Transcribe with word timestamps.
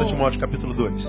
2 0.00 0.12
Timóteo 0.12 0.40
capítulo 0.40 0.72
2. 0.72 1.04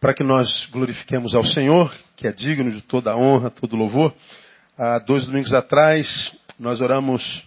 Para 0.00 0.12
que 0.12 0.24
nós 0.24 0.66
glorifiquemos 0.72 1.36
ao 1.36 1.44
Senhor, 1.44 1.94
que 2.16 2.26
é 2.26 2.32
digno 2.32 2.72
de 2.72 2.82
toda 2.82 3.12
a 3.12 3.16
honra, 3.16 3.48
todo 3.48 3.76
louvor. 3.76 4.12
Há 4.76 4.98
dois 4.98 5.24
domingos 5.24 5.52
atrás, 5.52 6.36
nós 6.58 6.80
oramos 6.80 7.46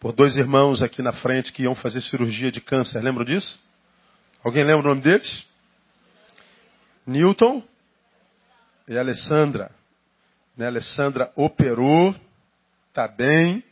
por 0.00 0.12
dois 0.14 0.34
irmãos 0.34 0.82
aqui 0.82 1.02
na 1.02 1.12
frente 1.12 1.52
que 1.52 1.64
iam 1.64 1.74
fazer 1.74 2.00
cirurgia 2.00 2.50
de 2.50 2.62
câncer. 2.62 3.02
Lembram 3.02 3.26
disso? 3.26 3.60
Alguém 4.42 4.64
lembra 4.64 4.86
o 4.86 4.88
nome 4.88 5.02
deles? 5.02 5.46
Newton 7.06 7.62
e 8.88 8.96
Alessandra. 8.96 9.70
Né, 10.56 10.66
Alessandra 10.66 11.32
operou, 11.34 12.14
está 12.92 13.08
bem, 13.08 13.64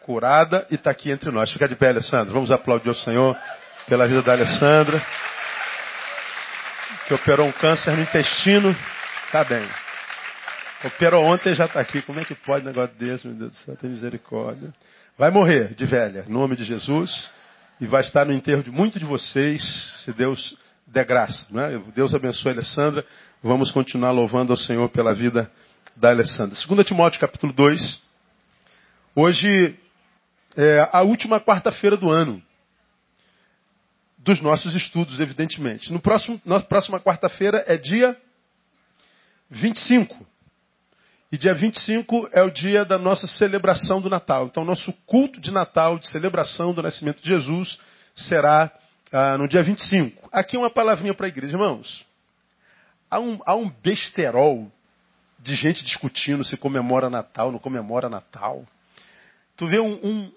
curada 0.00 0.66
e 0.70 0.76
está 0.76 0.90
aqui 0.90 1.10
entre 1.10 1.30
nós. 1.30 1.52
Fica 1.52 1.68
de 1.68 1.76
pé, 1.76 1.90
Alessandra. 1.90 2.32
Vamos 2.32 2.50
aplaudir 2.50 2.88
o 2.88 2.94
Senhor 2.94 3.36
pela 3.86 4.08
vida 4.08 4.22
da 4.22 4.32
Alessandra, 4.32 5.04
que 7.06 7.12
operou 7.12 7.46
um 7.46 7.52
câncer 7.52 7.94
no 7.94 8.00
intestino. 8.00 8.74
Está 9.26 9.44
bem. 9.44 9.68
Operou 10.84 11.22
ontem 11.22 11.52
e 11.52 11.54
já 11.54 11.66
está 11.66 11.80
aqui. 11.80 12.00
Como 12.00 12.18
é 12.18 12.24
que 12.24 12.34
pode 12.34 12.64
um 12.64 12.68
negócio 12.68 12.96
desse, 12.96 13.26
meu 13.26 13.36
Deus 13.36 13.52
do 13.52 13.56
céu? 13.58 13.76
Tem 13.76 13.90
misericórdia. 13.90 14.72
Vai 15.18 15.30
morrer 15.30 15.74
de 15.74 15.84
velha, 15.84 16.24
em 16.26 16.32
nome 16.32 16.56
de 16.56 16.64
Jesus. 16.64 17.30
E 17.78 17.86
vai 17.86 18.00
estar 18.00 18.24
no 18.24 18.32
enterro 18.32 18.62
de 18.62 18.70
muitos 18.70 18.98
de 18.98 19.04
vocês, 19.04 19.62
se 20.02 20.14
Deus 20.14 20.56
der 20.86 21.04
graça. 21.04 21.46
Né? 21.50 21.78
Deus 21.94 22.14
abençoe 22.14 22.52
a 22.52 22.54
Alessandra. 22.54 23.04
Vamos 23.42 23.70
continuar 23.70 24.12
louvando 24.12 24.50
ao 24.50 24.56
Senhor 24.56 24.88
pela 24.88 25.14
vida 25.14 25.50
da 25.94 26.08
Alessandra. 26.08 26.56
2 26.66 26.86
Timóteo 26.86 27.20
capítulo 27.20 27.52
2. 27.52 28.11
Hoje 29.14 29.78
é 30.56 30.88
a 30.90 31.02
última 31.02 31.38
quarta-feira 31.38 31.98
do 31.98 32.10
ano. 32.10 32.42
Dos 34.16 34.40
nossos 34.40 34.74
estudos, 34.74 35.20
evidentemente. 35.20 35.92
No 35.92 36.00
próximo, 36.00 36.40
na 36.46 36.60
próxima 36.60 36.98
quarta-feira 36.98 37.62
é 37.66 37.76
dia 37.76 38.16
25. 39.50 40.26
E 41.30 41.36
dia 41.36 41.54
25 41.54 42.30
é 42.32 42.42
o 42.42 42.50
dia 42.50 42.86
da 42.86 42.98
nossa 42.98 43.26
celebração 43.26 44.00
do 44.00 44.08
Natal. 44.08 44.46
Então, 44.46 44.64
nosso 44.64 44.92
culto 45.06 45.40
de 45.40 45.50
Natal, 45.50 45.98
de 45.98 46.08
celebração 46.08 46.72
do 46.72 46.82
nascimento 46.82 47.20
de 47.20 47.28
Jesus, 47.28 47.78
será 48.14 48.70
ah, 49.12 49.36
no 49.36 49.46
dia 49.46 49.62
25. 49.62 50.28
Aqui 50.32 50.56
uma 50.56 50.70
palavrinha 50.70 51.12
para 51.12 51.26
a 51.26 51.28
igreja, 51.28 51.54
irmãos. 51.54 52.02
Há 53.10 53.20
um, 53.20 53.38
há 53.44 53.54
um 53.54 53.68
besterol 53.68 54.70
de 55.38 55.54
gente 55.54 55.84
discutindo 55.84 56.44
se 56.44 56.56
comemora 56.56 57.10
Natal, 57.10 57.52
não 57.52 57.58
comemora 57.58 58.08
Natal. 58.08 58.64
Tu 59.56 59.66
vê 59.66 59.78
um, 59.78 59.94
um, 60.04 60.32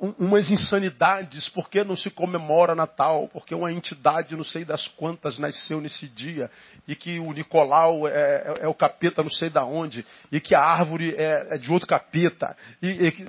um, 0.00 0.14
umas 0.18 0.50
insanidades, 0.50 1.48
porque 1.48 1.82
não 1.82 1.96
se 1.96 2.10
comemora 2.10 2.74
Natal, 2.74 3.28
porque 3.32 3.54
uma 3.54 3.72
entidade 3.72 4.36
não 4.36 4.44
sei 4.44 4.64
das 4.64 4.86
quantas 4.88 5.38
nasceu 5.38 5.80
nesse 5.80 6.06
dia, 6.08 6.50
e 6.86 6.94
que 6.94 7.18
o 7.18 7.32
Nicolau 7.32 8.06
é, 8.06 8.12
é, 8.12 8.58
é 8.62 8.68
o 8.68 8.74
capeta 8.74 9.22
não 9.22 9.30
sei 9.30 9.50
da 9.50 9.64
onde, 9.64 10.04
e 10.30 10.40
que 10.40 10.54
a 10.54 10.60
árvore 10.60 11.14
é, 11.16 11.54
é 11.54 11.58
de 11.58 11.70
outro 11.72 11.88
capeta. 11.88 12.56
E, 12.80 12.88
e, 12.88 13.28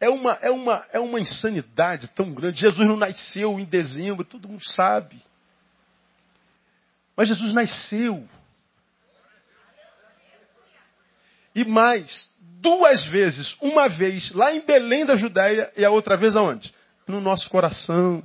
é, 0.00 0.08
uma, 0.08 0.32
é, 0.34 0.50
uma, 0.50 0.86
é 0.92 1.00
uma 1.00 1.20
insanidade 1.20 2.08
tão 2.08 2.32
grande. 2.32 2.60
Jesus 2.60 2.86
não 2.86 2.96
nasceu 2.96 3.58
em 3.58 3.64
dezembro, 3.64 4.24
todo 4.24 4.48
mundo 4.48 4.64
sabe. 4.72 5.20
Mas 7.16 7.28
Jesus 7.28 7.52
nasceu. 7.52 8.24
E 11.54 11.64
mais, 11.64 12.30
duas 12.60 13.04
vezes, 13.06 13.56
uma 13.60 13.88
vez 13.88 14.30
lá 14.32 14.52
em 14.52 14.60
Belém 14.60 15.04
da 15.04 15.16
Judéia 15.16 15.72
e 15.76 15.84
a 15.84 15.90
outra 15.90 16.16
vez 16.16 16.36
aonde? 16.36 16.72
No 17.06 17.20
nosso 17.20 17.48
coração. 17.48 18.22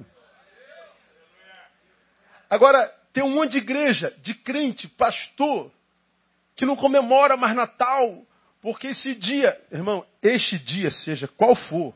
Agora, 2.49 2.91
tem 3.11 3.23
um 3.23 3.35
monte 3.35 3.53
de 3.53 3.57
igreja, 3.59 4.13
de 4.21 4.33
crente, 4.33 4.87
pastor, 4.87 5.71
que 6.55 6.65
não 6.65 6.75
comemora 6.75 7.37
mais 7.37 7.55
Natal, 7.55 8.23
porque 8.61 8.87
esse 8.87 9.15
dia, 9.15 9.59
irmão, 9.71 10.05
este 10.21 10.57
dia, 10.59 10.91
seja 10.91 11.27
qual 11.27 11.55
for, 11.55 11.93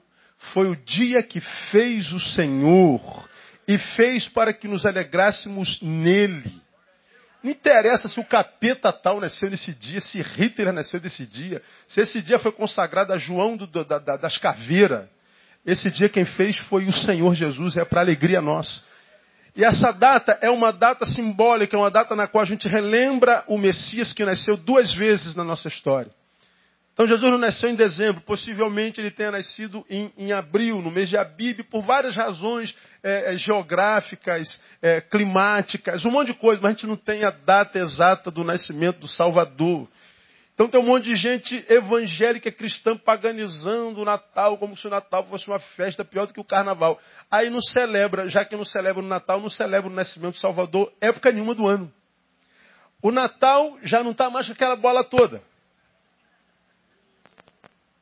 foi 0.54 0.70
o 0.70 0.76
dia 0.76 1.24
que 1.24 1.40
fez 1.72 2.12
o 2.12 2.20
Senhor 2.20 3.30
e 3.68 3.78
fez 3.78 4.28
para 4.30 4.54
que 4.54 4.68
nos 4.68 4.86
alegrássemos 4.86 5.82
nele. 5.82 6.62
Não 7.47 7.53
interessa 7.53 8.09
se 8.09 8.19
o 8.19 8.25
capeta 8.25 8.91
tal 8.91 9.22
nasceu 9.22 9.50
nesse 9.50 9.74
dia, 9.74 10.02
se 10.02 10.22
Hitler 10.22 10.74
nasceu 10.74 11.00
nesse 11.00 11.25
dia, 11.25 11.62
se 11.88 12.02
esse 12.02 12.22
dia 12.22 12.38
foi 12.40 12.52
consagrado 12.52 13.13
a 13.13 13.18
João 13.18 13.56
do, 13.56 13.66
da, 13.66 14.00
da, 14.00 14.18
das 14.18 14.38
Caveiras. 14.38 15.08
Esse 15.66 15.90
dia 15.90 16.09
quem 16.09 16.25
fez 16.25 16.57
foi 16.57 16.86
o 16.86 16.91
Senhor 16.91 17.34
Jesus, 17.36 17.78
é 17.78 17.86
para 17.86 18.02
alegria 18.02 18.41
nossa. 18.41 18.84
E 19.56 19.63
essa 19.63 19.94
data 19.94 20.38
é 20.41 20.50
uma 20.50 20.74
data 20.74 21.06
simbólica, 21.06 21.78
é 21.78 21.80
uma 21.80 21.90
data 21.90 22.18
na 22.18 22.28
qual 22.28 22.41
a 22.41 22.46
gente 22.46 22.68
relembra 22.68 23.46
o 23.47 23.57
Messias 23.57 24.12
que 24.12 24.25
nasceu 24.25 24.57
duas 24.57 24.94
vezes 24.94 25.34
na 25.34 25.46
nossa 25.46 25.69
história. 25.69 26.12
Então 26.91 27.07
Jesus 27.07 27.31
não 27.31 27.38
nasceu 27.38 27.69
em 27.69 27.75
dezembro, 27.75 28.22
possivelmente 28.22 29.00
ele 29.00 29.12
tenha 29.12 29.31
nascido 29.31 29.86
em, 29.90 30.12
em 30.18 30.34
abril, 30.34 30.81
no 30.81 30.91
mês 30.91 31.07
de 31.07 31.16
Abib, 31.16 31.63
por 31.69 31.81
várias 31.81 32.13
razões 32.13 32.75
é, 33.07 33.34
é, 33.34 33.38
geográficas, 33.38 34.59
é, 34.81 35.00
climáticas, 35.00 36.03
um 36.03 36.12
monte 36.12 36.28
de 36.28 36.34
coisa, 36.34 36.59
mas 36.62 36.72
a 36.72 36.73
gente 36.73 36.88
não 36.88 36.97
tem 36.97 37.23
a 37.23 37.29
data 37.29 37.79
exata 37.79 38.29
do 38.29 38.44
nascimento 38.44 39.00
do 39.00 39.07
Salvador. 39.07 39.88
Então 40.53 40.68
tem 40.68 40.81
um 40.81 40.85
monte 40.85 41.06
de 41.06 41.16
gente 41.16 41.66
evangélica 41.69 42.51
cristã 42.51 42.97
paganizando 42.97 44.01
o 44.01 44.06
Natal, 44.06 44.57
como 44.57 44.75
se 44.75 44.88
o 44.88 44.90
Natal 44.90 45.25
fosse 45.28 45.47
uma 45.47 45.59
festa 45.59 46.03
pior 46.03 46.28
do 46.28 46.34
que 46.34 46.41
o 46.41 46.44
Carnaval. 46.44 47.00
Aí 47.31 47.50
não 47.50 47.62
celebra, 47.62 48.28
já 48.28 48.44
que 48.44 48.57
não 48.57 48.66
celebra 48.66 49.01
o 49.01 49.07
Natal, 49.07 49.39
não 49.39 49.50
celebra 49.50 49.89
o 49.89 49.94
nascimento 49.94 50.34
do 50.34 50.39
Salvador, 50.39 50.91
época 51.00 51.31
nenhuma 51.31 51.56
do 51.56 51.66
ano. 51.66 51.94
O 53.01 53.09
Natal 53.09 53.78
já 53.84 54.03
não 54.03 54.12
está 54.12 54.29
mais 54.29 54.47
com 54.47 54.53
aquela 54.53 54.75
bola 54.75 55.03
toda. 55.03 55.41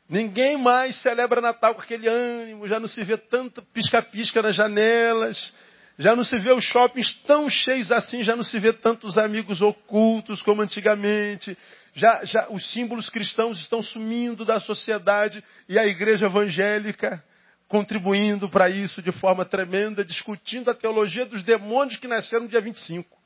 Ninguém 0.07 0.57
mais 0.57 0.99
celebra 1.01 1.41
Natal 1.41 1.73
com 1.73 1.81
aquele 1.81 2.07
ânimo, 2.07 2.67
já 2.67 2.79
não 2.79 2.87
se 2.87 3.03
vê 3.03 3.17
tanto 3.17 3.61
pisca-pisca 3.73 4.41
nas 4.41 4.55
janelas, 4.55 5.53
já 5.97 6.15
não 6.15 6.23
se 6.23 6.37
vê 6.37 6.51
os 6.51 6.63
shoppings 6.63 7.13
tão 7.23 7.49
cheios 7.49 7.91
assim, 7.91 8.23
já 8.23 8.35
não 8.35 8.43
se 8.43 8.59
vê 8.59 8.71
tantos 8.71 9.17
amigos 9.17 9.61
ocultos 9.61 10.43
como 10.43 10.61
antigamente, 10.61 11.57
já, 11.95 12.23
já 12.23 12.47
os 12.49 12.71
símbolos 12.71 13.09
cristãos 13.09 13.59
estão 13.59 13.81
sumindo 13.81 14.45
da 14.45 14.59
sociedade 14.59 15.43
e 15.67 15.79
a 15.79 15.87
igreja 15.87 16.27
evangélica 16.27 17.23
contribuindo 17.67 18.47
para 18.47 18.69
isso 18.69 19.01
de 19.01 19.11
forma 19.11 19.43
tremenda, 19.43 20.05
discutindo 20.05 20.69
a 20.69 20.75
teologia 20.75 21.25
dos 21.25 21.41
demônios 21.41 21.97
que 21.97 22.07
nasceram 22.07 22.43
no 22.43 22.49
dia 22.49 22.61
25. 22.61 23.17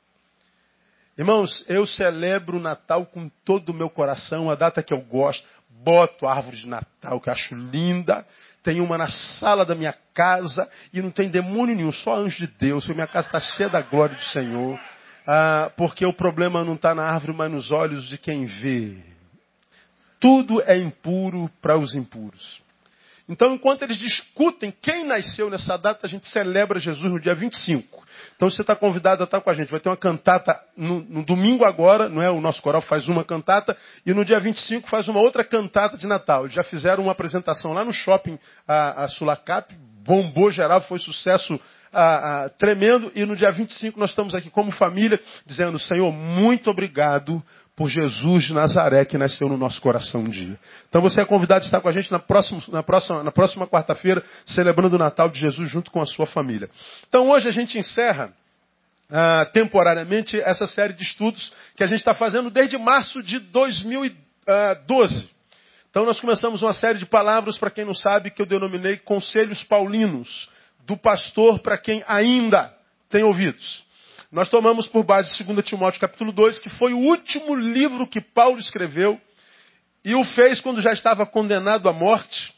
Irmãos, 1.18 1.62
eu 1.68 1.86
celebro 1.86 2.56
o 2.56 2.60
Natal 2.60 3.04
com 3.04 3.28
todo 3.44 3.68
o 3.68 3.74
meu 3.74 3.90
coração, 3.90 4.48
a 4.48 4.54
data 4.54 4.82
que 4.82 4.94
eu 4.94 5.02
gosto 5.02 5.46
boto 5.84 6.26
a 6.26 6.34
árvore 6.34 6.56
de 6.56 6.68
Natal, 6.68 7.20
que 7.20 7.28
eu 7.28 7.32
acho 7.32 7.54
linda. 7.54 8.24
Tem 8.62 8.80
uma 8.80 8.98
na 8.98 9.08
sala 9.08 9.64
da 9.64 9.74
minha 9.74 9.94
casa 10.14 10.68
e 10.92 11.00
não 11.00 11.10
tem 11.10 11.30
demônio 11.30 11.74
nenhum, 11.74 11.92
só 11.92 12.16
anjo 12.16 12.46
de 12.46 12.52
Deus. 12.58 12.86
Minha 12.88 13.06
casa 13.06 13.28
está 13.28 13.40
cheia 13.40 13.70
da 13.70 13.80
glória 13.80 14.14
do 14.14 14.22
Senhor. 14.24 14.78
Ah, 15.26 15.70
porque 15.76 16.04
o 16.04 16.12
problema 16.12 16.64
não 16.64 16.74
está 16.74 16.94
na 16.94 17.04
árvore, 17.04 17.32
mas 17.36 17.50
nos 17.50 17.70
olhos 17.70 18.08
de 18.08 18.18
quem 18.18 18.46
vê. 18.46 18.98
Tudo 20.18 20.60
é 20.62 20.76
impuro 20.76 21.50
para 21.62 21.78
os 21.78 21.94
impuros. 21.94 22.60
Então, 23.30 23.54
enquanto 23.54 23.82
eles 23.82 23.96
discutem 23.96 24.74
quem 24.82 25.04
nasceu 25.04 25.48
nessa 25.48 25.76
data, 25.76 26.04
a 26.04 26.10
gente 26.10 26.26
celebra 26.28 26.80
Jesus 26.80 27.08
no 27.08 27.20
dia 27.20 27.32
25. 27.32 28.04
Então, 28.34 28.50
você 28.50 28.60
está 28.60 28.74
convidado 28.74 29.22
a 29.22 29.24
estar 29.24 29.40
com 29.40 29.48
a 29.48 29.54
gente. 29.54 29.70
Vai 29.70 29.78
ter 29.78 29.88
uma 29.88 29.96
cantata 29.96 30.60
no, 30.76 31.00
no, 31.04 31.24
domingo 31.24 31.64
agora, 31.64 32.08
não 32.08 32.20
é? 32.20 32.28
O 32.28 32.40
nosso 32.40 32.60
coral 32.60 32.82
faz 32.82 33.08
uma 33.08 33.24
cantata, 33.24 33.76
e 34.04 34.12
no 34.12 34.24
dia 34.24 34.40
25 34.40 34.90
faz 34.90 35.06
uma 35.06 35.20
outra 35.20 35.44
cantata 35.44 35.96
de 35.96 36.08
Natal. 36.08 36.42
Eles 36.42 36.54
já 36.54 36.64
fizeram 36.64 37.04
uma 37.04 37.12
apresentação 37.12 37.72
lá 37.72 37.84
no 37.84 37.92
shopping, 37.92 38.36
a, 38.66 39.04
a 39.04 39.08
Sulacap, 39.08 39.72
bombou 40.04 40.50
geral, 40.50 40.80
foi 40.82 40.98
sucesso 40.98 41.58
tremendo, 42.58 43.10
e 43.16 43.26
no 43.26 43.34
dia 43.34 43.50
25 43.50 43.98
nós 43.98 44.10
estamos 44.10 44.34
aqui 44.34 44.48
como 44.48 44.70
família, 44.70 45.20
dizendo, 45.44 45.78
Senhor, 45.78 46.12
muito 46.12 46.70
obrigado 46.70 47.42
por 47.80 47.88
Jesus 47.88 48.44
de 48.44 48.52
Nazaré 48.52 49.06
que 49.06 49.16
nasceu 49.16 49.48
no 49.48 49.56
nosso 49.56 49.80
coração 49.80 50.20
um 50.20 50.28
dia. 50.28 50.58
Então 50.90 51.00
você 51.00 51.22
é 51.22 51.24
convidado 51.24 51.62
a 51.62 51.64
estar 51.64 51.80
com 51.80 51.88
a 51.88 51.92
gente 51.92 52.12
na 52.12 52.18
próxima, 52.18 52.62
na 52.68 52.82
próxima, 52.82 53.24
na 53.24 53.32
próxima 53.32 53.66
quarta-feira, 53.66 54.22
celebrando 54.44 54.96
o 54.96 54.98
Natal 54.98 55.30
de 55.30 55.40
Jesus 55.40 55.70
junto 55.70 55.90
com 55.90 55.98
a 55.98 56.04
sua 56.04 56.26
família. 56.26 56.68
Então 57.08 57.30
hoje 57.30 57.48
a 57.48 57.50
gente 57.50 57.78
encerra 57.78 58.34
ah, 59.10 59.48
temporariamente 59.54 60.38
essa 60.38 60.66
série 60.66 60.92
de 60.92 61.02
estudos 61.02 61.54
que 61.74 61.82
a 61.82 61.86
gente 61.86 62.00
está 62.00 62.12
fazendo 62.12 62.50
desde 62.50 62.76
março 62.76 63.22
de 63.22 63.38
2012. 63.38 65.30
Então 65.88 66.04
nós 66.04 66.20
começamos 66.20 66.60
uma 66.60 66.74
série 66.74 66.98
de 66.98 67.06
palavras, 67.06 67.56
para 67.56 67.70
quem 67.70 67.86
não 67.86 67.94
sabe, 67.94 68.30
que 68.30 68.42
eu 68.42 68.46
denominei 68.46 68.98
Conselhos 68.98 69.64
Paulinos, 69.64 70.50
do 70.86 70.98
pastor 70.98 71.60
para 71.60 71.78
quem 71.78 72.04
ainda 72.06 72.74
tem 73.08 73.22
ouvidos. 73.22 73.88
Nós 74.32 74.48
tomamos 74.48 74.86
por 74.86 75.02
base 75.02 75.42
2 75.42 75.64
Timóteo 75.64 76.00
capítulo 76.00 76.30
2, 76.30 76.60
que 76.60 76.68
foi 76.70 76.92
o 76.92 76.98
último 76.98 77.52
livro 77.52 78.06
que 78.06 78.20
Paulo 78.20 78.60
escreveu 78.60 79.20
e 80.04 80.14
o 80.14 80.22
fez 80.22 80.60
quando 80.60 80.80
já 80.80 80.92
estava 80.92 81.26
condenado 81.26 81.88
à 81.88 81.92
morte. 81.92 82.54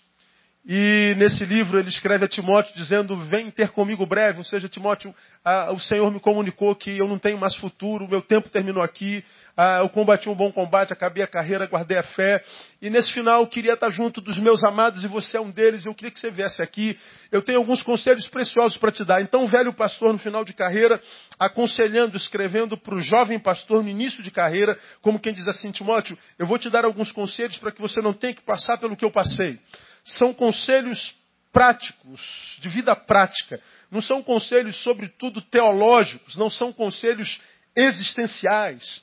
E 0.64 1.16
nesse 1.16 1.44
livro 1.44 1.76
ele 1.76 1.88
escreve 1.88 2.24
a 2.24 2.28
Timóteo 2.28 2.72
dizendo: 2.76 3.16
Vem 3.24 3.50
ter 3.50 3.70
comigo 3.70 4.06
breve. 4.06 4.38
Ou 4.38 4.44
seja, 4.44 4.68
Timóteo, 4.68 5.12
ah, 5.44 5.72
o 5.72 5.80
Senhor 5.80 6.08
me 6.08 6.20
comunicou 6.20 6.76
que 6.76 6.96
eu 6.96 7.08
não 7.08 7.18
tenho 7.18 7.36
mais 7.36 7.56
futuro, 7.56 8.04
o 8.04 8.08
meu 8.08 8.22
tempo 8.22 8.48
terminou 8.48 8.80
aqui. 8.80 9.24
Ah, 9.56 9.80
eu 9.82 9.88
combati 9.88 10.28
um 10.28 10.36
bom 10.36 10.52
combate, 10.52 10.92
acabei 10.92 11.24
a 11.24 11.26
carreira, 11.26 11.66
guardei 11.66 11.98
a 11.98 12.04
fé. 12.04 12.44
E 12.80 12.88
nesse 12.88 13.12
final 13.12 13.40
eu 13.40 13.48
queria 13.48 13.72
estar 13.72 13.90
junto 13.90 14.20
dos 14.20 14.38
meus 14.38 14.62
amados 14.62 15.02
e 15.02 15.08
você 15.08 15.36
é 15.36 15.40
um 15.40 15.50
deles. 15.50 15.84
Eu 15.84 15.96
queria 15.96 16.12
que 16.12 16.20
você 16.20 16.30
viesse 16.30 16.62
aqui. 16.62 16.96
Eu 17.32 17.42
tenho 17.42 17.58
alguns 17.58 17.82
conselhos 17.82 18.28
preciosos 18.28 18.78
para 18.78 18.92
te 18.92 19.04
dar. 19.04 19.20
Então, 19.20 19.42
o 19.42 19.48
velho 19.48 19.74
pastor, 19.74 20.12
no 20.12 20.18
final 20.20 20.44
de 20.44 20.52
carreira, 20.52 21.00
aconselhando, 21.40 22.16
escrevendo 22.16 22.78
para 22.78 22.94
o 22.94 23.00
jovem 23.00 23.40
pastor 23.40 23.82
no 23.82 23.88
início 23.88 24.22
de 24.22 24.30
carreira, 24.30 24.78
como 25.00 25.18
quem 25.18 25.34
diz 25.34 25.48
assim: 25.48 25.72
Timóteo, 25.72 26.16
eu 26.38 26.46
vou 26.46 26.56
te 26.56 26.70
dar 26.70 26.84
alguns 26.84 27.10
conselhos 27.10 27.58
para 27.58 27.72
que 27.72 27.80
você 27.80 28.00
não 28.00 28.12
tenha 28.12 28.32
que 28.32 28.42
passar 28.42 28.78
pelo 28.78 28.96
que 28.96 29.04
eu 29.04 29.10
passei 29.10 29.58
são 30.04 30.32
conselhos 30.32 31.14
práticos, 31.52 32.58
de 32.60 32.68
vida 32.68 32.96
prática. 32.96 33.60
Não 33.90 34.00
são 34.00 34.22
conselhos, 34.22 34.82
sobretudo, 34.82 35.40
teológicos, 35.42 36.36
não 36.36 36.48
são 36.48 36.72
conselhos 36.72 37.40
existenciais. 37.76 39.02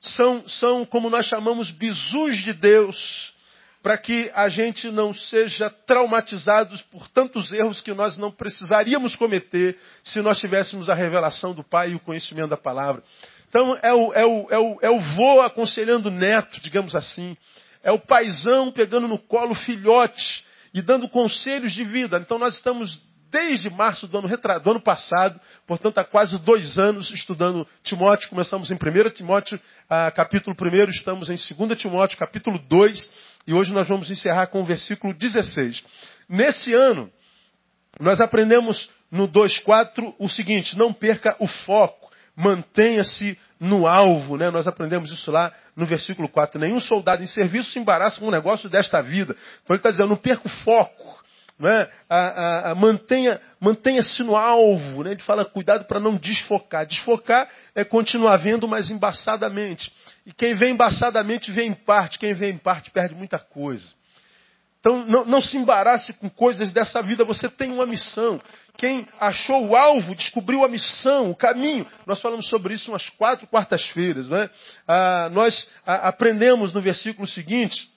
São, 0.00 0.48
são 0.48 0.84
como 0.86 1.10
nós 1.10 1.26
chamamos, 1.26 1.70
bisus 1.70 2.38
de 2.38 2.52
Deus, 2.52 3.34
para 3.82 3.98
que 3.98 4.30
a 4.34 4.48
gente 4.48 4.90
não 4.90 5.12
seja 5.12 5.68
traumatizado 5.68 6.78
por 6.90 7.08
tantos 7.08 7.50
erros 7.52 7.80
que 7.80 7.92
nós 7.92 8.16
não 8.16 8.30
precisaríamos 8.30 9.16
cometer 9.16 9.78
se 10.04 10.20
nós 10.20 10.38
tivéssemos 10.38 10.88
a 10.88 10.94
revelação 10.94 11.54
do 11.54 11.64
Pai 11.64 11.90
e 11.90 11.94
o 11.94 12.00
conhecimento 12.00 12.48
da 12.48 12.56
palavra. 12.56 13.02
Então, 13.48 13.76
é 13.82 13.92
o, 13.92 14.12
é 14.12 14.24
o, 14.24 14.46
é 14.50 14.58
o, 14.58 14.78
é 14.82 14.90
o 14.90 15.00
vô 15.00 15.40
aconselhando 15.40 16.10
neto, 16.10 16.60
digamos 16.60 16.94
assim. 16.94 17.36
É 17.82 17.90
o 17.90 17.98
paizão 17.98 18.70
pegando 18.70 19.08
no 19.08 19.18
colo 19.18 19.52
o 19.52 19.56
filhote 19.56 20.44
e 20.72 20.82
dando 20.82 21.08
conselhos 21.08 21.72
de 21.72 21.84
vida. 21.84 22.18
Então 22.18 22.38
nós 22.38 22.56
estamos 22.56 23.02
desde 23.30 23.70
março 23.70 24.06
do 24.08 24.18
ano, 24.18 24.28
do 24.28 24.70
ano 24.70 24.80
passado, 24.80 25.40
portanto 25.66 25.98
há 25.98 26.04
quase 26.04 26.36
dois 26.38 26.78
anos 26.78 27.10
estudando 27.10 27.66
Timóteo. 27.82 28.28
Começamos 28.28 28.70
em 28.70 28.74
1 28.74 29.10
Timóteo, 29.10 29.60
ah, 29.88 30.10
capítulo 30.10 30.56
1, 30.60 30.90
estamos 30.90 31.30
em 31.30 31.36
2 31.36 31.78
Timóteo, 31.78 32.18
capítulo 32.18 32.58
2, 32.58 33.10
e 33.46 33.54
hoje 33.54 33.72
nós 33.72 33.88
vamos 33.88 34.10
encerrar 34.10 34.48
com 34.48 34.60
o 34.60 34.64
versículo 34.64 35.14
16. 35.14 35.82
Nesse 36.28 36.72
ano, 36.72 37.10
nós 37.98 38.20
aprendemos 38.20 38.88
no 39.10 39.28
2.4 39.28 40.14
o 40.18 40.28
seguinte, 40.28 40.76
não 40.76 40.92
perca 40.92 41.36
o 41.38 41.46
foco, 41.46 41.99
mantenha-se 42.40 43.38
no 43.58 43.86
alvo, 43.86 44.36
né? 44.36 44.50
Nós 44.50 44.66
aprendemos 44.66 45.12
isso 45.12 45.30
lá 45.30 45.52
no 45.76 45.84
versículo 45.84 46.28
4. 46.28 46.58
Nenhum 46.58 46.80
soldado 46.80 47.22
em 47.22 47.26
serviço 47.26 47.70
se 47.70 47.78
embaraça 47.78 48.18
com 48.18 48.28
um 48.28 48.30
negócio 48.30 48.68
desta 48.68 49.02
vida. 49.02 49.36
Então 49.62 49.74
ele 49.74 49.78
está 49.78 49.90
dizendo, 49.90 50.08
não 50.08 50.16
perca 50.16 50.46
o 50.46 50.50
foco. 50.64 51.20
Né? 51.58 51.88
A, 52.08 52.16
a, 52.16 52.70
a, 52.70 52.74
mantenha, 52.74 53.38
mantenha-se 53.60 54.22
no 54.22 54.34
alvo. 54.34 55.04
Né? 55.04 55.12
Ele 55.12 55.22
fala, 55.22 55.44
cuidado 55.44 55.84
para 55.84 56.00
não 56.00 56.16
desfocar. 56.16 56.86
Desfocar 56.86 57.48
é 57.74 57.84
continuar 57.84 58.38
vendo, 58.38 58.66
mas 58.66 58.90
embaçadamente. 58.90 59.92
E 60.24 60.32
quem 60.32 60.54
vê 60.54 60.70
embaçadamente 60.70 61.52
vê 61.52 61.64
em 61.64 61.74
parte. 61.74 62.18
Quem 62.18 62.32
vê 62.32 62.50
em 62.50 62.56
parte 62.56 62.90
perde 62.90 63.14
muita 63.14 63.38
coisa. 63.38 63.99
Então 64.80 65.04
não, 65.06 65.26
não, 65.26 65.40
se 65.42 65.58
embarace 65.58 66.12
com 66.14 66.28
coisas 66.30 66.72
dessa 66.72 67.02
vida, 67.02 67.22
você 67.22 67.48
tem 67.50 67.70
uma 67.70 67.86
missão. 67.86 68.40
Quem 68.78 69.06
achou 69.20 69.68
o 69.68 69.76
alvo 69.76 70.14
descobriu 70.14 70.64
a 70.64 70.68
missão, 70.68 71.30
o 71.30 71.36
caminho. 71.36 71.86
Nós 72.06 72.20
falamos 72.20 72.48
sobre 72.48 72.74
isso 72.74 72.90
umas 72.90 73.06
quatro 73.10 73.46
quartas-feiras. 73.46 74.26
Né? 74.26 74.48
Ah, 74.88 75.28
nós 75.32 75.68
ah, 75.86 76.08
aprendemos 76.08 76.72
no 76.72 76.80
versículo 76.80 77.28
seguinte, 77.28 77.88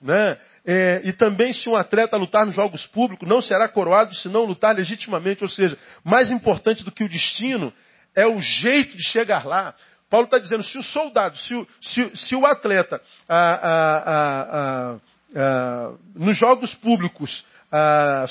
né? 0.00 0.38
É, 0.68 1.00
e 1.04 1.12
também 1.12 1.52
se 1.52 1.70
um 1.70 1.76
atleta 1.76 2.16
lutar 2.16 2.44
nos 2.44 2.54
jogos 2.54 2.84
públicos, 2.86 3.26
não 3.26 3.40
será 3.40 3.68
coroado 3.68 4.12
se 4.16 4.28
não 4.28 4.44
lutar 4.44 4.74
legitimamente. 4.74 5.42
Ou 5.42 5.48
seja, 5.48 5.78
mais 6.04 6.30
importante 6.30 6.84
do 6.84 6.92
que 6.92 7.04
o 7.04 7.08
destino 7.08 7.72
é 8.14 8.26
o 8.26 8.38
jeito 8.40 8.94
de 8.96 9.04
chegar 9.04 9.46
lá. 9.46 9.74
Paulo 10.10 10.26
está 10.26 10.38
dizendo, 10.38 10.64
se 10.64 10.76
o 10.76 10.82
soldado, 10.82 11.36
se 11.38 11.54
o, 11.54 11.66
se, 11.80 12.16
se 12.16 12.36
o 12.36 12.44
atleta 12.44 13.00
ah, 13.28 14.98
ah, 15.36 15.92
nos 16.14 16.38
jogos 16.38 16.74
públicos, 16.76 17.44
ah, 17.70 18.24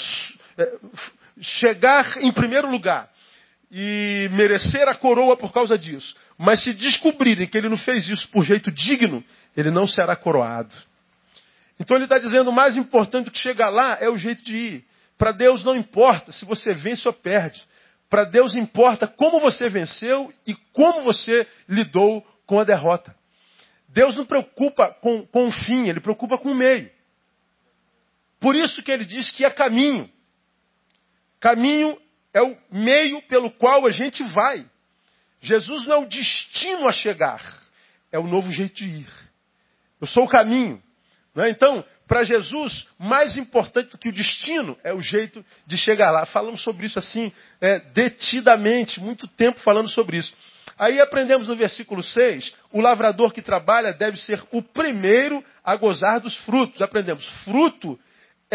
eh, 0.57 0.73
chegar 1.39 2.17
em 2.17 2.31
primeiro 2.31 2.69
lugar 2.69 3.09
e 3.71 4.27
merecer 4.31 4.87
a 4.87 4.95
coroa 4.95 5.37
por 5.37 5.53
causa 5.53 5.77
disso, 5.77 6.15
mas 6.37 6.63
se 6.63 6.73
descobrirem 6.73 7.47
que 7.47 7.57
ele 7.57 7.69
não 7.69 7.77
fez 7.77 8.07
isso 8.07 8.27
por 8.29 8.43
jeito 8.43 8.71
digno, 8.71 9.23
ele 9.55 9.69
não 9.69 9.85
será 9.85 10.15
coroado. 10.15 10.73
Então 11.79 11.95
ele 11.95 12.05
está 12.05 12.17
dizendo: 12.17 12.49
o 12.49 12.53
mais 12.53 12.75
importante 12.75 13.29
que 13.29 13.39
chegar 13.39 13.69
lá 13.69 13.97
é 14.01 14.09
o 14.09 14.17
jeito 14.17 14.43
de 14.43 14.55
ir. 14.55 14.85
Para 15.17 15.31
Deus 15.31 15.63
não 15.63 15.75
importa 15.75 16.31
se 16.31 16.43
você 16.43 16.73
vence 16.73 17.07
ou 17.07 17.13
perde. 17.13 17.61
Para 18.09 18.23
Deus 18.23 18.55
importa 18.55 19.07
como 19.07 19.39
você 19.39 19.69
venceu 19.69 20.33
e 20.47 20.55
como 20.73 21.03
você 21.03 21.47
lidou 21.69 22.25
com 22.45 22.59
a 22.59 22.63
derrota. 22.63 23.15
Deus 23.89 24.15
não 24.15 24.25
preocupa 24.25 24.89
com, 25.01 25.25
com 25.27 25.47
o 25.47 25.51
fim, 25.51 25.87
ele 25.87 25.99
preocupa 25.99 26.37
com 26.37 26.51
o 26.51 26.55
meio. 26.55 26.94
Por 28.39 28.55
isso 28.55 28.81
que 28.81 28.91
ele 28.91 29.05
diz 29.05 29.29
que 29.31 29.45
é 29.45 29.49
caminho. 29.49 30.09
Caminho 31.39 31.97
é 32.33 32.41
o 32.41 32.57
meio 32.71 33.21
pelo 33.23 33.51
qual 33.51 33.85
a 33.85 33.91
gente 33.91 34.23
vai. 34.23 34.65
Jesus 35.41 35.85
não 35.85 35.95
é 35.95 35.97
o 35.99 36.09
destino 36.09 36.87
a 36.87 36.91
chegar, 36.91 37.41
é 38.11 38.17
o 38.17 38.27
novo 38.27 38.51
jeito 38.51 38.75
de 38.75 38.85
ir. 38.85 39.09
Eu 40.01 40.07
sou 40.07 40.23
o 40.25 40.29
caminho. 40.29 40.81
É? 41.37 41.49
Então, 41.49 41.83
para 42.07 42.23
Jesus, 42.23 42.87
mais 42.97 43.35
importante 43.35 43.89
do 43.89 43.97
que 43.97 44.09
o 44.09 44.11
destino 44.11 44.77
é 44.83 44.93
o 44.93 45.01
jeito 45.01 45.43
de 45.65 45.77
chegar 45.77 46.11
lá. 46.11 46.25
Falamos 46.25 46.61
sobre 46.61 46.85
isso 46.85 46.97
assim, 46.99 47.31
é, 47.59 47.79
detidamente, 47.79 48.99
muito 48.99 49.27
tempo 49.27 49.59
falando 49.59 49.89
sobre 49.89 50.17
isso. 50.17 50.33
Aí 50.77 50.99
aprendemos 50.99 51.47
no 51.47 51.55
versículo 51.55 52.03
6, 52.03 52.53
o 52.71 52.81
lavrador 52.81 53.33
que 53.33 53.41
trabalha 53.41 53.93
deve 53.93 54.17
ser 54.17 54.43
o 54.51 54.61
primeiro 54.61 55.43
a 55.63 55.75
gozar 55.75 56.19
dos 56.19 56.35
frutos. 56.39 56.81
Aprendemos, 56.81 57.25
fruto 57.43 57.99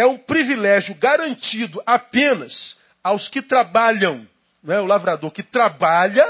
é 0.00 0.06
um 0.06 0.17
privilégio 0.17 0.94
garantido 0.94 1.82
apenas 1.85 2.75
aos 3.05 3.29
que 3.29 3.43
trabalham. 3.43 4.26
Não 4.62 4.75
é? 4.75 4.81
O 4.81 4.87
lavrador 4.87 5.31
que 5.31 5.43
trabalha 5.43 6.26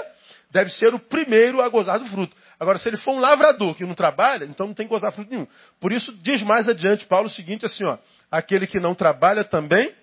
deve 0.50 0.70
ser 0.70 0.93
o 0.93 0.99
primeiro 0.99 1.62
a 1.62 1.69
gozar 1.69 2.00
do 2.00 2.06
fruto. 2.06 2.36
Agora, 2.58 2.79
se 2.79 2.89
ele 2.89 2.96
for 2.96 3.12
um 3.12 3.20
lavrador 3.20 3.77
que 3.77 3.84
não 3.84 3.94
trabalha, 3.94 4.44
então 4.44 4.67
não 4.67 4.74
tem 4.74 4.86
que 4.86 4.93
gozar 4.93 5.12
fruto 5.12 5.31
nenhum. 5.31 5.46
Por 5.81 5.93
isso, 5.93 6.12
diz 6.17 6.43
mais 6.43 6.69
adiante 6.69 7.06
Paulo 7.06 7.29
o 7.29 7.31
seguinte 7.31 7.65
assim, 7.65 7.84
ó. 7.84 7.96
Aquele 8.29 8.67
que 8.67 8.81
não 8.81 8.93
trabalha 8.93 9.44
também 9.44 9.94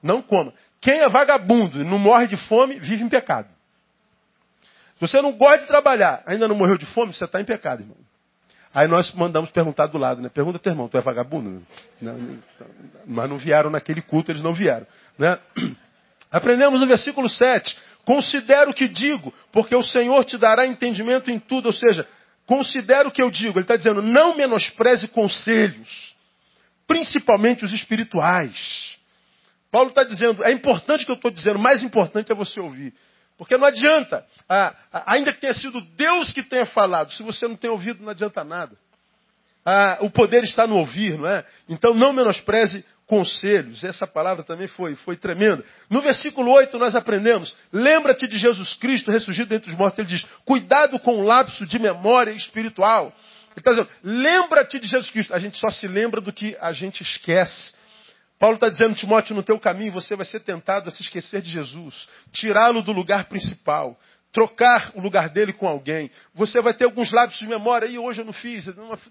não 0.00 0.22
coma. 0.22 0.54
Quem 0.80 1.00
é 1.00 1.08
vagabundo 1.08 1.80
e 1.80 1.84
não 1.84 1.98
morre 1.98 2.28
de 2.28 2.36
fome, 2.36 2.78
vive 2.78 3.02
em 3.02 3.08
pecado. 3.08 3.48
Se 4.94 5.00
você 5.00 5.20
não 5.20 5.32
gosta 5.32 5.58
de 5.58 5.66
trabalhar, 5.66 6.22
ainda 6.26 6.46
não 6.46 6.54
morreu 6.54 6.78
de 6.78 6.86
fome, 6.86 7.12
você 7.12 7.24
está 7.24 7.40
em 7.40 7.44
pecado, 7.44 7.82
irmão. 7.82 7.96
Aí 8.72 8.86
nós 8.86 9.12
mandamos 9.12 9.50
perguntar 9.50 9.86
do 9.86 9.98
lado, 9.98 10.22
né? 10.22 10.28
Pergunta 10.28 10.58
teu 10.58 10.70
irmão, 10.70 10.88
tu 10.88 10.96
é 10.96 11.00
vagabundo? 11.00 11.66
Não, 12.00 12.38
mas 13.04 13.28
não 13.28 13.36
vieram 13.36 13.68
naquele 13.68 14.00
culto, 14.00 14.30
eles 14.30 14.42
não 14.42 14.52
vieram. 14.52 14.86
Né? 15.18 15.38
Aprendemos 16.30 16.80
no 16.80 16.86
versículo 16.86 17.28
7. 17.28 17.76
Considero 18.04 18.70
o 18.70 18.74
que 18.74 18.86
digo, 18.86 19.34
porque 19.50 19.74
o 19.74 19.82
Senhor 19.82 20.24
te 20.24 20.38
dará 20.38 20.66
entendimento 20.66 21.30
em 21.30 21.38
tudo. 21.40 21.66
Ou 21.66 21.72
seja, 21.72 22.06
considero 22.46 23.08
o 23.08 23.12
que 23.12 23.22
eu 23.22 23.30
digo. 23.30 23.58
Ele 23.58 23.64
está 23.64 23.76
dizendo, 23.76 24.02
não 24.02 24.36
menospreze 24.36 25.08
conselhos, 25.08 26.14
principalmente 26.86 27.64
os 27.64 27.72
espirituais. 27.72 28.96
Paulo 29.70 29.90
está 29.90 30.04
dizendo, 30.04 30.44
é 30.44 30.52
importante 30.52 31.02
o 31.02 31.06
que 31.06 31.12
eu 31.12 31.16
estou 31.16 31.30
dizendo, 31.30 31.58
mais 31.58 31.82
importante 31.82 32.30
é 32.30 32.34
você 32.34 32.60
ouvir. 32.60 32.94
Porque 33.40 33.56
não 33.56 33.66
adianta, 33.66 34.22
ah, 34.46 34.76
ainda 35.06 35.32
que 35.32 35.40
tenha 35.40 35.54
sido 35.54 35.80
Deus 35.80 36.30
que 36.30 36.42
tenha 36.42 36.66
falado, 36.66 37.10
se 37.14 37.22
você 37.22 37.48
não 37.48 37.56
tem 37.56 37.70
ouvido, 37.70 38.02
não 38.02 38.10
adianta 38.10 38.44
nada. 38.44 38.76
Ah, 39.64 39.96
o 40.02 40.10
poder 40.10 40.44
está 40.44 40.66
no 40.66 40.76
ouvir, 40.76 41.16
não 41.16 41.26
é? 41.26 41.42
Então 41.66 41.94
não 41.94 42.12
menospreze 42.12 42.84
conselhos. 43.06 43.82
Essa 43.82 44.06
palavra 44.06 44.44
também 44.44 44.68
foi, 44.68 44.94
foi 44.94 45.16
tremenda. 45.16 45.64
No 45.88 46.02
versículo 46.02 46.50
8 46.50 46.78
nós 46.78 46.94
aprendemos: 46.94 47.56
lembra-te 47.72 48.28
de 48.28 48.36
Jesus 48.36 48.74
Cristo 48.74 49.10
ressurgido 49.10 49.54
entre 49.54 49.70
os 49.70 49.78
mortos. 49.78 49.98
Ele 49.98 50.08
diz: 50.08 50.22
cuidado 50.44 50.98
com 50.98 51.18
o 51.18 51.22
lapso 51.22 51.64
de 51.64 51.78
memória 51.78 52.32
espiritual. 52.32 53.06
Ele 53.06 53.54
está 53.56 53.70
dizendo: 53.70 53.88
lembra-te 54.04 54.78
de 54.78 54.86
Jesus 54.86 55.10
Cristo. 55.10 55.32
A 55.32 55.38
gente 55.38 55.56
só 55.56 55.70
se 55.70 55.88
lembra 55.88 56.20
do 56.20 56.30
que 56.30 56.54
a 56.60 56.74
gente 56.74 57.02
esquece. 57.02 57.72
Paulo 58.40 58.54
está 58.54 58.70
dizendo, 58.70 58.94
Timóteo, 58.94 59.36
no 59.36 59.42
teu 59.42 59.60
caminho 59.60 59.92
você 59.92 60.16
vai 60.16 60.24
ser 60.24 60.40
tentado 60.40 60.88
a 60.88 60.92
se 60.92 61.02
esquecer 61.02 61.42
de 61.42 61.50
Jesus, 61.50 62.08
tirá-lo 62.32 62.80
do 62.82 62.90
lugar 62.90 63.26
principal, 63.26 64.00
trocar 64.32 64.92
o 64.94 65.00
lugar 65.02 65.28
dele 65.28 65.52
com 65.52 65.68
alguém. 65.68 66.10
Você 66.34 66.58
vai 66.62 66.72
ter 66.72 66.84
alguns 66.84 67.12
lábios 67.12 67.38
de 67.38 67.46
memória, 67.46 67.86
aí 67.86 67.98
hoje 67.98 68.22
eu 68.22 68.24
não 68.24 68.32
fiz, 68.32 68.64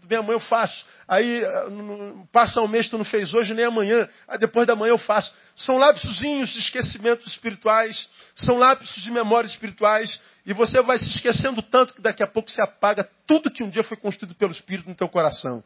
bem 0.05 0.17
amanhã 0.17 0.33
eu 0.33 0.39
faço. 0.39 0.83
Aí 1.07 1.45
ah, 1.45 1.67
passa 2.31 2.59
um 2.59 2.67
mês 2.67 2.89
tu 2.89 2.97
não 2.97 3.05
fez 3.05 3.31
hoje 3.31 3.53
nem 3.53 3.65
amanhã, 3.65 4.09
aí 4.27 4.39
depois 4.39 4.65
da 4.65 4.75
manhã 4.75 4.93
eu 4.93 4.97
faço. 4.97 5.31
São 5.57 5.77
lapsozinhos 5.77 6.49
de 6.49 6.57
esquecimentos 6.57 7.27
espirituais, 7.27 8.09
são 8.35 8.57
lapsos 8.57 9.03
de 9.03 9.11
memórias 9.11 9.51
espirituais, 9.51 10.19
e 10.43 10.53
você 10.53 10.81
vai 10.81 10.97
se 10.97 11.07
esquecendo 11.07 11.61
tanto 11.61 11.93
que 11.93 12.01
daqui 12.01 12.23
a 12.23 12.27
pouco 12.27 12.49
se 12.49 12.59
apaga 12.63 13.07
tudo 13.27 13.51
que 13.51 13.63
um 13.63 13.69
dia 13.69 13.83
foi 13.83 13.95
construído 13.95 14.33
pelo 14.33 14.53
Espírito 14.53 14.89
no 14.89 14.95
teu 14.95 15.07
coração. 15.07 15.63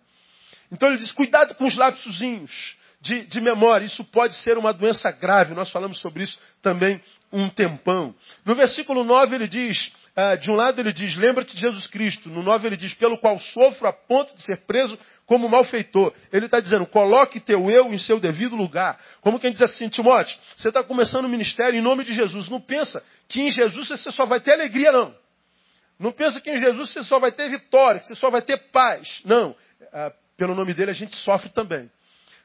Então 0.70 0.90
ele 0.90 0.98
diz: 0.98 1.14
cuidado 1.14 1.56
com 1.56 1.64
os 1.64 1.78
lapsozinhos 1.78 2.83
de, 3.04 3.26
de 3.26 3.42
memória. 3.42 3.86
Isso 3.86 4.04
pode 4.06 4.34
ser 4.38 4.58
uma 4.58 4.74
doença 4.74 5.12
grave. 5.12 5.54
Nós 5.54 5.70
falamos 5.70 6.00
sobre 6.00 6.24
isso 6.24 6.40
também 6.62 7.02
um 7.32 7.50
tempão. 7.50 8.16
No 8.46 8.56
versículo 8.56 9.04
9 9.04 9.36
ele 9.36 9.48
diz: 9.48 9.92
ah, 10.16 10.36
de 10.36 10.50
um 10.50 10.56
lado 10.56 10.80
ele 10.80 10.94
diz, 10.94 11.16
lembra-te 11.18 11.54
de 11.54 11.62
Jesus 11.62 11.88
Cristo. 11.88 12.30
No 12.30 12.42
9 12.42 12.68
ele 12.68 12.78
diz, 12.78 12.94
pelo 12.94 13.20
qual 13.20 13.38
sofro 13.40 13.88
a 13.88 13.94
ponto 13.94 14.34
de 14.36 14.44
ser 14.44 14.58
preso 14.66 14.98
como 15.26 15.50
malfeitor. 15.50 16.14
Ele 16.32 16.46
está 16.46 16.60
dizendo, 16.60 16.86
coloque 16.86 17.40
teu 17.40 17.70
eu 17.70 17.92
em 17.94 17.98
seu 17.98 18.20
devido 18.20 18.56
lugar. 18.56 19.00
Como 19.22 19.40
quem 19.40 19.52
diz 19.52 19.62
assim, 19.62 19.90
Timóteo, 19.90 20.38
você 20.56 20.70
está 20.70 20.84
começando 20.84 21.26
o 21.26 21.30
ministério 21.30 21.78
em 21.78 21.82
nome 21.82 22.04
de 22.04 22.14
Jesus. 22.14 22.48
Não 22.48 22.62
pensa 22.62 23.04
que 23.28 23.42
em 23.42 23.52
Jesus 23.52 23.90
você 23.90 24.12
só 24.12 24.26
vai 24.26 24.40
ter 24.40 24.54
alegria, 24.54 24.92
não. 24.92 25.14
Não 26.00 26.12
pensa 26.12 26.40
que 26.40 26.50
em 26.50 26.58
Jesus 26.58 26.92
você 26.92 27.04
só 27.04 27.20
vai 27.20 27.32
ter 27.32 27.50
vitória, 27.50 28.00
que 28.00 28.08
você 28.08 28.16
só 28.16 28.30
vai 28.30 28.42
ter 28.42 28.58
paz. 28.72 29.20
Não. 29.26 29.56
Ah, 29.92 30.12
pelo 30.38 30.56
nome 30.56 30.74
dele 30.74 30.92
a 30.92 30.96
gente 30.96 31.16
sofre 31.18 31.50
também. 31.50 31.90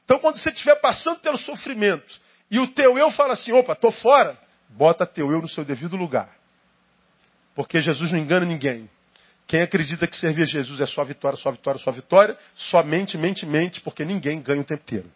Então 0.09 0.17
quando 0.17 0.39
você 0.39 0.49
estiver 0.49 0.73
passando 0.81 1.19
pelo 1.19 1.37
sofrimento 1.37 2.19
e 2.49 2.59
o 2.59 2.65
teu 2.65 2.97
eu 2.97 3.11
fala 3.11 3.33
assim, 3.33 3.53
opa, 3.53 3.73
estou 3.73 3.91
fora, 3.91 4.35
bota 4.67 5.05
teu 5.05 5.31
eu 5.31 5.39
no 5.39 5.47
seu 5.47 5.63
devido 5.63 5.95
lugar. 5.95 6.35
Porque 7.53 7.79
Jesus 7.79 8.11
não 8.11 8.17
engana 8.17 8.43
ninguém. 8.43 8.89
Quem 9.45 9.61
acredita 9.61 10.07
que 10.07 10.17
servir 10.17 10.41
a 10.41 10.45
Jesus 10.45 10.81
é 10.81 10.87
só 10.87 11.03
vitória, 11.03 11.37
só 11.37 11.51
vitória, 11.51 11.79
só 11.79 11.91
vitória, 11.91 12.35
somente, 12.55 13.19
mente, 13.19 13.45
mente, 13.45 13.81
porque 13.81 14.03
ninguém 14.03 14.41
ganha 14.41 14.61
o 14.61 14.65
tempo 14.65 14.81
inteiro. 14.81 15.11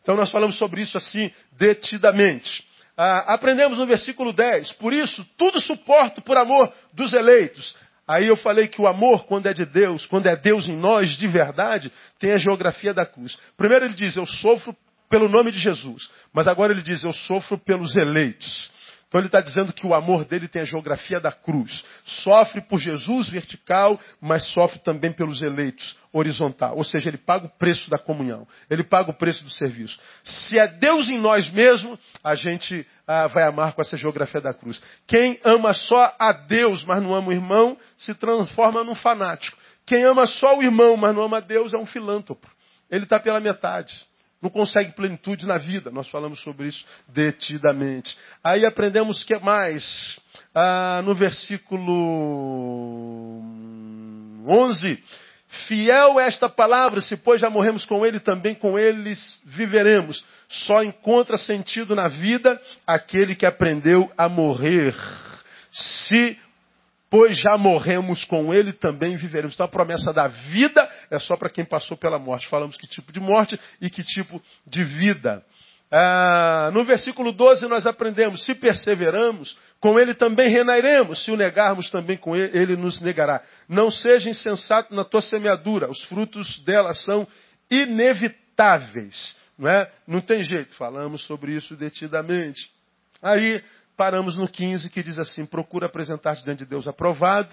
Então 0.00 0.14
nós 0.14 0.30
falamos 0.30 0.56
sobre 0.58 0.80
isso 0.80 0.96
assim, 0.96 1.32
detidamente. 1.58 2.64
Ah, 2.96 3.34
aprendemos 3.34 3.78
no 3.78 3.86
versículo 3.86 4.32
10, 4.32 4.74
por 4.74 4.92
isso 4.92 5.24
tudo 5.36 5.60
suporto 5.60 6.22
por 6.22 6.36
amor 6.36 6.72
dos 6.92 7.12
eleitos. 7.12 7.76
Aí 8.08 8.26
eu 8.26 8.36
falei 8.36 8.66
que 8.68 8.80
o 8.80 8.86
amor, 8.86 9.26
quando 9.26 9.46
é 9.46 9.52
de 9.52 9.66
Deus, 9.66 10.06
quando 10.06 10.26
é 10.26 10.34
Deus 10.34 10.66
em 10.66 10.74
nós 10.74 11.10
de 11.18 11.26
verdade, 11.26 11.92
tem 12.18 12.32
a 12.32 12.38
geografia 12.38 12.94
da 12.94 13.04
cruz. 13.04 13.38
Primeiro 13.54 13.84
ele 13.84 13.94
diz, 13.94 14.16
eu 14.16 14.24
sofro 14.24 14.74
pelo 15.10 15.28
nome 15.28 15.52
de 15.52 15.58
Jesus. 15.58 16.10
Mas 16.32 16.48
agora 16.48 16.72
ele 16.72 16.80
diz, 16.80 17.04
eu 17.04 17.12
sofro 17.12 17.58
pelos 17.58 17.94
eleitos. 17.96 18.70
Então 19.08 19.22
ele 19.22 19.28
está 19.28 19.40
dizendo 19.40 19.72
que 19.72 19.86
o 19.86 19.94
amor 19.94 20.26
dele 20.26 20.46
tem 20.46 20.60
a 20.60 20.66
geografia 20.66 21.18
da 21.18 21.32
cruz. 21.32 21.82
Sofre 22.04 22.60
por 22.60 22.78
Jesus 22.78 23.30
vertical, 23.30 23.98
mas 24.20 24.44
sofre 24.52 24.78
também 24.80 25.10
pelos 25.12 25.40
eleitos 25.40 25.96
horizontal. 26.12 26.76
Ou 26.76 26.84
seja, 26.84 27.08
ele 27.08 27.16
paga 27.16 27.46
o 27.46 27.58
preço 27.58 27.88
da 27.88 27.98
comunhão. 27.98 28.46
Ele 28.68 28.84
paga 28.84 29.10
o 29.10 29.14
preço 29.14 29.42
do 29.42 29.50
serviço. 29.50 29.98
Se 30.22 30.58
é 30.58 30.66
Deus 30.66 31.08
em 31.08 31.18
nós 31.18 31.50
mesmo, 31.50 31.98
a 32.22 32.34
gente 32.34 32.86
ah, 33.06 33.26
vai 33.28 33.44
amar 33.44 33.72
com 33.72 33.80
essa 33.80 33.96
geografia 33.96 34.42
da 34.42 34.52
cruz. 34.52 34.78
Quem 35.06 35.40
ama 35.42 35.72
só 35.72 36.14
a 36.18 36.30
Deus, 36.32 36.84
mas 36.84 37.02
não 37.02 37.14
ama 37.14 37.28
o 37.28 37.32
irmão, 37.32 37.78
se 37.96 38.14
transforma 38.14 38.84
num 38.84 38.94
fanático. 38.94 39.56
Quem 39.86 40.04
ama 40.04 40.26
só 40.26 40.58
o 40.58 40.62
irmão, 40.62 40.98
mas 40.98 41.14
não 41.14 41.22
ama 41.22 41.38
a 41.38 41.40
Deus, 41.40 41.72
é 41.72 41.78
um 41.78 41.86
filântropo. 41.86 42.46
Ele 42.90 43.04
está 43.04 43.18
pela 43.18 43.40
metade 43.40 44.06
não 44.40 44.50
consegue 44.50 44.92
plenitude 44.92 45.46
na 45.46 45.58
vida. 45.58 45.90
Nós 45.90 46.08
falamos 46.08 46.40
sobre 46.42 46.68
isso 46.68 46.84
detidamente. 47.08 48.16
Aí 48.42 48.64
aprendemos 48.64 49.24
que 49.24 49.36
mais? 49.38 50.18
Ah, 50.54 51.02
no 51.04 51.14
versículo 51.14 51.92
11. 54.46 55.02
Fiel 55.66 56.20
é 56.20 56.26
esta 56.26 56.48
palavra, 56.48 57.00
se 57.00 57.16
pois 57.16 57.40
já 57.40 57.48
morremos 57.48 57.86
com 57.86 58.04
ele, 58.04 58.20
também 58.20 58.54
com 58.54 58.78
eles 58.78 59.40
viveremos. 59.44 60.22
Só 60.48 60.82
encontra 60.82 61.38
sentido 61.38 61.94
na 61.94 62.06
vida 62.06 62.60
aquele 62.86 63.34
que 63.34 63.46
aprendeu 63.46 64.12
a 64.16 64.28
morrer. 64.28 64.94
Se 65.70 66.38
pois 67.10 67.38
já 67.38 67.56
morremos 67.56 68.24
com 68.24 68.52
ele, 68.52 68.72
também 68.72 69.16
viveremos. 69.16 69.54
Então 69.54 69.66
a 69.66 69.68
promessa 69.68 70.12
da 70.12 70.26
vida 70.26 70.88
é 71.10 71.18
só 71.18 71.36
para 71.36 71.50
quem 71.50 71.64
passou 71.64 71.96
pela 71.96 72.18
morte. 72.18 72.48
Falamos 72.48 72.76
que 72.76 72.86
tipo 72.86 73.12
de 73.12 73.20
morte 73.20 73.58
e 73.80 73.88
que 73.88 74.02
tipo 74.02 74.42
de 74.66 74.84
vida. 74.84 75.44
Ah, 75.90 76.70
no 76.74 76.84
versículo 76.84 77.32
12 77.32 77.66
nós 77.66 77.86
aprendemos, 77.86 78.44
se 78.44 78.54
perseveramos, 78.54 79.56
com 79.80 79.98
ele 79.98 80.14
também 80.14 80.50
reinaremos, 80.50 81.24
se 81.24 81.30
o 81.30 81.36
negarmos 81.36 81.90
também 81.90 82.18
com 82.18 82.36
ele, 82.36 82.56
ele 82.56 82.76
nos 82.76 83.00
negará. 83.00 83.42
Não 83.66 83.90
seja 83.90 84.28
insensato 84.28 84.94
na 84.94 85.02
tua 85.02 85.22
semeadura, 85.22 85.90
os 85.90 86.02
frutos 86.04 86.58
dela 86.60 86.92
são 86.92 87.26
inevitáveis. 87.70 89.34
Não, 89.58 89.68
é? 89.68 89.90
não 90.06 90.20
tem 90.20 90.44
jeito, 90.44 90.74
falamos 90.76 91.24
sobre 91.24 91.54
isso 91.54 91.74
detidamente. 91.74 92.70
Aí 93.22 93.62
Paramos 93.98 94.36
no 94.36 94.46
15 94.48 94.88
que 94.90 95.02
diz 95.02 95.18
assim: 95.18 95.44
procura 95.44 95.86
apresentar-te 95.86 96.44
diante 96.44 96.60
de 96.60 96.66
Deus 96.66 96.86
aprovado, 96.86 97.50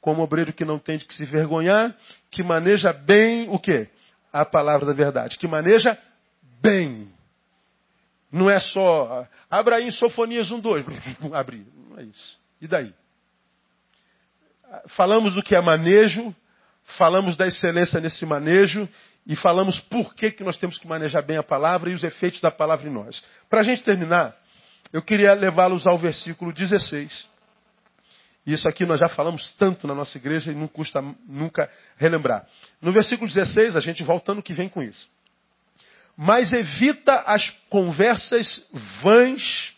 como 0.00 0.22
obreiro 0.22 0.52
que 0.52 0.64
não 0.64 0.78
tem 0.78 0.96
de 0.96 1.04
que 1.04 1.12
se 1.12 1.24
vergonhar, 1.24 1.92
que 2.30 2.40
maneja 2.40 2.92
bem 2.92 3.48
o 3.50 3.58
quê? 3.58 3.88
A 4.32 4.44
palavra 4.44 4.86
da 4.86 4.92
verdade. 4.92 5.36
Que 5.36 5.48
maneja 5.48 5.98
bem. 6.60 7.12
Não 8.30 8.48
é 8.48 8.60
só. 8.60 9.26
Abra 9.50 9.76
aí 9.76 9.88
em 9.88 9.90
Sofonias 9.90 10.52
1, 10.52 10.60
2. 10.60 10.86
Abrir. 11.34 11.66
Não 11.90 11.98
é 11.98 12.04
isso. 12.04 12.38
E 12.60 12.68
daí? 12.68 12.94
Falamos 14.96 15.34
do 15.34 15.42
que 15.42 15.56
é 15.56 15.60
manejo, 15.60 16.32
falamos 16.96 17.36
da 17.36 17.48
excelência 17.48 18.00
nesse 18.00 18.24
manejo 18.24 18.88
e 19.26 19.34
falamos 19.34 19.80
por 19.80 20.14
que, 20.14 20.30
que 20.30 20.44
nós 20.44 20.56
temos 20.58 20.78
que 20.78 20.86
manejar 20.86 21.22
bem 21.22 21.38
a 21.38 21.42
palavra 21.42 21.90
e 21.90 21.94
os 21.94 22.04
efeitos 22.04 22.40
da 22.40 22.52
palavra 22.52 22.88
em 22.88 22.92
nós. 22.92 23.22
Para 23.50 23.60
a 23.60 23.64
gente 23.64 23.82
terminar, 23.82 24.40
eu 24.92 25.02
queria 25.02 25.34
levá-los 25.34 25.86
ao 25.86 25.98
versículo 25.98 26.52
16. 26.52 27.28
Isso 28.46 28.68
aqui 28.68 28.84
nós 28.84 28.98
já 28.98 29.08
falamos 29.08 29.52
tanto 29.52 29.86
na 29.86 29.94
nossa 29.94 30.18
igreja 30.18 30.50
e 30.50 30.54
não 30.54 30.66
custa 30.66 31.00
nunca 31.28 31.70
relembrar. 31.96 32.46
No 32.80 32.92
versículo 32.92 33.28
16, 33.28 33.76
a 33.76 33.80
gente 33.80 34.02
voltando 34.02 34.42
que 34.42 34.52
vem 34.52 34.68
com 34.68 34.82
isso. 34.82 35.08
Mas 36.16 36.52
evita 36.52 37.20
as 37.20 37.48
conversas 37.70 38.64
vãs 39.02 39.72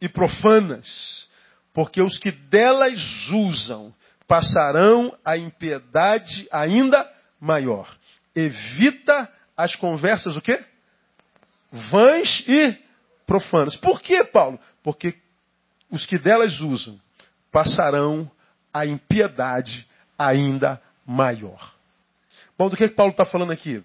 e 0.00 0.08
profanas, 0.08 1.28
porque 1.72 2.02
os 2.02 2.18
que 2.18 2.30
delas 2.30 3.00
usam 3.30 3.94
passarão 4.26 5.16
a 5.24 5.36
impiedade 5.36 6.48
ainda 6.50 7.08
maior. 7.40 7.94
Evita 8.34 9.30
as 9.56 9.76
conversas 9.76 10.36
o 10.36 10.40
quê? 10.40 10.62
Vãs 11.70 12.44
e 12.48 12.76
profanas. 13.32 13.74
Por 13.76 14.02
que, 14.02 14.22
Paulo? 14.24 14.60
Porque 14.82 15.18
os 15.90 16.04
que 16.04 16.18
delas 16.18 16.60
usam 16.60 17.00
passarão 17.50 18.30
a 18.74 18.84
impiedade 18.84 19.88
ainda 20.18 20.82
maior. 21.06 21.74
Bom, 22.58 22.68
do 22.68 22.76
que, 22.76 22.86
que 22.86 22.94
Paulo 22.94 23.12
está 23.12 23.24
falando 23.24 23.50
aqui? 23.50 23.82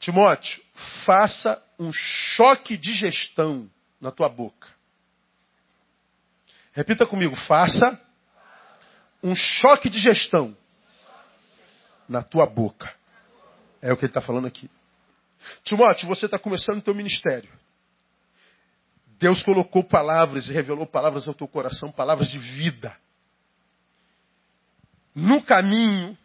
Timóteo, 0.00 0.60
faça 1.06 1.62
um 1.78 1.92
choque 1.92 2.76
de 2.76 2.94
gestão 2.94 3.70
na 4.00 4.10
tua 4.10 4.28
boca. 4.28 4.68
Repita 6.72 7.06
comigo, 7.06 7.36
faça 7.36 8.00
um 9.22 9.36
choque 9.36 9.88
de 9.88 10.00
gestão 10.00 10.56
na 12.08 12.24
tua 12.24 12.44
boca. 12.44 12.92
É 13.80 13.92
o 13.92 13.96
que 13.96 14.04
ele 14.04 14.10
está 14.10 14.20
falando 14.20 14.48
aqui. 14.48 14.68
Timóteo, 15.62 16.08
você 16.08 16.26
está 16.26 16.40
começando 16.40 16.78
o 16.78 16.82
teu 16.82 16.94
ministério. 16.94 17.57
Deus 19.18 19.42
colocou 19.42 19.82
palavras 19.82 20.48
e 20.48 20.52
revelou 20.52 20.86
palavras 20.86 21.26
ao 21.26 21.34
teu 21.34 21.48
coração, 21.48 21.90
palavras 21.90 22.28
de 22.28 22.38
vida. 22.38 22.96
No 25.14 25.42
caminho, 25.42 26.16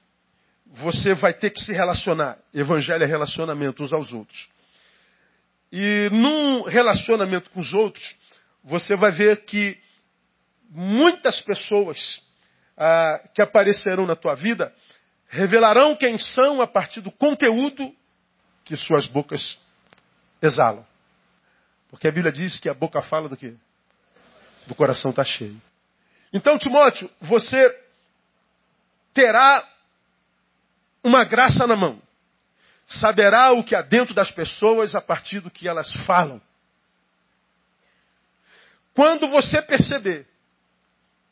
você 0.67 1.13
vai 1.15 1.33
ter 1.33 1.49
que 1.49 1.59
se 1.59 1.73
relacionar. 1.73 2.37
Evangelho 2.53 3.03
é 3.03 3.07
relacionamento 3.07 3.83
uns 3.83 3.91
aos 3.91 4.11
outros. 4.13 4.47
E 5.71 6.09
num 6.11 6.63
relacionamento 6.63 7.49
com 7.49 7.59
os 7.59 7.73
outros, 7.73 8.15
você 8.63 8.95
vai 8.95 9.11
ver 9.11 9.43
que 9.45 9.77
muitas 10.69 11.41
pessoas 11.41 12.21
ah, 12.77 13.19
que 13.33 13.41
aparecerão 13.41 14.05
na 14.05 14.15
tua 14.15 14.35
vida 14.35 14.73
revelarão 15.29 15.95
quem 15.95 16.19
são 16.19 16.61
a 16.61 16.67
partir 16.67 17.01
do 17.01 17.11
conteúdo 17.11 17.91
que 18.63 18.77
suas 18.77 19.07
bocas 19.07 19.57
exalam. 20.41 20.85
Porque 21.93 22.07
a 22.07 22.11
Bíblia 22.11 22.31
diz 22.31 22.59
que 22.59 22.67
a 22.67 22.73
boca 22.73 23.03
fala 23.03 23.29
do 23.29 23.37
quê? 23.37 23.53
Do 24.65 24.73
coração 24.73 25.11
está 25.11 25.23
cheio. 25.23 25.61
Então, 26.33 26.57
Timóteo, 26.57 27.07
você 27.21 27.69
terá 29.13 29.63
uma 31.03 31.23
graça 31.23 31.67
na 31.67 31.75
mão. 31.75 32.01
Saberá 32.87 33.51
o 33.51 33.63
que 33.63 33.75
há 33.75 33.83
dentro 33.83 34.11
das 34.11 34.31
pessoas 34.31 34.95
a 34.95 35.01
partir 35.01 35.39
do 35.39 35.51
que 35.51 35.67
elas 35.67 35.93
falam. 36.07 36.41
Quando 38.95 39.27
você 39.27 39.61
perceber, 39.61 40.27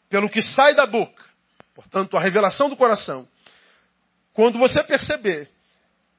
pelo 0.10 0.30
que 0.30 0.44
sai 0.44 0.76
da 0.76 0.86
boca, 0.86 1.24
portanto, 1.74 2.16
a 2.16 2.22
revelação 2.22 2.70
do 2.70 2.78
coração, 2.78 3.28
quando 4.32 4.60
você 4.60 4.84
perceber 4.84 5.50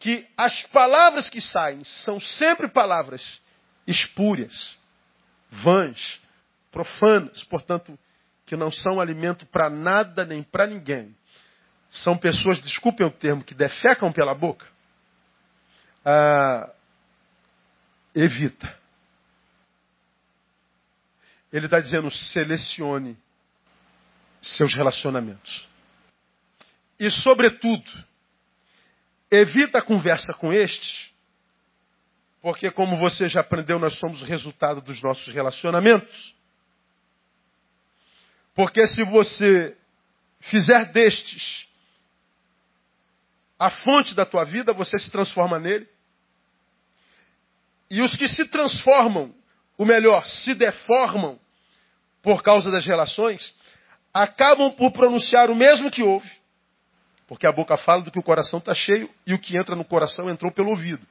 que 0.01 0.27
as 0.37 0.61
palavras 0.73 1.31
que 1.31 1.41
saem 1.41 1.85
são 1.85 2.19
sempre 2.19 2.67
palavras 2.67 3.41
espúrias, 3.87 4.77
vãs, 5.51 6.21
profanas, 6.71 7.45
portanto, 7.45 7.99
que 8.47 8.57
não 8.57 8.71
são 8.71 9.01
alimento 9.01 9.47
para 9.47 9.71
nada 9.71 10.25
nem 10.25 10.43
para 10.43 10.67
ninguém. 10.67 11.15
São 11.91 12.17
pessoas, 12.17 12.61
desculpem 12.62 13.07
o 13.07 13.11
termo, 13.11 13.45
que 13.45 13.55
defecam 13.55 14.12
pela 14.12 14.35
boca. 14.35 14.67
ah, 16.05 16.73
evita. 18.15 18.79
Ele 21.53 21.67
está 21.67 21.81
dizendo: 21.81 22.11
selecione 22.11 23.17
seus 24.41 24.75
relacionamentos. 24.75 25.69
E, 26.99 27.11
sobretudo, 27.11 27.91
evita 29.31 29.79
a 29.79 29.83
conversa 29.83 30.33
com 30.35 30.53
estes, 30.53 31.12
porque, 32.43 32.73
como 32.73 32.97
você 32.97 33.29
já 33.29 33.41
aprendeu, 33.41 33.79
nós 33.79 33.97
somos 33.99 34.21
o 34.21 34.25
resultado 34.25 34.81
dos 34.83 35.01
nossos 35.01 35.33
relacionamentos. 35.33 36.35
Porque 38.53 38.85
se 38.89 39.05
você 39.05 39.77
fizer 40.41 40.93
destes 40.93 41.69
a 43.57 43.71
fonte 43.71 44.13
da 44.13 44.27
tua 44.27 44.45
vida, 44.45 44.73
você 44.73 44.99
se 44.99 45.09
transforma 45.09 45.57
nele. 45.57 45.89
E 47.89 48.03
os 48.03 48.17
que 48.17 48.27
se 48.27 48.45
transformam, 48.47 49.33
ou 49.79 49.87
melhor, 49.87 50.27
se 50.27 50.53
deformam 50.53 51.39
por 52.21 52.43
causa 52.43 52.73
das 52.73 52.85
relações, 52.85 53.55
acabam 54.13 54.73
por 54.73 54.91
pronunciar 54.91 55.49
o 55.49 55.55
mesmo 55.55 55.93
que 55.93 56.03
ouve. 56.03 56.31
Porque 57.29 57.47
a 57.47 57.53
boca 57.53 57.77
fala 57.77 58.03
do 58.03 58.11
que 58.11 58.19
o 58.19 58.23
coração 58.23 58.59
está 58.59 58.75
cheio 58.75 59.09
e 59.25 59.33
o 59.33 59.39
que 59.39 59.57
entra 59.57 59.77
no 59.77 59.85
coração 59.85 60.29
entrou 60.29 60.51
pelo 60.51 60.71
ouvido. 60.71 61.07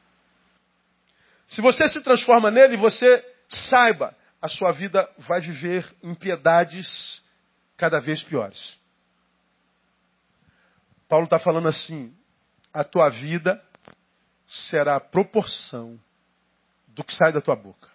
Se 1.51 1.61
você 1.61 1.87
se 1.89 2.01
transforma 2.01 2.49
nele, 2.49 2.77
você 2.77 3.23
saiba, 3.47 4.15
a 4.41 4.47
sua 4.47 4.71
vida 4.71 5.07
vai 5.19 5.41
viver 5.41 5.85
impiedades 6.01 7.21
cada 7.77 7.99
vez 7.99 8.23
piores. 8.23 8.73
Paulo 11.09 11.25
está 11.25 11.37
falando 11.37 11.67
assim: 11.67 12.15
a 12.73 12.85
tua 12.85 13.09
vida 13.09 13.61
será 14.47 14.95
a 14.95 14.99
proporção 14.99 15.99
do 16.87 17.03
que 17.03 17.13
sai 17.13 17.33
da 17.33 17.41
tua 17.41 17.55
boca. 17.55 17.89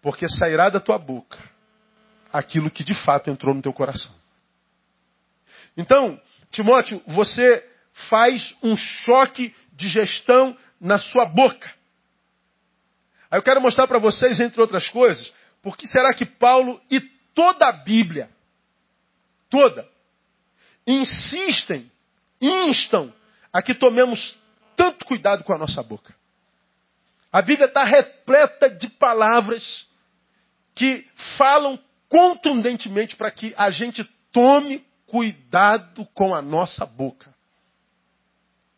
Porque 0.00 0.28
sairá 0.28 0.68
da 0.68 0.80
tua 0.80 0.98
boca 0.98 1.38
aquilo 2.32 2.70
que 2.72 2.82
de 2.82 2.94
fato 3.04 3.30
entrou 3.30 3.54
no 3.54 3.62
teu 3.62 3.72
coração. 3.72 4.12
Então, 5.76 6.20
Timóteo, 6.50 7.00
você 7.06 7.64
faz 8.10 8.52
um 8.62 8.76
choque 8.76 9.54
de 9.72 9.88
gestão 9.88 10.56
na 10.80 10.98
sua 10.98 11.24
boca. 11.24 11.81
Aí 13.32 13.38
eu 13.38 13.42
quero 13.42 13.62
mostrar 13.62 13.86
para 13.86 13.98
vocês, 13.98 14.38
entre 14.40 14.60
outras 14.60 14.90
coisas, 14.90 15.32
por 15.62 15.74
que 15.74 15.86
será 15.86 16.12
que 16.12 16.26
Paulo 16.26 16.78
e 16.90 17.00
toda 17.34 17.66
a 17.66 17.72
Bíblia, 17.72 18.28
toda, 19.48 19.88
insistem, 20.86 21.90
instam 22.38 23.10
a 23.50 23.62
que 23.62 23.72
tomemos 23.72 24.36
tanto 24.76 25.06
cuidado 25.06 25.44
com 25.44 25.54
a 25.54 25.58
nossa 25.58 25.82
boca. 25.82 26.14
A 27.32 27.40
Bíblia 27.40 27.68
está 27.68 27.84
repleta 27.84 28.68
de 28.68 28.90
palavras 28.90 29.86
que 30.74 31.08
falam 31.38 31.78
contundentemente 32.10 33.16
para 33.16 33.30
que 33.30 33.54
a 33.56 33.70
gente 33.70 34.04
tome 34.30 34.84
cuidado 35.06 36.06
com 36.12 36.34
a 36.34 36.42
nossa 36.42 36.84
boca. 36.84 37.34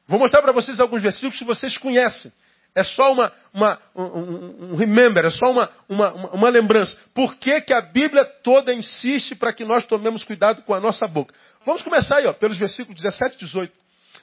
Vou 0.07 0.21
mostrar 0.21 0.43
para 0.43 0.53
vocês 0.53 0.79
alguns 0.79 1.03
versículos 1.03 1.39
que 1.41 1.45
vocês 1.45 1.77
conhecem. 1.77 2.33
É 2.75 2.83
só 2.83 3.13
uma, 3.13 3.33
uma 3.53 3.79
um, 3.95 4.03
um, 4.03 4.77
remember, 4.77 5.25
é 5.25 5.31
só 5.31 5.51
uma, 5.51 5.71
uma, 5.89 6.13
uma 6.33 6.49
lembrança. 6.49 6.99
Por 7.15 7.37
que, 7.37 7.61
que 7.61 7.73
a 7.73 7.81
Bíblia 7.81 8.25
toda 8.25 8.75
insiste 8.75 9.37
para 9.37 9.53
que 9.53 9.65
nós 9.65 9.87
tomemos 9.87 10.25
cuidado 10.25 10.63
com 10.63 10.75
a 10.75 10.81
nossa 10.81 11.07
boca? 11.07 11.33
Vamos 11.65 11.83
começar 11.83 12.17
aí, 12.17 12.27
ó, 12.27 12.33
pelos 12.33 12.59
versículos 12.59 13.01
17 13.01 13.37
e 13.37 13.39
18. 13.39 13.73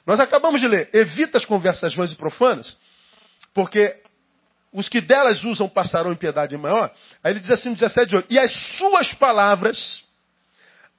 Nós 0.06 0.20
acabamos 0.20 0.60
de 0.60 0.68
ler, 0.68 0.90
evita 0.92 1.38
as 1.38 1.46
conversas 1.46 1.94
vãs 1.94 2.12
e 2.12 2.16
profanas, 2.16 2.76
porque 3.54 3.96
os 4.70 4.86
que 4.86 5.00
delas 5.00 5.42
usam 5.44 5.66
passarão 5.66 6.12
em 6.12 6.16
piedade 6.16 6.54
maior. 6.58 6.92
Aí 7.24 7.32
ele 7.32 7.40
diz 7.40 7.50
assim 7.50 7.70
no 7.70 7.76
17 7.76 8.08
de 8.08 8.16
8, 8.16 8.26
e 8.28 8.38
as 8.38 8.52
suas 8.76 9.14
palavras 9.14 10.02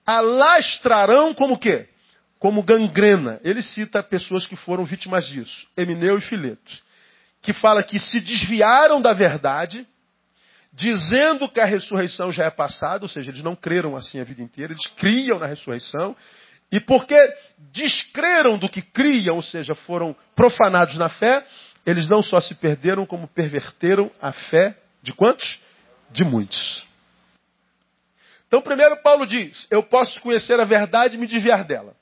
alastrarão 0.04 1.36
como 1.36 1.60
quê? 1.60 1.88
Como 2.40 2.64
gangrena. 2.64 3.40
Ele 3.44 3.62
cita 3.62 4.02
pessoas 4.02 4.48
que 4.48 4.56
foram 4.56 4.86
vítimas 4.86 5.28
disso, 5.28 5.68
Emineu 5.78 6.18
e 6.18 6.22
Fileto 6.22 6.82
que 7.44 7.54
fala 7.54 7.84
que 7.84 8.00
se 8.00 8.22
desviaram 8.22 9.02
da 9.02 9.14
verdade, 9.14 9.86
dizendo 10.72 11.50
que 11.50 11.60
a 11.60 11.66
ressurreição 11.66 12.32
já 12.32 12.46
é 12.46 12.50
passada, 12.50 13.04
ou 13.04 13.10
seja, 13.10 13.30
eles 13.30 13.44
não 13.44 13.56
creram 13.56 13.96
assim 13.96 14.20
a 14.20 14.24
vida 14.24 14.42
inteira, 14.42 14.72
eles 14.72 14.88
criam 14.96 15.38
na 15.38 15.46
ressurreição, 15.46 16.16
e 16.72 16.80
porque 16.80 17.16
descreram 17.72 18.58
do 18.58 18.70
que 18.70 18.82
criam, 18.82 19.36
ou 19.36 19.44
seja, 19.44 19.76
foram 19.76 20.16
profanados 20.36 20.98
na 20.98 21.10
fé, 21.10 21.46
eles 21.86 22.08
não 22.08 22.24
só 22.24 22.40
se 22.40 22.56
perderam, 22.56 23.06
como 23.06 23.28
perverteram 23.28 24.10
a 24.22 24.32
fé 24.32 24.76
de 25.04 25.12
quantos? 25.12 25.60
De 26.12 26.24
muitos. 26.24 26.86
Então, 28.48 28.62
primeiro, 28.62 28.96
Paulo 29.04 29.28
diz: 29.28 29.68
Eu 29.70 29.84
posso 29.84 30.20
conhecer 30.22 30.60
a 30.60 30.64
verdade 30.64 31.16
e 31.16 31.18
me 31.18 31.28
desviar 31.28 31.66
dela. 31.66 31.94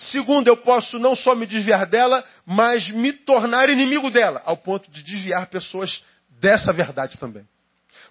Segundo, 0.00 0.48
eu 0.48 0.56
posso 0.56 0.98
não 0.98 1.14
só 1.14 1.34
me 1.34 1.44
desviar 1.44 1.84
dela, 1.86 2.24
mas 2.46 2.88
me 2.88 3.12
tornar 3.12 3.68
inimigo 3.68 4.10
dela, 4.10 4.40
ao 4.46 4.56
ponto 4.56 4.90
de 4.90 5.02
desviar 5.02 5.46
pessoas 5.48 6.02
dessa 6.40 6.72
verdade 6.72 7.18
também. 7.18 7.46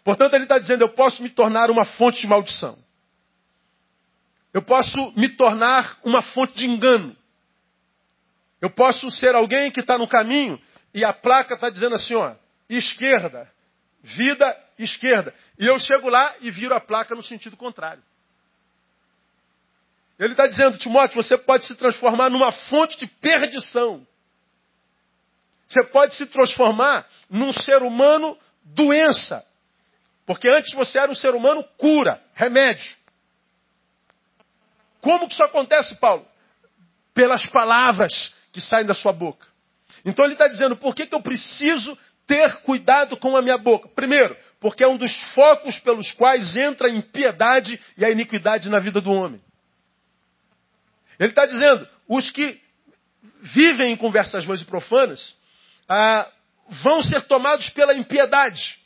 Portanto, 0.03 0.35
ele 0.35 0.43
está 0.43 0.59
dizendo: 0.59 0.83
eu 0.83 0.89
posso 0.89 1.23
me 1.23 1.29
tornar 1.29 1.71
uma 1.71 1.83
fonte 1.83 2.21
de 2.21 2.27
maldição. 2.27 2.77
Eu 4.53 4.61
posso 4.61 5.11
me 5.15 5.29
tornar 5.29 5.97
uma 6.03 6.21
fonte 6.21 6.53
de 6.53 6.67
engano. 6.67 7.15
Eu 8.61 8.69
posso 8.69 9.09
ser 9.09 9.33
alguém 9.33 9.71
que 9.71 9.79
está 9.79 9.97
no 9.97 10.07
caminho 10.07 10.61
e 10.93 11.03
a 11.03 11.11
placa 11.11 11.55
está 11.55 11.71
dizendo 11.71 11.95
assim: 11.95 12.13
ó, 12.13 12.35
esquerda, 12.69 13.51
vida 14.03 14.55
esquerda. 14.77 15.33
E 15.57 15.65
eu 15.65 15.79
chego 15.79 16.07
lá 16.07 16.35
e 16.39 16.51
viro 16.51 16.75
a 16.75 16.79
placa 16.79 17.15
no 17.15 17.23
sentido 17.23 17.57
contrário. 17.57 18.03
Ele 20.19 20.33
está 20.33 20.45
dizendo, 20.47 20.77
Timóteo, 20.77 21.23
você 21.23 21.37
pode 21.37 21.65
se 21.65 21.73
transformar 21.75 22.29
numa 22.29 22.51
fonte 22.51 22.97
de 22.99 23.07
perdição. 23.07 24.05
Você 25.65 25.81
pode 25.85 26.15
se 26.15 26.25
transformar 26.25 27.07
num 27.29 27.53
ser 27.53 27.81
humano 27.81 28.37
doença. 28.61 29.45
Porque 30.25 30.49
antes 30.49 30.73
você 30.73 30.99
era 30.99 31.11
um 31.11 31.15
ser 31.15 31.33
humano 31.33 31.63
cura, 31.77 32.21
remédio. 32.33 32.97
Como 34.99 35.25
que 35.25 35.33
isso 35.33 35.43
acontece, 35.43 35.95
Paulo? 35.95 36.27
Pelas 37.13 37.45
palavras 37.45 38.33
que 38.51 38.59
saem 38.59 38.85
da 38.85 38.93
sua 38.93 39.13
boca. 39.13 39.47
Então 40.03 40.25
ele 40.25 40.33
está 40.33 40.47
dizendo, 40.47 40.75
por 40.75 40.93
que, 40.93 41.05
que 41.05 41.15
eu 41.15 41.21
preciso 41.21 41.97
ter 42.27 42.57
cuidado 42.61 43.15
com 43.15 43.37
a 43.37 43.41
minha 43.41 43.57
boca? 43.57 43.87
Primeiro, 43.89 44.35
porque 44.59 44.83
é 44.83 44.87
um 44.87 44.97
dos 44.97 45.13
focos 45.33 45.79
pelos 45.79 46.11
quais 46.11 46.57
entra 46.57 46.87
a 46.87 46.91
impiedade 46.91 47.79
e 47.97 48.03
a 48.03 48.09
iniquidade 48.09 48.67
na 48.69 48.79
vida 48.79 48.99
do 48.99 49.11
homem. 49.11 49.41
Ele 51.19 51.29
está 51.29 51.45
dizendo, 51.45 51.87
os 52.07 52.31
que 52.31 52.59
vivem 53.41 53.91
em 53.91 53.97
conversas 53.97 54.45
vãs 54.45 54.61
e 54.61 54.65
profanas 54.65 55.35
ah, 55.87 56.31
vão 56.83 57.01
ser 57.01 57.23
tomados 57.23 57.69
pela 57.71 57.93
impiedade. 57.93 58.77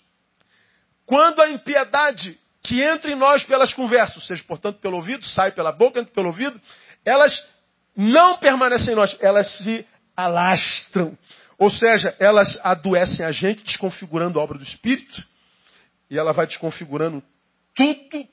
Quando 1.05 1.41
a 1.41 1.49
impiedade 1.49 2.39
que 2.63 2.81
entra 2.81 3.11
em 3.11 3.15
nós 3.15 3.43
pelas 3.43 3.73
conversas, 3.73 4.15
ou 4.15 4.21
seja, 4.23 4.43
portanto 4.47 4.79
pelo 4.79 4.95
ouvido, 4.95 5.25
sai 5.27 5.51
pela 5.51 5.71
boca, 5.71 5.99
entra 5.99 6.13
pelo 6.13 6.27
ouvido, 6.27 6.59
elas 7.05 7.43
não 7.95 8.37
permanecem 8.37 8.93
em 8.93 8.95
nós, 8.95 9.15
elas 9.19 9.57
se 9.57 9.85
alastram. 10.15 11.17
Ou 11.57 11.69
seja, 11.69 12.15
elas 12.19 12.57
adoecem 12.63 13.25
a 13.25 13.31
gente, 13.31 13.63
desconfigurando 13.63 14.39
a 14.39 14.43
obra 14.43 14.57
do 14.57 14.63
Espírito, 14.63 15.23
e 16.09 16.17
ela 16.17 16.33
vai 16.33 16.47
desconfigurando 16.47 17.21
tudo 17.75 18.27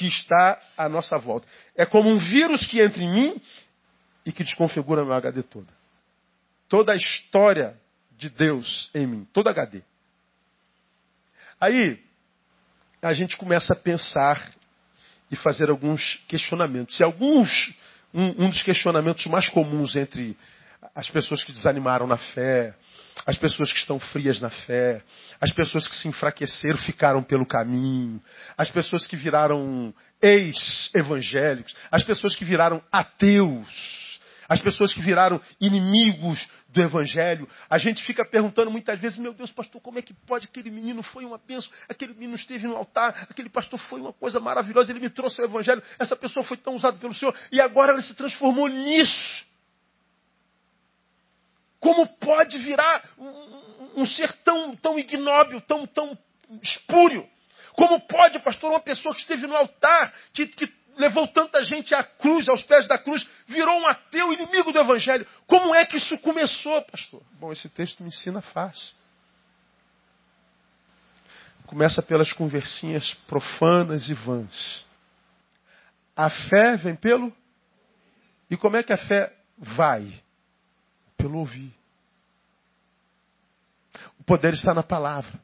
que 0.00 0.06
está 0.06 0.58
à 0.78 0.88
nossa 0.88 1.18
volta. 1.18 1.46
É 1.76 1.84
como 1.84 2.08
um 2.08 2.16
vírus 2.16 2.66
que 2.66 2.80
entra 2.80 3.02
em 3.02 3.12
mim 3.12 3.42
e 4.24 4.32
que 4.32 4.42
desconfigura 4.42 5.04
meu 5.04 5.12
HD 5.12 5.42
todo. 5.42 5.68
Toda 6.70 6.92
a 6.92 6.96
história 6.96 7.78
de 8.16 8.30
Deus 8.30 8.88
em 8.94 9.06
mim, 9.06 9.28
todo 9.30 9.50
HD. 9.50 9.82
Aí, 11.60 12.02
a 13.02 13.12
gente 13.12 13.36
começa 13.36 13.74
a 13.74 13.76
pensar 13.76 14.54
e 15.30 15.36
fazer 15.36 15.68
alguns 15.68 16.14
questionamentos. 16.26 16.98
E 16.98 17.04
alguns, 17.04 17.74
um, 18.14 18.44
um 18.46 18.48
dos 18.48 18.62
questionamentos 18.62 19.26
mais 19.26 19.50
comuns 19.50 19.96
entre 19.96 20.34
as 20.94 21.10
pessoas 21.10 21.44
que 21.44 21.52
desanimaram 21.52 22.06
na 22.06 22.16
fé, 22.16 22.74
as 23.26 23.36
pessoas 23.36 23.72
que 23.72 23.78
estão 23.78 23.98
frias 23.98 24.40
na 24.40 24.50
fé, 24.50 25.02
as 25.40 25.52
pessoas 25.52 25.86
que 25.86 25.94
se 25.96 26.08
enfraqueceram 26.08 26.78
ficaram 26.78 27.22
pelo 27.22 27.46
caminho, 27.46 28.22
as 28.56 28.70
pessoas 28.70 29.06
que 29.06 29.16
viraram 29.16 29.94
ex-evangélicos, 30.22 31.74
as 31.90 32.02
pessoas 32.02 32.36
que 32.36 32.44
viraram 32.44 32.82
ateus, 32.90 34.10
as 34.48 34.60
pessoas 34.60 34.92
que 34.92 35.00
viraram 35.00 35.40
inimigos 35.60 36.48
do 36.68 36.82
evangelho. 36.82 37.48
A 37.68 37.78
gente 37.78 38.02
fica 38.04 38.24
perguntando 38.24 38.70
muitas 38.70 38.98
vezes, 38.98 39.18
meu 39.18 39.32
Deus, 39.32 39.52
pastor, 39.52 39.80
como 39.80 39.98
é 39.98 40.02
que 40.02 40.12
pode? 40.12 40.46
Aquele 40.46 40.70
menino 40.70 41.02
foi 41.02 41.24
uma 41.24 41.38
bênção, 41.38 41.70
aquele 41.88 42.14
menino 42.14 42.34
esteve 42.34 42.66
no 42.66 42.76
altar, 42.76 43.26
aquele 43.30 43.48
pastor 43.48 43.78
foi 43.78 44.00
uma 44.00 44.12
coisa 44.12 44.40
maravilhosa, 44.40 44.90
ele 44.90 45.00
me 45.00 45.10
trouxe 45.10 45.40
o 45.40 45.44
evangelho, 45.44 45.82
essa 45.98 46.16
pessoa 46.16 46.44
foi 46.44 46.56
tão 46.56 46.74
usada 46.74 46.98
pelo 46.98 47.14
Senhor, 47.14 47.34
e 47.52 47.60
agora 47.60 47.92
ela 47.92 48.02
se 48.02 48.14
transformou 48.14 48.68
nisso. 48.68 49.49
Como 51.80 52.06
pode 52.06 52.58
virar 52.58 53.02
um, 53.18 54.02
um 54.02 54.06
ser 54.06 54.32
tão, 54.44 54.76
tão 54.76 54.98
ignóbil, 54.98 55.60
tão, 55.62 55.86
tão 55.86 56.16
espúrio? 56.62 57.26
Como 57.72 57.98
pode, 58.00 58.38
pastor, 58.40 58.70
uma 58.70 58.80
pessoa 58.80 59.14
que 59.14 59.22
esteve 59.22 59.46
no 59.46 59.56
altar, 59.56 60.12
que, 60.34 60.46
que 60.46 60.70
levou 60.96 61.26
tanta 61.28 61.64
gente 61.64 61.94
à 61.94 62.04
cruz, 62.04 62.48
aos 62.48 62.62
pés 62.62 62.86
da 62.86 62.98
cruz, 62.98 63.26
virou 63.46 63.80
um 63.80 63.86
ateu 63.86 64.32
inimigo 64.32 64.72
do 64.72 64.78
Evangelho? 64.78 65.26
Como 65.46 65.74
é 65.74 65.86
que 65.86 65.96
isso 65.96 66.18
começou, 66.18 66.82
pastor? 66.82 67.22
Bom, 67.40 67.50
esse 67.52 67.68
texto 67.70 68.02
me 68.02 68.08
ensina 68.08 68.42
fácil. 68.42 68.94
Começa 71.66 72.02
pelas 72.02 72.32
conversinhas 72.32 73.14
profanas 73.26 74.08
e 74.08 74.14
vãs. 74.14 74.84
A 76.16 76.28
fé 76.28 76.76
vem 76.76 76.96
pelo. 76.96 77.32
E 78.50 78.56
como 78.56 78.76
é 78.76 78.82
que 78.82 78.92
a 78.92 78.98
fé 78.98 79.32
vai? 79.56 80.22
Pelo 81.20 81.38
ouvir. 81.38 81.72
O 84.18 84.24
poder 84.24 84.54
está 84.54 84.72
na 84.72 84.82
palavra. 84.82 85.40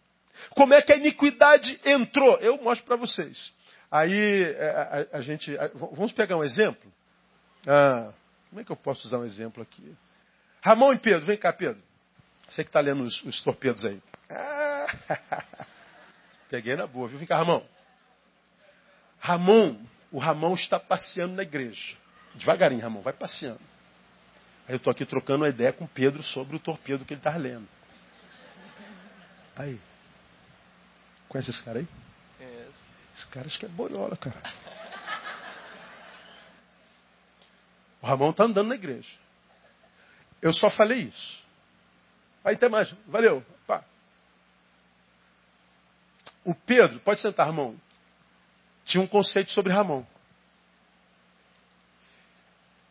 Como 0.50 0.74
é 0.74 0.82
que 0.82 0.92
a 0.92 0.96
iniquidade 0.96 1.80
entrou? 1.84 2.36
Eu 2.38 2.62
mostro 2.62 2.86
para 2.86 2.96
vocês. 2.96 3.52
Aí 3.90 4.42
é, 4.42 4.70
a, 4.70 4.82
a, 4.82 5.18
a 5.18 5.20
gente. 5.20 5.56
A, 5.58 5.68
vamos 5.68 6.12
pegar 6.12 6.36
um 6.36 6.44
exemplo? 6.44 6.92
Ah, 7.66 8.12
como 8.48 8.60
é 8.60 8.64
que 8.64 8.70
eu 8.70 8.76
posso 8.76 9.06
usar 9.06 9.18
um 9.18 9.24
exemplo 9.24 9.62
aqui? 9.62 9.96
Ramon 10.62 10.94
e 10.94 10.98
Pedro, 10.98 11.26
vem 11.26 11.36
cá, 11.36 11.52
Pedro. 11.52 11.82
Você 12.48 12.62
que 12.62 12.68
está 12.68 12.80
lendo 12.80 13.02
os, 13.02 13.22
os, 13.22 13.42
torpedos 13.42 13.84
aí. 13.84 14.00
Ah, 14.30 14.86
peguei 16.50 16.76
na 16.76 16.86
boa, 16.86 17.08
viu? 17.08 17.18
Vem 17.18 17.26
cá, 17.26 17.36
Ramon. 17.36 17.64
Ramon, 19.18 19.78
o 20.12 20.18
Ramon 20.18 20.54
está 20.54 20.78
passeando 20.78 21.34
na 21.34 21.42
igreja. 21.42 21.96
Devagarinho, 22.34 22.82
Ramon, 22.82 23.00
vai 23.00 23.12
passeando. 23.12 23.60
Aí 24.66 24.74
eu 24.74 24.76
estou 24.76 24.90
aqui 24.90 25.06
trocando 25.06 25.44
uma 25.44 25.48
ideia 25.48 25.72
com 25.72 25.86
Pedro 25.86 26.22
sobre 26.22 26.56
o 26.56 26.60
torpedo 26.60 27.04
que 27.04 27.14
ele 27.14 27.20
está 27.20 27.36
lendo. 27.36 27.68
Aí. 29.54 29.80
Conhece 31.28 31.50
esse 31.50 31.64
cara 31.64 31.78
aí? 31.78 31.88
É. 32.40 32.68
Esse 33.14 33.26
cara 33.28 33.46
acho 33.46 33.58
que 33.58 33.66
é 33.66 33.68
boiola, 33.68 34.16
cara. 34.16 34.42
O 38.02 38.06
Ramon 38.06 38.30
está 38.30 38.44
andando 38.44 38.68
na 38.68 38.74
igreja. 38.74 39.10
Eu 40.42 40.52
só 40.52 40.68
falei 40.70 41.02
isso. 41.02 41.44
Aí 42.44 42.54
até 42.54 42.68
mais. 42.68 42.92
Valeu. 43.06 43.44
Pá. 43.66 43.84
O 46.44 46.54
Pedro, 46.54 47.00
pode 47.00 47.20
sentar, 47.20 47.46
Ramon. 47.46 47.74
Tinha 48.84 49.02
um 49.02 49.06
conceito 49.06 49.50
sobre 49.50 49.72
Ramon. 49.72 50.04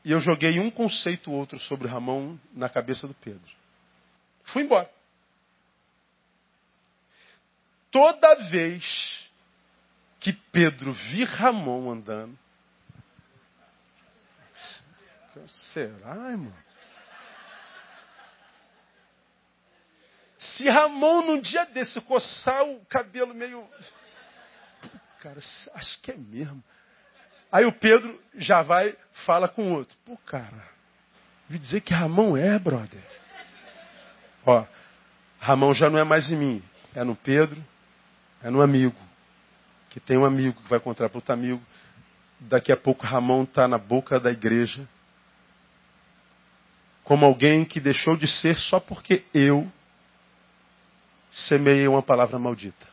E 0.06 0.12
eu 0.12 0.20
joguei 0.20 0.60
um 0.60 0.70
conceito 0.70 1.32
ou 1.32 1.38
outro 1.38 1.60
sobre 1.62 1.88
Ramon 1.88 2.38
na 2.54 2.70
cabeça 2.70 3.08
do 3.08 3.16
Pedro. 3.16 3.52
Fui 4.44 4.62
embora. 4.62 4.88
Toda 7.90 8.36
vez 8.52 9.28
que 10.20 10.32
Pedro 10.32 10.94
vir 10.94 11.26
Ramon 11.26 11.92
andando, 11.92 12.38
será, 15.74 16.30
irmão? 16.30 16.54
Se 20.38 20.70
Ramon 20.70 21.24
num 21.24 21.42
dia 21.42 21.66
desse 21.66 22.00
coçar 22.02 22.64
o 22.64 22.86
cabelo 22.86 23.34
meio. 23.34 23.68
Cara, 25.20 25.40
acho 25.74 26.02
que 26.02 26.12
é 26.12 26.16
mesmo. 26.16 26.64
Aí 27.52 27.66
o 27.66 27.72
Pedro 27.72 28.20
já 28.36 28.62
vai, 28.62 28.96
fala 29.26 29.48
com 29.48 29.72
o 29.72 29.76
outro. 29.76 29.96
Pô, 30.06 30.18
cara, 30.26 30.64
vi 31.50 31.58
dizer 31.58 31.82
que 31.82 31.94
Ramon 31.94 32.36
é, 32.36 32.58
brother. 32.60 33.02
Ó, 34.46 34.66
Ramon 35.40 35.74
já 35.74 35.90
não 35.90 35.98
é 35.98 36.04
mais 36.04 36.32
em 36.32 36.38
mim, 36.38 36.64
é 36.94 37.04
no 37.04 37.16
Pedro, 37.16 37.64
é 38.44 38.50
no 38.50 38.62
amigo. 38.62 38.96
Que 39.90 40.00
tem 40.00 40.18
um 40.18 40.26
amigo 40.26 40.62
que 40.62 40.70
vai 40.70 40.80
encontrar 40.80 41.08
para 41.10 41.18
outro 41.18 41.34
amigo. 41.34 41.62
Daqui 42.40 42.72
a 42.72 42.78
pouco 42.78 43.06
Ramon 43.06 43.44
está 43.44 43.68
na 43.68 43.78
boca 43.78 44.20
da 44.20 44.30
igreja. 44.30 44.88
Como 47.04 47.26
alguém 47.26 47.64
que 47.64 47.80
deixou 47.80 48.18
de 48.18 48.28
ser 48.28 48.58
só 48.58 48.80
porque 48.80 49.24
eu 49.34 49.72
semeei 51.32 51.88
uma 51.88 52.02
palavra 52.02 52.38
maldita. 52.40 52.88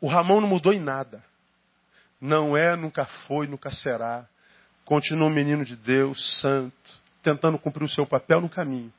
O 0.00 0.08
Ramon 0.08 0.40
não 0.40 0.48
mudou 0.48 0.72
em 0.72 0.80
nada. 0.80 1.22
Não 2.20 2.56
é, 2.56 2.76
nunca 2.76 3.04
foi, 3.26 3.46
nunca 3.46 3.70
será. 3.70 4.26
Continua 4.84 5.28
um 5.28 5.34
menino 5.34 5.64
de 5.64 5.76
Deus, 5.76 6.40
santo, 6.40 6.74
tentando 7.22 7.58
cumprir 7.58 7.84
o 7.84 7.88
seu 7.88 8.06
papel 8.06 8.40
no 8.40 8.48
caminho. 8.48 8.92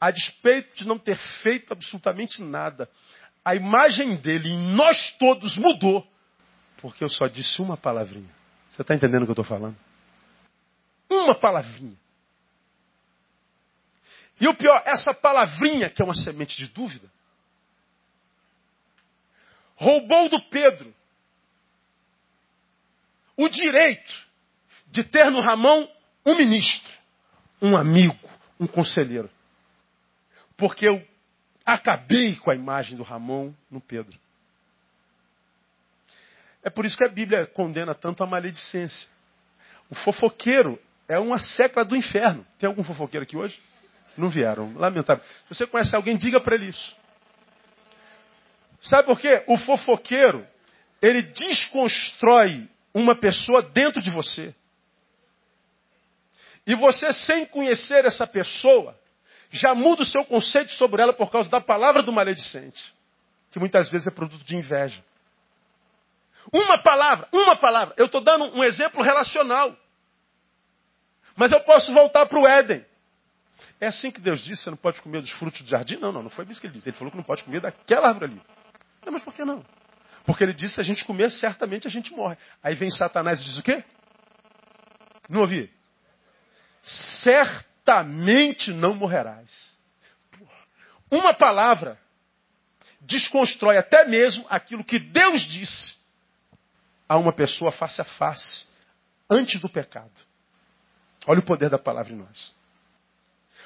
A 0.00 0.10
despeito 0.10 0.76
de 0.76 0.86
não 0.86 0.98
ter 0.98 1.18
feito 1.42 1.72
absolutamente 1.72 2.42
nada, 2.42 2.88
a 3.44 3.54
imagem 3.54 4.16
dele 4.16 4.50
em 4.50 4.74
nós 4.74 5.16
todos 5.18 5.56
mudou, 5.56 6.06
porque 6.80 7.02
eu 7.02 7.08
só 7.08 7.26
disse 7.26 7.60
uma 7.60 7.76
palavrinha. 7.76 8.30
Você 8.70 8.82
está 8.82 8.94
entendendo 8.94 9.22
o 9.22 9.24
que 9.26 9.30
eu 9.30 9.42
estou 9.42 9.44
falando? 9.44 9.76
Uma 11.10 11.34
palavrinha. 11.34 11.96
E 14.40 14.46
o 14.46 14.54
pior, 14.54 14.82
essa 14.86 15.12
palavrinha, 15.12 15.90
que 15.90 16.00
é 16.00 16.04
uma 16.04 16.14
semente 16.14 16.56
de 16.56 16.68
dúvida, 16.68 17.10
roubou 19.76 20.28
do 20.28 20.40
Pedro 20.42 20.94
o 23.38 23.48
direito 23.48 24.12
de 24.88 25.04
ter 25.04 25.30
no 25.30 25.40
Ramão 25.40 25.88
um 26.26 26.36
ministro, 26.36 26.92
um 27.62 27.76
amigo, 27.76 28.18
um 28.58 28.66
conselheiro. 28.66 29.30
Porque 30.56 30.88
eu 30.88 31.06
acabei 31.64 32.34
com 32.36 32.50
a 32.50 32.54
imagem 32.54 32.96
do 32.96 33.04
Ramon 33.04 33.52
no 33.70 33.80
Pedro. 33.80 34.18
É 36.64 36.68
por 36.68 36.84
isso 36.84 36.96
que 36.96 37.04
a 37.04 37.08
Bíblia 37.08 37.46
condena 37.46 37.94
tanto 37.94 38.24
a 38.24 38.26
maledicência. 38.26 39.08
O 39.88 39.94
fofoqueiro 39.94 40.78
é 41.06 41.18
uma 41.18 41.38
secla 41.38 41.84
do 41.84 41.94
inferno. 41.94 42.44
Tem 42.58 42.66
algum 42.66 42.82
fofoqueiro 42.82 43.22
aqui 43.22 43.36
hoje? 43.36 43.58
Não 44.16 44.28
vieram. 44.28 44.74
Lamentável. 44.74 45.24
Se 45.46 45.54
você 45.54 45.66
conhece 45.66 45.94
alguém, 45.94 46.16
diga 46.16 46.40
para 46.40 46.56
ele 46.56 46.66
isso. 46.66 46.96
Sabe 48.80 49.04
por 49.04 49.20
quê? 49.20 49.44
O 49.46 49.56
fofoqueiro, 49.58 50.44
ele 51.00 51.22
desconstrói 51.22 52.68
uma 52.94 53.14
pessoa 53.14 53.62
dentro 53.62 54.02
de 54.02 54.10
você. 54.10 54.54
E 56.66 56.74
você, 56.74 57.12
sem 57.12 57.46
conhecer 57.46 58.04
essa 58.04 58.26
pessoa, 58.26 58.98
já 59.50 59.74
muda 59.74 60.02
o 60.02 60.06
seu 60.06 60.24
conceito 60.24 60.72
sobre 60.72 61.00
ela 61.00 61.12
por 61.12 61.30
causa 61.30 61.48
da 61.48 61.60
palavra 61.60 62.02
do 62.02 62.12
maledicente, 62.12 62.92
que 63.50 63.58
muitas 63.58 63.88
vezes 63.88 64.06
é 64.06 64.10
produto 64.10 64.44
de 64.44 64.56
inveja. 64.56 65.02
Uma 66.52 66.78
palavra, 66.78 67.28
uma 67.32 67.56
palavra. 67.56 67.94
Eu 67.96 68.06
estou 68.06 68.20
dando 68.20 68.44
um 68.56 68.64
exemplo 68.64 69.02
relacional. 69.02 69.76
Mas 71.36 71.52
eu 71.52 71.60
posso 71.60 71.92
voltar 71.92 72.26
para 72.26 72.38
o 72.38 72.48
Éden. 72.48 72.84
É 73.80 73.86
assim 73.86 74.10
que 74.10 74.20
Deus 74.20 74.42
disse: 74.42 74.64
você 74.64 74.70
não 74.70 74.76
pode 74.76 75.00
comer 75.00 75.20
dos 75.20 75.30
frutos 75.32 75.62
do 75.62 75.68
jardim? 75.68 75.96
Não, 75.96 76.10
não, 76.10 76.22
não 76.24 76.30
foi 76.30 76.44
isso 76.46 76.60
que 76.60 76.66
ele 76.66 76.74
disse. 76.74 76.88
Ele 76.88 76.96
falou 76.96 77.10
que 77.10 77.16
não 77.16 77.24
pode 77.24 77.44
comer 77.44 77.60
daquela 77.60 78.08
árvore 78.08 78.32
ali. 78.32 78.42
Não, 79.04 79.12
mas 79.12 79.22
por 79.22 79.32
que 79.32 79.44
não? 79.44 79.64
Porque 80.28 80.44
ele 80.44 80.52
disse: 80.52 80.74
se 80.74 80.80
a 80.82 80.84
gente 80.84 81.06
comer, 81.06 81.30
certamente 81.30 81.86
a 81.86 81.90
gente 81.90 82.12
morre. 82.12 82.36
Aí 82.62 82.74
vem 82.74 82.90
Satanás 82.90 83.40
e 83.40 83.44
diz 83.44 83.56
o 83.56 83.62
quê? 83.62 83.82
Não 85.26 85.40
ouvi? 85.40 85.72
Certamente 87.22 88.70
não 88.70 88.92
morrerás. 88.92 89.50
Uma 91.10 91.32
palavra 91.32 91.98
desconstrói 93.00 93.78
até 93.78 94.06
mesmo 94.06 94.44
aquilo 94.50 94.84
que 94.84 94.98
Deus 94.98 95.40
disse 95.46 95.96
a 97.08 97.16
uma 97.16 97.32
pessoa 97.32 97.72
face 97.72 97.98
a 97.98 98.04
face, 98.04 98.66
antes 99.30 99.58
do 99.62 99.68
pecado. 99.70 100.12
Olha 101.26 101.40
o 101.40 101.44
poder 101.44 101.70
da 101.70 101.78
palavra 101.78 102.12
em 102.12 102.16
nós. 102.16 102.54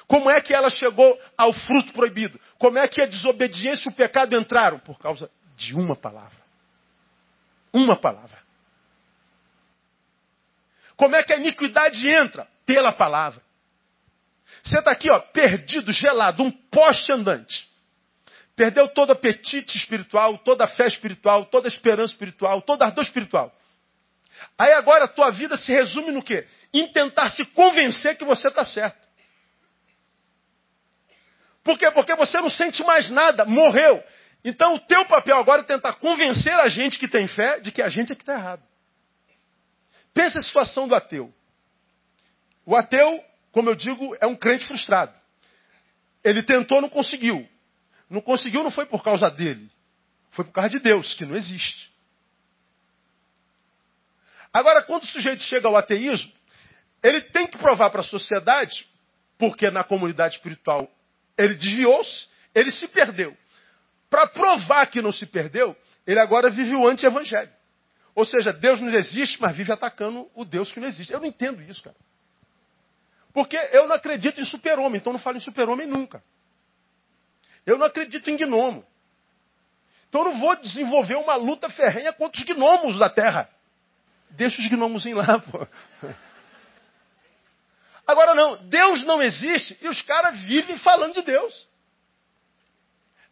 Como 0.07 0.29
é 0.29 0.39
que 0.39 0.53
ela 0.53 0.69
chegou 0.69 1.19
ao 1.37 1.51
fruto 1.51 1.91
proibido? 1.91 2.39
Como 2.57 2.77
é 2.77 2.87
que 2.87 3.01
a 3.01 3.05
desobediência 3.05 3.89
e 3.89 3.91
o 3.91 3.95
pecado 3.95 4.33
entraram? 4.33 4.79
Por 4.79 4.97
causa 4.97 5.29
de 5.57 5.75
uma 5.75 5.97
palavra. 5.97 6.42
Uma 7.73 7.95
palavra. 7.95 8.37
Como 10.95 11.15
é 11.15 11.23
que 11.23 11.33
a 11.33 11.37
iniquidade 11.37 12.07
entra? 12.07 12.47
Pela 12.65 12.93
palavra. 12.93 13.41
Você 14.63 14.77
está 14.77 14.91
aqui, 14.91 15.09
ó, 15.09 15.19
perdido, 15.19 15.91
gelado, 15.91 16.43
um 16.43 16.51
poste 16.51 17.11
andante. 17.11 17.67
Perdeu 18.55 18.87
todo 18.87 19.11
apetite 19.11 19.77
espiritual, 19.77 20.37
toda 20.37 20.65
a 20.65 20.67
fé 20.67 20.85
espiritual, 20.85 21.45
toda 21.45 21.67
a 21.67 21.71
esperança 21.71 22.13
espiritual, 22.13 22.61
toda 22.61 22.85
a 22.85 22.87
ardor 22.89 23.03
espiritual. 23.03 23.51
Aí 24.57 24.71
agora 24.73 25.05
a 25.05 25.07
tua 25.07 25.31
vida 25.31 25.57
se 25.57 25.71
resume 25.71 26.11
no 26.11 26.23
quê? 26.23 26.47
Em 26.71 26.87
tentar 26.91 27.29
se 27.31 27.43
convencer 27.45 28.15
que 28.17 28.25
você 28.25 28.47
está 28.47 28.63
certo. 28.63 29.01
Por 31.63 31.79
quê? 31.79 31.89
Porque 31.91 32.13
você 32.15 32.37
não 32.39 32.49
sente 32.49 32.83
mais 32.83 33.09
nada, 33.09 33.45
morreu. 33.45 34.03
Então 34.43 34.75
o 34.75 34.79
teu 34.79 35.05
papel 35.05 35.37
agora 35.37 35.61
é 35.61 35.65
tentar 35.65 35.93
convencer 35.93 36.53
a 36.53 36.67
gente 36.67 36.99
que 36.99 37.07
tem 37.07 37.27
fé 37.27 37.59
de 37.59 37.71
que 37.71 37.81
a 37.81 37.89
gente 37.89 38.11
é 38.11 38.15
que 38.15 38.21
está 38.21 38.33
errado. 38.33 38.63
Pensa 40.13 40.39
a 40.39 40.43
situação 40.43 40.87
do 40.87 40.95
ateu. 40.95 41.33
O 42.65 42.75
ateu, 42.75 43.23
como 43.51 43.69
eu 43.69 43.75
digo, 43.75 44.15
é 44.19 44.27
um 44.27 44.35
crente 44.35 44.65
frustrado. 44.65 45.13
Ele 46.23 46.43
tentou, 46.43 46.81
não 46.81 46.89
conseguiu. 46.89 47.47
Não 48.09 48.21
conseguiu, 48.21 48.63
não 48.63 48.71
foi 48.71 48.85
por 48.85 49.03
causa 49.03 49.29
dele. 49.29 49.69
Foi 50.31 50.45
por 50.45 50.51
causa 50.51 50.69
de 50.69 50.79
Deus, 50.79 51.13
que 51.13 51.25
não 51.25 51.35
existe. 51.35 51.91
Agora, 54.53 54.83
quando 54.83 55.03
o 55.03 55.07
sujeito 55.07 55.41
chega 55.43 55.67
ao 55.67 55.75
ateísmo, 55.75 56.31
ele 57.01 57.21
tem 57.21 57.47
que 57.47 57.57
provar 57.57 57.89
para 57.89 58.01
a 58.01 58.05
sociedade, 58.05 58.87
porque 59.37 59.69
na 59.71 59.83
comunidade 59.83 60.35
espiritual 60.35 60.89
ele 61.37 61.55
desviou-se, 61.55 62.27
ele 62.53 62.71
se 62.71 62.87
perdeu. 62.87 63.35
Para 64.13 64.27
provar 64.27 64.85
que 64.91 65.01
não 65.01 65.11
se 65.11 65.25
perdeu, 65.25 65.75
ele 66.05 66.19
agora 66.19 66.51
vive 66.51 66.75
o 66.75 66.87
anti-evangelho. 66.87 67.49
Ou 68.13 68.23
seja, 68.23 68.53
Deus 68.53 68.79
não 68.79 68.89
existe, 68.89 69.41
mas 69.41 69.57
vive 69.57 69.71
atacando 69.71 70.29
o 70.35 70.45
Deus 70.45 70.71
que 70.71 70.79
não 70.79 70.87
existe. 70.87 71.11
Eu 71.11 71.19
não 71.19 71.25
entendo 71.25 71.63
isso, 71.63 71.81
cara. 71.81 71.95
Porque 73.33 73.57
eu 73.71 73.87
não 73.87 73.95
acredito 73.95 74.39
em 74.39 74.45
super-homem, 74.45 74.99
então 74.99 75.11
não 75.11 75.19
falo 75.19 75.37
em 75.37 75.39
super-homem 75.39 75.87
nunca. 75.87 76.23
Eu 77.65 77.75
não 77.79 77.87
acredito 77.87 78.29
em 78.29 78.37
gnomo. 78.37 78.85
Então 80.09 80.21
eu 80.21 80.31
não 80.31 80.39
vou 80.39 80.55
desenvolver 80.57 81.15
uma 81.15 81.33
luta 81.33 81.67
ferrenha 81.71 82.13
contra 82.13 82.39
os 82.39 82.45
gnomos 82.45 82.99
da 82.99 83.09
Terra. 83.09 83.49
Deixa 84.29 84.61
os 84.61 84.67
gnomos 84.67 85.07
em 85.07 85.15
lá, 85.15 85.39
pô. 85.41 85.67
Agora 88.05 88.35
não, 88.35 88.63
Deus 88.67 89.03
não 89.05 89.23
existe 89.23 89.75
e 89.81 89.87
os 89.87 90.03
caras 90.03 90.39
vivem 90.41 90.77
falando 90.77 91.15
de 91.15 91.23
Deus. 91.23 91.72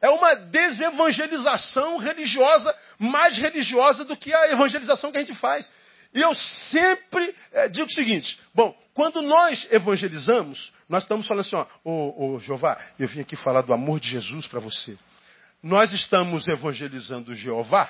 É 0.02 0.10
uma 0.10 0.34
desevangelização 0.36 1.98
religiosa, 1.98 2.76
mais 2.98 3.38
religiosa 3.38 4.04
do 4.04 4.18
que 4.18 4.34
a 4.34 4.52
evangelização 4.52 5.12
que 5.12 5.18
a 5.18 5.22
gente 5.22 5.36
faz. 5.36 5.72
E 6.14 6.20
eu 6.20 6.34
sempre 6.36 7.36
é, 7.52 7.70
digo 7.70 7.86
o 7.86 7.94
seguinte: 7.94 8.40
bom, 8.54 8.76
quando 8.94 9.22
nós 9.22 9.66
evangelizamos, 9.72 10.74
nós 10.90 11.04
estamos 11.04 11.28
falando 11.28 11.42
assim, 11.42 11.56
ó, 11.56 11.66
ô, 11.84 12.34
ô 12.34 12.40
Jeová, 12.40 12.78
eu 13.00 13.08
vim 13.08 13.22
aqui 13.22 13.36
falar 13.36 13.62
do 13.62 13.74
amor 13.74 14.00
de 14.00 14.10
Jesus 14.10 14.48
para 14.48 14.60
você. 14.60 14.98
Nós 15.64 15.94
estamos 15.94 16.48
evangelizando 16.48 17.36
Jeová, 17.36 17.90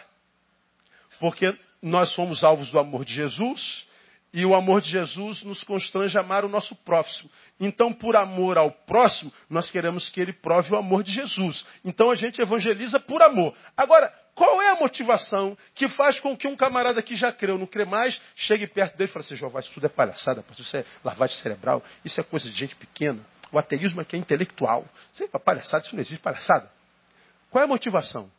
porque 1.19 1.57
nós 1.81 2.09
somos 2.09 2.43
alvos 2.43 2.69
do 2.69 2.77
amor 2.77 3.05
de 3.05 3.13
Jesus, 3.13 3.87
e 4.33 4.45
o 4.45 4.55
amor 4.55 4.81
de 4.81 4.89
Jesus 4.89 5.43
nos 5.43 5.63
constrange 5.63 6.17
a 6.17 6.21
amar 6.21 6.45
o 6.45 6.49
nosso 6.49 6.75
próximo. 6.75 7.29
Então, 7.59 7.91
por 7.91 8.15
amor 8.15 8.57
ao 8.57 8.71
próximo, 8.71 9.31
nós 9.49 9.69
queremos 9.69 10.09
que 10.09 10.21
ele 10.21 10.33
prove 10.33 10.73
o 10.73 10.77
amor 10.77 11.03
de 11.03 11.11
Jesus. 11.11 11.65
Então 11.83 12.09
a 12.09 12.15
gente 12.15 12.41
evangeliza 12.41 12.99
por 12.99 13.21
amor. 13.21 13.53
Agora, 13.75 14.11
qual 14.33 14.61
é 14.61 14.69
a 14.69 14.75
motivação 14.75 15.57
que 15.75 15.89
faz 15.89 16.19
com 16.19 16.35
que 16.35 16.47
um 16.47 16.55
camarada 16.55 17.01
que 17.01 17.15
já 17.15 17.31
creu, 17.31 17.57
não 17.57 17.67
crê 17.67 17.85
mais, 17.85 18.19
chegue 18.35 18.65
perto 18.67 18.97
dele 18.97 19.09
e 19.09 19.13
fale 19.13 19.25
assim, 19.25 19.35
Jeová, 19.35 19.59
isso 19.59 19.71
tudo 19.73 19.85
é 19.85 19.89
palhaçada, 19.89 20.43
isso 20.57 20.77
é 20.77 20.85
lavagem 21.03 21.35
cerebral, 21.37 21.83
isso 22.05 22.19
é 22.19 22.23
coisa 22.23 22.49
de 22.49 22.57
gente 22.57 22.75
pequena. 22.75 23.19
O 23.51 23.59
ateísmo 23.59 23.99
aqui 23.99 24.15
é 24.15 24.19
intelectual. 24.19 24.85
Isso 25.13 25.23
é 25.23 25.39
palhaçada, 25.39 25.83
isso 25.83 25.93
não 25.93 26.01
existe 26.01 26.21
palhaçada. 26.21 26.71
Qual 27.49 27.61
é 27.61 27.65
a 27.65 27.67
motivação? 27.67 28.31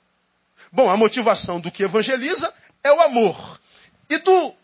Bom, 0.72 0.88
a 0.88 0.96
motivação 0.96 1.60
do 1.60 1.70
que 1.70 1.84
evangeliza 1.84 2.52
é 2.82 2.90
o 2.90 3.00
amor. 3.00 3.60
E 4.08 4.16
do 4.18 4.54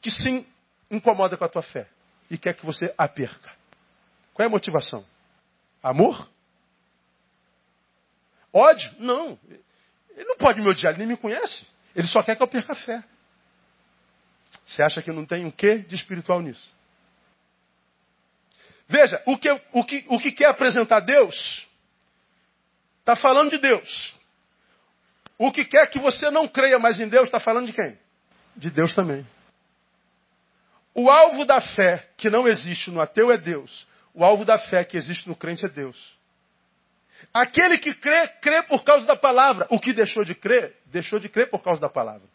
que 0.00 0.10
se 0.10 0.46
incomoda 0.92 1.36
com 1.36 1.44
a 1.44 1.48
tua 1.48 1.62
fé 1.62 1.88
e 2.30 2.38
quer 2.38 2.54
que 2.54 2.64
você 2.64 2.94
a 2.96 3.08
perca. 3.08 3.50
Qual 4.32 4.44
é 4.44 4.46
a 4.46 4.50
motivação? 4.50 5.04
Amor? 5.82 6.28
Ódio? 8.52 8.92
Não. 8.98 9.38
Ele 10.10 10.24
não 10.24 10.36
pode 10.36 10.60
me 10.60 10.68
odiar, 10.68 10.92
ele 10.92 11.00
nem 11.00 11.08
me 11.08 11.16
conhece. 11.16 11.66
Ele 11.96 12.06
só 12.06 12.22
quer 12.22 12.36
que 12.36 12.42
eu 12.42 12.48
perca 12.48 12.72
a 12.72 12.76
fé. 12.76 13.02
Você 14.64 14.82
acha 14.82 15.02
que 15.02 15.10
não 15.10 15.26
tem 15.26 15.46
o 15.46 15.52
quê 15.52 15.78
de 15.78 15.94
espiritual 15.94 16.40
nisso? 16.40 16.74
Veja, 18.88 19.22
o 19.26 19.38
que, 19.38 19.50
o 19.72 19.84
que, 19.84 20.04
o 20.08 20.18
que 20.18 20.32
quer 20.32 20.46
apresentar 20.46 21.00
Deus, 21.00 21.66
está 23.00 23.16
falando 23.16 23.50
de 23.50 23.58
Deus. 23.58 24.14
O 25.38 25.50
que 25.50 25.64
quer 25.64 25.86
que 25.88 25.98
você 25.98 26.30
não 26.30 26.46
creia 26.46 26.78
mais 26.78 27.00
em 27.00 27.08
Deus, 27.08 27.24
está 27.24 27.40
falando 27.40 27.66
de 27.66 27.72
quem? 27.72 27.98
De 28.54 28.70
Deus 28.70 28.94
também. 28.94 29.26
O 30.94 31.10
alvo 31.10 31.44
da 31.44 31.60
fé 31.60 32.08
que 32.16 32.28
não 32.28 32.46
existe 32.46 32.90
no 32.90 33.00
ateu 33.00 33.30
é 33.32 33.38
Deus. 33.38 33.86
O 34.14 34.24
alvo 34.24 34.44
da 34.44 34.58
fé 34.58 34.84
que 34.84 34.96
existe 34.96 35.28
no 35.28 35.34
crente 35.34 35.64
é 35.64 35.68
Deus. 35.68 35.96
Aquele 37.32 37.78
que 37.78 37.94
crê, 37.94 38.28
crê 38.40 38.62
por 38.64 38.84
causa 38.84 39.06
da 39.06 39.16
palavra. 39.16 39.66
O 39.70 39.78
que 39.78 39.92
deixou 39.92 40.24
de 40.24 40.34
crer, 40.34 40.76
deixou 40.86 41.18
de 41.18 41.28
crer 41.28 41.48
por 41.48 41.62
causa 41.62 41.80
da 41.80 41.88
palavra. 41.88 42.26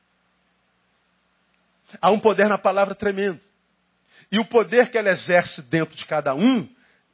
Há 2.01 2.09
um 2.09 2.19
poder 2.19 2.49
na 2.49 2.57
palavra 2.57 2.95
tremendo. 2.95 3.39
E 4.31 4.39
o 4.39 4.45
poder 4.45 4.89
que 4.89 4.97
ela 4.97 5.09
exerce 5.09 5.61
dentro 5.63 5.95
de 5.95 6.05
cada 6.05 6.33
um 6.33 6.67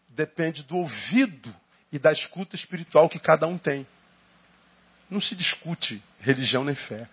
depende 0.10 0.63
do 0.63 0.77
ouvido 0.77 1.53
e 1.91 1.99
da 1.99 2.12
escuta 2.12 2.56
espiritual 2.56 3.10
que 3.10 3.19
cada 3.19 3.45
um 3.45 3.58
tem. 3.58 3.86
Não 5.10 5.21
se 5.21 5.36
discute 5.36 6.01
religião 6.19 6.63
nem 6.63 6.75
fé. 6.75 7.08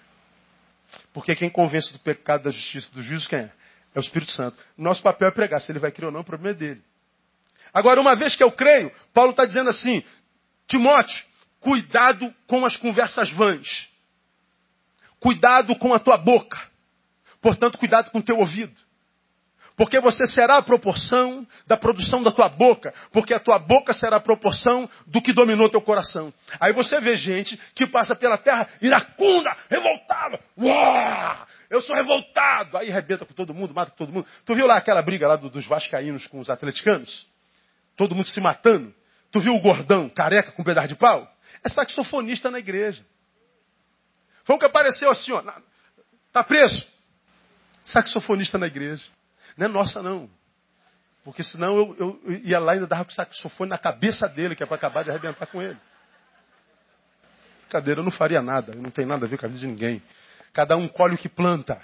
Porque 1.13 1.35
quem 1.35 1.51
convence 1.51 1.93
do 1.93 1.99
pecado, 1.99 2.45
da 2.45 2.51
justiça, 2.51 2.91
do 2.93 3.03
juízo, 3.03 3.29
quem 3.29 3.41
é? 3.41 3.53
É 3.95 3.99
o 3.99 4.01
Espírito 4.01 4.31
Santo. 4.33 4.57
Nosso 4.77 5.03
papel 5.03 5.29
é 5.29 5.31
pregar. 5.31 5.61
Se 5.61 5.71
ele 5.73 5.79
vai 5.79 5.91
crer 5.91 6.07
ou 6.07 6.13
não, 6.13 6.21
o 6.21 6.25
problema 6.25 6.57
é 6.57 6.59
dele. 6.59 6.83
Agora, 7.73 8.01
uma 8.01 8.15
vez 8.15 8.37
que 8.37 8.43
eu 8.43 8.53
creio, 8.53 8.93
Paulo 9.13 9.31
está 9.31 9.45
dizendo 9.45 9.71
assim: 9.71 10.03
Timóteo, 10.67 11.25
cuidado 11.61 12.33
com 12.47 12.65
as 12.65 12.77
conversas 12.77 13.31
vãs. 13.31 13.89
Cuidado 15.19 15.77
com 15.77 15.93
a 15.93 15.99
tua 15.99 16.17
boca. 16.17 16.59
Portanto, 17.41 17.79
cuidado 17.79 18.11
com 18.11 18.19
o 18.19 18.23
teu 18.23 18.39
ouvido. 18.39 18.75
Porque 19.81 19.99
você 19.99 20.27
será 20.27 20.59
a 20.59 20.63
proporção 20.63 21.47
da 21.67 21.75
produção 21.75 22.23
da 22.23 22.31
tua 22.31 22.51
boca. 22.51 22.93
Porque 23.13 23.33
a 23.33 23.41
tua 23.41 23.59
boca 23.59 23.95
será 23.95 24.17
a 24.17 24.21
proporção 24.21 24.87
do 25.07 25.23
que 25.23 25.33
dominou 25.33 25.71
teu 25.71 25.81
coração. 25.81 26.31
Aí 26.61 26.71
você 26.75 27.01
vê 27.01 27.17
gente 27.17 27.57
que 27.75 27.87
passa 27.87 28.15
pela 28.15 28.37
terra 28.37 28.69
iracunda, 28.83 29.57
revoltada. 29.71 30.39
Uau! 30.59 31.47
Eu 31.71 31.81
sou 31.81 31.97
revoltado. 31.97 32.77
Aí 32.77 32.91
arrebenta 32.91 33.25
com 33.25 33.33
todo 33.33 33.55
mundo, 33.55 33.73
mata 33.73 33.91
com 33.93 33.97
todo 33.97 34.13
mundo. 34.13 34.27
Tu 34.45 34.55
viu 34.55 34.67
lá 34.67 34.77
aquela 34.77 35.01
briga 35.01 35.27
lá 35.27 35.37
dos 35.37 35.67
vascaínos 35.67 36.27
com 36.27 36.41
os 36.41 36.51
atleticanos? 36.51 37.27
Todo 37.97 38.15
mundo 38.15 38.29
se 38.29 38.39
matando. 38.39 38.95
Tu 39.33 39.41
viu 39.41 39.55
o 39.55 39.63
gordão, 39.63 40.11
careca, 40.11 40.53
com 40.53 40.61
um 40.61 40.65
pedaço 40.65 40.89
de 40.89 40.95
pau? 40.95 41.27
É 41.65 41.71
saxofonista 41.71 42.51
na 42.51 42.59
igreja. 42.59 43.03
Foi 44.45 44.57
o 44.57 44.59
que 44.59 44.67
apareceu 44.67 45.09
assim, 45.09 45.33
ó. 45.33 45.43
Tá 46.35 46.45
preso? 46.45 46.87
Saxofonista 47.87 48.59
na 48.59 48.67
igreja. 48.67 49.03
Não 49.61 49.67
é 49.67 49.69
nossa, 49.69 50.03
não. 50.03 50.31
Porque 51.23 51.43
senão 51.43 51.77
eu, 51.77 51.97
eu, 52.25 52.33
ia 52.45 52.59
lá 52.59 52.73
e 52.73 52.77
ainda 52.77 52.87
dava 52.87 53.05
com 53.05 53.11
saxofone 53.11 53.69
na 53.69 53.77
cabeça 53.77 54.27
dele, 54.27 54.57
que 54.57 54.63
é 54.63 54.67
para 54.67 54.77
acabar 54.77 55.05
de 55.05 55.11
arrebentar 55.11 55.47
com 55.47 55.61
ele. 55.61 55.77
Cadeira, 57.69 58.01
eu 58.01 58.05
não 58.05 58.11
faria 58.11 58.41
nada, 58.41 58.73
eu 58.73 58.81
não 58.81 58.91
tenho 58.91 59.07
nada 59.07 59.27
a 59.27 59.29
ver 59.29 59.39
com 59.39 59.45
a 59.45 59.49
vida 59.51 59.61
de 59.61 59.67
ninguém. 59.67 60.03
Cada 60.55 60.79
um 60.79 60.89
colhe 60.89 61.15
o 61.15 61.19
que 61.19 61.29
planta. 61.29 61.79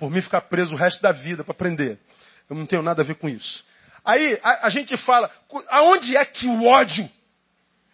Por 0.00 0.10
mim 0.10 0.20
ficar 0.20 0.40
preso 0.42 0.74
o 0.74 0.76
resto 0.76 1.00
da 1.00 1.12
vida 1.12 1.44
para 1.44 1.52
aprender. 1.52 1.96
Eu 2.48 2.56
não 2.56 2.66
tenho 2.66 2.82
nada 2.82 3.02
a 3.02 3.04
ver 3.04 3.14
com 3.14 3.28
isso. 3.28 3.64
Aí 4.04 4.40
a, 4.42 4.66
a 4.66 4.68
gente 4.68 4.96
fala, 4.96 5.30
aonde 5.68 6.16
é 6.16 6.24
que 6.24 6.48
o 6.48 6.64
ódio 6.64 7.08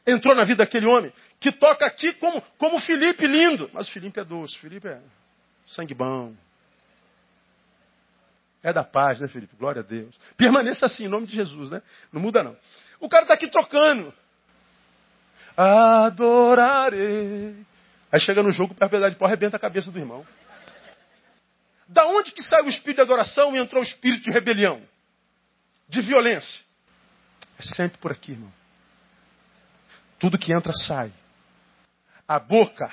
entrou 0.06 0.34
na 0.34 0.44
vida 0.44 0.64
daquele 0.64 0.86
homem? 0.86 1.12
Que 1.38 1.52
toca 1.52 1.84
aqui 1.84 2.14
como, 2.14 2.40
como 2.56 2.80
Felipe 2.80 3.26
lindo. 3.26 3.68
Mas 3.74 3.88
o 3.88 3.92
Felipe 3.92 4.18
é 4.18 4.24
doce, 4.24 4.56
o 4.56 4.60
Felipe 4.60 4.88
é 4.88 5.02
sangue 5.66 5.94
bom, 5.94 6.34
é 8.66 8.72
da 8.72 8.82
paz, 8.82 9.20
né, 9.20 9.28
Felipe? 9.28 9.54
Glória 9.54 9.80
a 9.80 9.84
Deus. 9.84 10.18
Permaneça 10.36 10.86
assim, 10.86 11.04
em 11.04 11.08
nome 11.08 11.26
de 11.26 11.36
Jesus, 11.36 11.70
né? 11.70 11.80
Não 12.12 12.20
muda, 12.20 12.42
não. 12.42 12.56
O 12.98 13.08
cara 13.08 13.22
está 13.22 13.34
aqui 13.34 13.48
tocando. 13.48 14.12
Adorarei. 15.56 17.54
Aí 18.10 18.20
chega 18.20 18.42
no 18.42 18.50
jogo, 18.50 18.74
para 18.74 18.88
pedaço 18.88 19.12
de 19.12 19.18
pau, 19.18 19.28
arrebenta 19.28 19.56
a 19.56 19.60
cabeça 19.60 19.88
do 19.92 19.98
irmão. 19.98 20.26
Da 21.86 22.06
onde 22.06 22.32
que 22.32 22.42
saiu 22.42 22.64
o 22.64 22.68
espírito 22.68 22.96
de 22.96 23.02
adoração 23.02 23.54
e 23.54 23.58
entrou 23.60 23.80
o 23.80 23.86
espírito 23.86 24.24
de 24.24 24.32
rebelião? 24.32 24.82
De 25.88 26.02
violência? 26.02 26.60
É 27.60 27.62
sempre 27.62 27.98
por 27.98 28.10
aqui, 28.10 28.32
irmão. 28.32 28.52
Tudo 30.18 30.36
que 30.36 30.52
entra 30.52 30.72
sai. 30.72 31.12
A 32.26 32.40
boca 32.40 32.92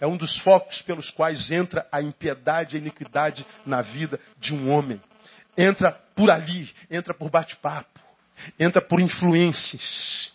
é 0.00 0.06
um 0.06 0.16
dos 0.16 0.36
focos 0.38 0.82
pelos 0.82 1.10
quais 1.10 1.50
entra 1.50 1.86
a 1.90 2.02
impiedade 2.02 2.76
e 2.76 2.78
a 2.78 2.80
iniquidade 2.80 3.46
na 3.64 3.82
vida 3.82 4.18
de 4.38 4.54
um 4.54 4.70
homem. 4.70 5.00
Entra 5.56 5.92
por 6.14 6.30
ali, 6.30 6.70
entra 6.90 7.14
por 7.14 7.30
bate-papo, 7.30 8.00
entra 8.58 8.82
por 8.82 9.00
influências, 9.00 10.32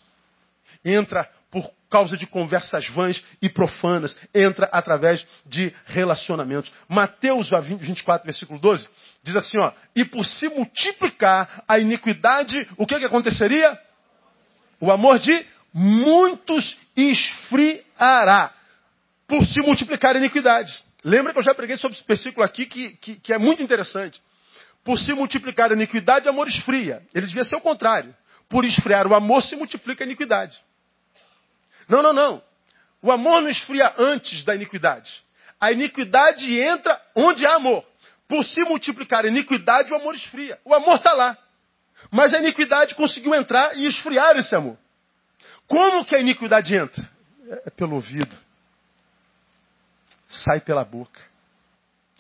entra 0.84 1.30
por 1.52 1.70
causa 1.90 2.16
de 2.16 2.28
conversas 2.28 2.88
vãs 2.90 3.24
e 3.42 3.50
profanas, 3.50 4.18
entra 4.34 4.70
através 4.72 5.26
de 5.46 5.74
relacionamentos. 5.86 6.72
Mateus 6.88 7.50
24, 7.50 8.26
versículo 8.26 8.60
12, 8.60 8.88
diz 9.24 9.36
assim, 9.36 9.58
ó, 9.60 9.72
e 9.96 10.06
por 10.06 10.24
se 10.24 10.48
multiplicar 10.50 11.64
a 11.68 11.80
iniquidade, 11.80 12.68
o 12.78 12.86
que 12.86 13.00
que 13.00 13.06
aconteceria? 13.06 13.78
O 14.80 14.92
amor 14.92 15.20
de 15.20 15.46
muitos 15.74 16.78
esfriará 16.96 18.54
por 19.30 19.46
se 19.46 19.62
multiplicar 19.62 20.16
a 20.16 20.20
iniquidade. 20.20 20.84
Lembra 21.04 21.32
que 21.32 21.40
eu 21.40 21.44
já 21.44 21.54
preguei 21.54 21.78
sobre 21.78 21.96
esse 21.96 22.06
versículo 22.06 22.44
aqui 22.44 22.66
que, 22.66 22.98
que, 22.98 23.16
que 23.20 23.32
é 23.32 23.38
muito 23.38 23.62
interessante. 23.62 24.20
Por 24.84 24.98
se 24.98 25.14
multiplicar 25.14 25.72
a 25.72 25.76
iniquidade, 25.76 26.26
o 26.26 26.32
amor 26.32 26.48
esfria. 26.48 27.04
Ele 27.14 27.28
devia 27.28 27.44
ser 27.44 27.56
o 27.56 27.62
contrário. 27.62 28.14
por 28.50 28.66
esfriar 28.66 29.06
o 29.06 29.14
amor 29.14 29.44
se 29.44 29.56
multiplica 29.56 30.04
a 30.04 30.08
iniquidade. 30.08 30.60
Não, 31.88 32.02
não, 32.02 32.12
não. 32.12 32.42
O 33.02 33.12
amor 33.12 33.42
não 33.42 33.50
esfria 33.50 33.94
antes 33.98 34.44
da 34.44 34.56
iniquidade. 34.56 35.10
A 35.62 35.72
iniquidade 35.72 36.60
entra 36.60 37.00
onde 37.16 37.46
há 37.46 37.54
amor. 37.54 37.86
Por 38.28 38.44
se 38.44 38.60
multiplicar 38.62 39.26
a 39.26 39.28
iniquidade, 39.28 39.94
o 39.94 39.96
amor 39.96 40.16
esfria. 40.16 40.60
O 40.66 40.74
amor 40.74 40.96
está 40.96 41.14
lá. 41.14 41.38
Mas 42.10 42.34
a 42.34 42.40
iniquidade 42.40 42.96
conseguiu 42.96 43.36
entrar 43.36 43.78
e 43.78 43.86
esfriar 43.86 44.36
esse 44.38 44.56
amor. 44.56 44.78
Como 45.68 46.04
que 46.04 46.16
a 46.16 46.20
iniquidade 46.20 46.76
entra? 46.76 47.08
É 47.66 47.70
pelo 47.70 47.96
ouvido. 47.96 48.49
Sai 50.30 50.62
pela 50.62 50.86
boca. 50.86 51.20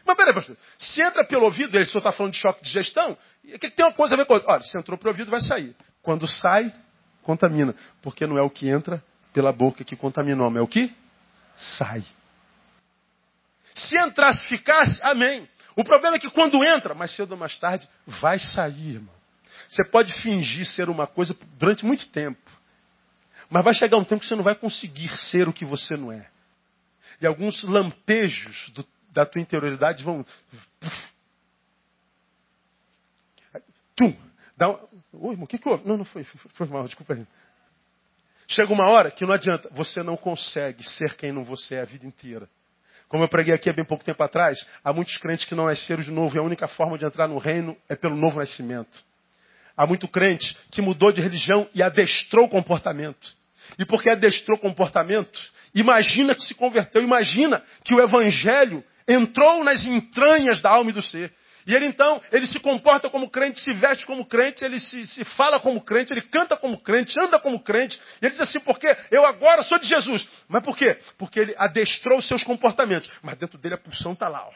Mas 0.05 0.17
peraí, 0.17 0.33
pastor. 0.33 0.57
Se 0.79 1.01
entra 1.01 1.23
pelo 1.25 1.45
ouvido, 1.45 1.77
ele 1.77 1.85
só 1.85 1.99
está 1.99 2.11
falando 2.11 2.33
de 2.33 2.39
choque 2.39 2.63
de 2.63 2.69
gestão, 2.69 3.17
o 3.43 3.59
que, 3.59 3.69
tem 3.69 3.85
uma 3.85 3.93
coisa 3.93 4.15
a 4.15 4.17
ver 4.17 4.25
com 4.25 4.33
outra? 4.33 4.51
Olha, 4.51 4.63
se 4.63 4.77
entrou 4.77 4.97
pelo 4.97 5.11
ouvido, 5.11 5.29
vai 5.29 5.41
sair. 5.41 5.75
Quando 6.01 6.27
sai, 6.27 6.73
contamina. 7.21 7.75
Porque 8.01 8.25
não 8.25 8.37
é 8.37 8.41
o 8.41 8.49
que 8.49 8.67
entra 8.67 9.03
pela 9.31 9.51
boca 9.51 9.83
que 9.83 9.95
contamina 9.95 10.43
homem, 10.43 10.59
é 10.59 10.63
o 10.63 10.67
que 10.67 10.91
sai. 11.55 12.03
Se 13.75 13.97
entrasse, 13.99 14.43
ficasse, 14.45 14.99
amém. 15.03 15.47
O 15.75 15.83
problema 15.83 16.17
é 16.17 16.19
que 16.19 16.29
quando 16.31 16.63
entra, 16.63 16.93
mais 16.93 17.11
cedo 17.15 17.31
ou 17.33 17.37
mais 17.37 17.57
tarde, 17.59 17.87
vai 18.05 18.39
sair, 18.39 18.95
irmão. 18.95 19.13
Você 19.69 19.83
pode 19.85 20.11
fingir 20.21 20.65
ser 20.65 20.89
uma 20.89 21.05
coisa 21.05 21.37
durante 21.57 21.85
muito 21.85 22.07
tempo. 22.09 22.41
Mas 23.49 23.63
vai 23.63 23.73
chegar 23.73 23.97
um 23.97 24.03
tempo 24.03 24.21
que 24.21 24.27
você 24.27 24.35
não 24.35 24.43
vai 24.43 24.55
conseguir 24.55 25.15
ser 25.17 25.47
o 25.47 25.53
que 25.53 25.63
você 25.63 25.95
não 25.95 26.11
é. 26.11 26.27
E 27.21 27.27
alguns 27.27 27.63
lampejos 27.63 28.69
do, 28.69 28.85
da 29.11 29.25
tua 29.25 29.41
interioridade 29.41 30.03
vão. 30.03 30.25
Tum! 33.95 34.15
Dá 34.55 34.69
um... 34.69 34.87
Oi, 35.13 35.31
irmão, 35.31 35.43
o 35.43 35.47
que, 35.47 35.57
que 35.57 35.67
houve? 35.67 35.87
Não, 35.87 35.97
não 35.97 36.05
foi, 36.05 36.23
foi, 36.23 36.51
foi 36.53 36.67
mal, 36.67 36.85
desculpa 36.85 37.13
aí. 37.13 37.25
Chega 38.47 38.73
uma 38.73 38.87
hora 38.87 39.11
que 39.11 39.25
não 39.25 39.33
adianta, 39.33 39.69
você 39.71 40.01
não 40.01 40.17
consegue 40.17 40.83
ser 40.83 41.15
quem 41.15 41.31
não 41.31 41.43
você 41.43 41.75
é 41.75 41.81
a 41.81 41.85
vida 41.85 42.05
inteira. 42.05 42.49
Como 43.07 43.23
eu 43.23 43.27
preguei 43.27 43.53
aqui 43.53 43.69
há 43.69 43.73
bem 43.73 43.85
pouco 43.85 44.03
tempo 44.03 44.23
atrás, 44.23 44.57
há 44.83 44.93
muitos 44.93 45.17
crentes 45.17 45.45
que 45.45 45.55
não 45.55 45.65
nasceram 45.65 46.03
de 46.03 46.11
novo 46.11 46.35
e 46.35 46.39
a 46.39 46.43
única 46.43 46.67
forma 46.67 46.97
de 46.97 47.05
entrar 47.05 47.27
no 47.27 47.37
reino 47.37 47.75
é 47.87 47.95
pelo 47.95 48.15
novo 48.15 48.39
nascimento. 48.39 49.03
Há 49.75 49.85
muito 49.87 50.07
crente 50.07 50.55
que 50.71 50.81
mudou 50.81 51.11
de 51.11 51.21
religião 51.21 51.67
e 51.73 51.81
adestrou 51.81 52.45
o 52.45 52.49
comportamento. 52.49 53.35
E 53.77 53.85
porque 53.85 54.11
adestrou 54.11 54.57
o 54.57 54.61
comportamento, 54.61 55.39
imagina 55.73 56.35
que 56.35 56.43
se 56.43 56.53
converteu, 56.53 57.01
imagina 57.01 57.63
que 57.83 57.93
o 57.93 58.01
evangelho 58.01 58.83
entrou 59.07 59.63
nas 59.63 59.83
entranhas 59.85 60.61
da 60.61 60.69
alma 60.69 60.91
e 60.91 60.93
do 60.93 61.01
ser. 61.01 61.33
E 61.67 61.75
ele 61.75 61.85
então, 61.85 62.21
ele 62.31 62.47
se 62.47 62.59
comporta 62.59 63.09
como 63.09 63.29
crente, 63.29 63.59
se 63.59 63.71
veste 63.73 64.05
como 64.05 64.25
crente, 64.25 64.65
ele 64.65 64.79
se, 64.79 65.05
se 65.05 65.23
fala 65.23 65.59
como 65.59 65.81
crente, 65.81 66.11
ele 66.11 66.21
canta 66.21 66.57
como 66.57 66.81
crente, 66.81 67.13
anda 67.21 67.37
como 67.39 67.59
crente. 67.59 67.99
E 68.21 68.25
ele 68.25 68.31
diz 68.31 68.41
assim, 68.41 68.59
porque 68.61 68.87
eu 69.11 69.25
agora 69.25 69.61
sou 69.61 69.77
de 69.77 69.87
Jesus. 69.87 70.27
Mas 70.47 70.63
por 70.63 70.75
quê? 70.75 70.97
Porque 71.17 71.39
ele 71.39 71.55
adestrou 71.57 72.17
os 72.17 72.27
seus 72.27 72.43
comportamentos. 72.43 73.09
Mas 73.21 73.37
dentro 73.37 73.57
dele 73.59 73.75
a 73.75 73.77
pulsão 73.77 74.13
está 74.13 74.27
lá. 74.27 74.47
Ó. 74.47 74.51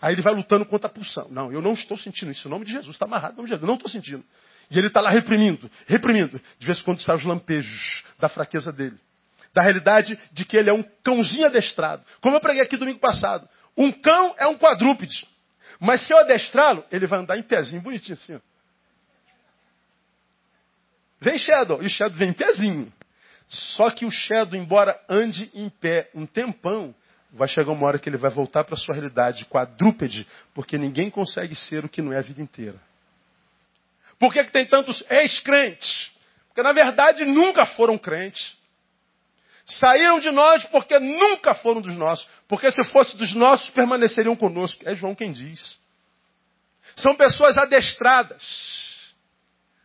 Aí 0.00 0.14
ele 0.14 0.22
vai 0.22 0.34
lutando 0.34 0.66
contra 0.66 0.88
a 0.88 0.90
pulsão. 0.90 1.28
Não, 1.30 1.52
eu 1.52 1.62
não 1.62 1.74
estou 1.74 1.96
sentindo 1.96 2.32
isso. 2.32 2.48
O 2.48 2.50
nome 2.50 2.64
de 2.64 2.72
Jesus 2.72 2.96
está 2.96 3.04
amarrado 3.04 3.34
no 3.34 3.36
nome 3.38 3.48
de 3.48 3.54
Jesus. 3.54 3.68
Não 3.68 3.76
estou 3.76 3.90
sentindo. 3.90 4.24
E 4.68 4.76
ele 4.76 4.88
está 4.88 5.00
lá 5.00 5.10
reprimindo, 5.10 5.70
reprimindo. 5.86 6.40
De 6.58 6.66
vez 6.66 6.80
em 6.80 6.82
quando 6.82 7.00
saem 7.02 7.18
os 7.18 7.24
lampejos 7.24 8.02
da 8.18 8.28
fraqueza 8.28 8.72
dele. 8.72 8.98
Da 9.56 9.62
realidade 9.62 10.18
de 10.32 10.44
que 10.44 10.54
ele 10.54 10.68
é 10.68 10.72
um 10.74 10.82
cãozinho 11.02 11.46
adestrado. 11.46 12.04
Como 12.20 12.36
eu 12.36 12.40
preguei 12.42 12.62
aqui 12.62 12.76
domingo 12.76 12.98
passado. 12.98 13.48
Um 13.74 13.90
cão 13.90 14.34
é 14.36 14.46
um 14.46 14.58
quadrúpede. 14.58 15.26
Mas 15.80 16.06
se 16.06 16.12
eu 16.12 16.18
adestrá-lo, 16.18 16.84
ele 16.92 17.06
vai 17.06 17.20
andar 17.20 17.38
em 17.38 17.42
pezinho, 17.42 17.80
bonitinho 17.80 18.18
assim. 18.18 18.34
Ó. 18.34 18.40
Vem 21.22 21.38
Shadow. 21.38 21.82
E 21.82 21.86
o 21.86 21.88
Shadow 21.88 22.18
vem 22.18 22.28
em 22.28 22.32
pezinho. 22.34 22.92
Só 23.46 23.90
que 23.90 24.04
o 24.04 24.10
Shadow, 24.10 24.60
embora 24.60 25.00
ande 25.08 25.50
em 25.54 25.70
pé 25.70 26.10
um 26.14 26.26
tempão, 26.26 26.94
vai 27.32 27.48
chegar 27.48 27.72
uma 27.72 27.86
hora 27.86 27.98
que 27.98 28.10
ele 28.10 28.18
vai 28.18 28.30
voltar 28.30 28.62
para 28.62 28.74
a 28.74 28.78
sua 28.78 28.94
realidade 28.94 29.46
quadrúpede, 29.46 30.26
porque 30.52 30.76
ninguém 30.76 31.08
consegue 31.08 31.54
ser 31.54 31.82
o 31.82 31.88
que 31.88 32.02
não 32.02 32.12
é 32.12 32.18
a 32.18 32.22
vida 32.22 32.42
inteira. 32.42 32.78
Por 34.18 34.34
que, 34.34 34.44
que 34.44 34.52
tem 34.52 34.66
tantos 34.66 35.02
ex-crentes? 35.08 36.10
Porque 36.48 36.62
na 36.62 36.74
verdade 36.74 37.24
nunca 37.24 37.64
foram 37.64 37.96
crentes. 37.96 38.55
Saíram 39.66 40.20
de 40.20 40.30
nós 40.30 40.64
porque 40.66 40.98
nunca 40.98 41.54
foram 41.54 41.80
dos 41.80 41.96
nossos. 41.96 42.26
Porque 42.46 42.70
se 42.70 42.84
fosse 42.84 43.16
dos 43.16 43.34
nossos, 43.34 43.68
permaneceriam 43.70 44.36
conosco. 44.36 44.82
É 44.88 44.94
João 44.94 45.14
quem 45.14 45.32
diz. 45.32 45.78
São 46.94 47.16
pessoas 47.16 47.58
adestradas. 47.58 48.42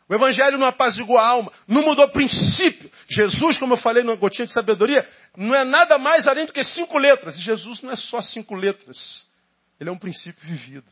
O 0.08 0.14
Evangelho 0.14 0.58
não 0.58 0.68
apazigou 0.68 1.18
a 1.18 1.26
alma, 1.26 1.52
não 1.68 1.84
mudou 1.84 2.08
princípio. 2.10 2.92
Jesus, 3.08 3.58
como 3.58 3.74
eu 3.74 3.78
falei 3.78 4.04
numa 4.04 4.18
gotinha 4.18 4.46
de 4.46 4.52
sabedoria, 4.52 5.08
não 5.38 5.56
é 5.56 5.64
nada 5.64 5.98
mais 5.98 6.28
além 6.28 6.46
do 6.46 6.54
que 6.54 6.64
cinco 6.64 6.98
letras. 6.98 7.38
E 7.38 7.42
Jesus 7.42 7.82
não 7.82 7.92
é 7.92 7.96
só 7.96 8.22
cinco 8.22 8.54
letras. 8.54 9.24
Ele 9.80 9.90
é 9.90 9.94
um 9.94 9.98
princípio 9.98 10.46
vivido. 10.46 10.86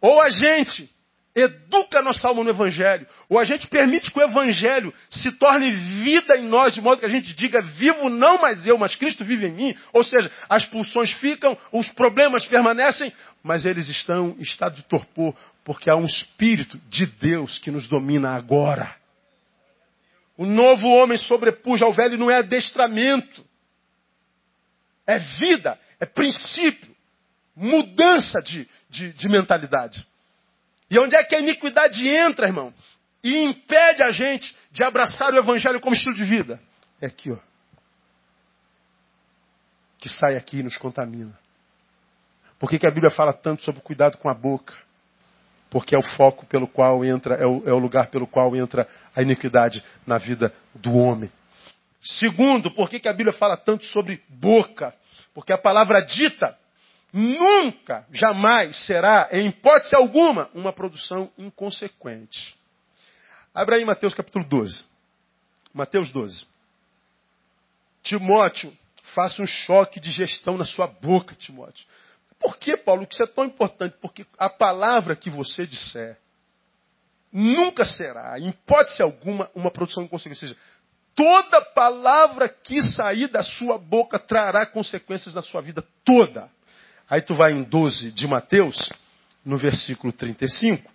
Ou 0.00 0.20
a 0.20 0.28
gente 0.28 0.90
educa 1.34 2.02
nossa 2.02 2.28
alma 2.28 2.44
no 2.44 2.50
Evangelho, 2.50 3.06
ou 3.28 3.38
a 3.38 3.44
gente 3.44 3.66
permite 3.66 4.10
que 4.10 4.18
o 4.18 4.22
Evangelho 4.22 4.92
se 5.08 5.32
torne 5.32 5.70
vida 5.70 6.36
em 6.36 6.44
nós, 6.44 6.74
de 6.74 6.80
modo 6.80 7.00
que 7.00 7.06
a 7.06 7.10
gente 7.10 7.34
diga, 7.34 7.62
vivo 7.62 8.10
não 8.10 8.38
mais 8.38 8.66
eu, 8.66 8.76
mas 8.76 8.94
Cristo 8.94 9.24
vive 9.24 9.46
em 9.46 9.52
mim. 9.52 9.76
Ou 9.92 10.04
seja, 10.04 10.30
as 10.48 10.66
pulsões 10.66 11.12
ficam, 11.14 11.56
os 11.72 11.88
problemas 11.88 12.44
permanecem, 12.44 13.12
mas 13.42 13.64
eles 13.64 13.88
estão 13.88 14.36
em 14.38 14.42
estado 14.42 14.76
de 14.76 14.82
torpor, 14.84 15.34
porque 15.64 15.90
há 15.90 15.96
um 15.96 16.04
Espírito 16.04 16.78
de 16.88 17.06
Deus 17.06 17.58
que 17.58 17.70
nos 17.70 17.88
domina 17.88 18.34
agora. 18.34 18.94
O 20.36 20.44
novo 20.44 20.86
homem 20.88 21.16
sobrepuja 21.16 21.84
ao 21.84 21.92
velho 21.92 22.18
não 22.18 22.30
é 22.30 22.36
adestramento, 22.36 23.44
é 25.06 25.18
vida, 25.18 25.78
é 25.98 26.04
princípio, 26.04 26.94
mudança 27.56 28.40
de, 28.40 28.68
de, 28.90 29.12
de 29.12 29.28
mentalidade. 29.28 30.06
E 30.92 30.98
onde 30.98 31.16
é 31.16 31.24
que 31.24 31.34
a 31.34 31.40
iniquidade 31.40 32.06
entra, 32.06 32.46
irmão? 32.46 32.70
E 33.24 33.44
impede 33.44 34.02
a 34.02 34.10
gente 34.10 34.54
de 34.70 34.84
abraçar 34.84 35.32
o 35.32 35.38
Evangelho 35.38 35.80
como 35.80 35.96
estilo 35.96 36.14
de 36.14 36.22
vida? 36.22 36.60
É 37.00 37.06
aqui, 37.06 37.32
ó. 37.32 37.38
Que 39.98 40.10
sai 40.10 40.36
aqui 40.36 40.58
e 40.58 40.62
nos 40.62 40.76
contamina. 40.76 41.32
Por 42.58 42.68
que, 42.68 42.78
que 42.78 42.86
a 42.86 42.90
Bíblia 42.90 43.10
fala 43.10 43.32
tanto 43.32 43.62
sobre 43.62 43.80
cuidado 43.80 44.18
com 44.18 44.28
a 44.28 44.34
boca? 44.34 44.74
Porque 45.70 45.94
é 45.96 45.98
o 45.98 46.02
foco 46.02 46.44
pelo 46.44 46.68
qual 46.68 47.02
entra, 47.02 47.36
é 47.36 47.46
o, 47.46 47.66
é 47.66 47.72
o 47.72 47.78
lugar 47.78 48.08
pelo 48.08 48.26
qual 48.26 48.54
entra 48.54 48.86
a 49.16 49.22
iniquidade 49.22 49.82
na 50.06 50.18
vida 50.18 50.52
do 50.74 50.94
homem. 50.94 51.32
Segundo, 52.02 52.70
por 52.70 52.90
que, 52.90 53.00
que 53.00 53.08
a 53.08 53.14
Bíblia 53.14 53.32
fala 53.32 53.56
tanto 53.56 53.86
sobre 53.86 54.22
boca? 54.28 54.94
Porque 55.32 55.54
a 55.54 55.58
palavra 55.58 56.02
dita 56.02 56.54
nunca, 57.12 58.06
jamais 58.12 58.76
será, 58.86 59.28
em 59.32 59.48
hipótese 59.48 59.94
alguma, 59.94 60.48
uma 60.54 60.72
produção 60.72 61.30
inconsequente. 61.36 62.56
Abra 63.54 63.76
aí 63.76 63.84
Mateus 63.84 64.14
capítulo 64.14 64.44
12. 64.44 64.84
Mateus 65.74 66.10
12. 66.10 66.46
Timóteo, 68.02 68.76
faça 69.14 69.42
um 69.42 69.46
choque 69.46 70.00
de 70.00 70.10
gestão 70.10 70.56
na 70.56 70.64
sua 70.64 70.86
boca, 70.86 71.34
Timóteo. 71.34 71.86
Por 72.38 72.56
que, 72.56 72.76
Paulo, 72.76 73.06
que 73.06 73.14
isso 73.14 73.22
é 73.22 73.26
tão 73.26 73.44
importante? 73.44 73.96
Porque 74.00 74.26
a 74.36 74.48
palavra 74.48 75.14
que 75.14 75.30
você 75.30 75.66
disser 75.66 76.18
nunca 77.32 77.84
será, 77.84 78.38
em 78.38 78.48
hipótese 78.48 79.02
alguma, 79.02 79.50
uma 79.54 79.70
produção 79.70 80.02
inconsequente. 80.02 80.44
Ou 80.44 80.48
seja, 80.48 80.60
toda 81.14 81.62
palavra 81.62 82.48
que 82.48 82.80
sair 82.82 83.28
da 83.28 83.42
sua 83.42 83.78
boca 83.78 84.18
trará 84.18 84.66
consequências 84.66 85.34
na 85.34 85.42
sua 85.42 85.62
vida 85.62 85.84
toda. 86.04 86.50
Aí 87.12 87.20
tu 87.20 87.34
vai 87.34 87.52
em 87.52 87.62
12 87.62 88.10
de 88.12 88.26
Mateus, 88.26 88.74
no 89.44 89.58
versículo 89.58 90.14
35, 90.14 90.90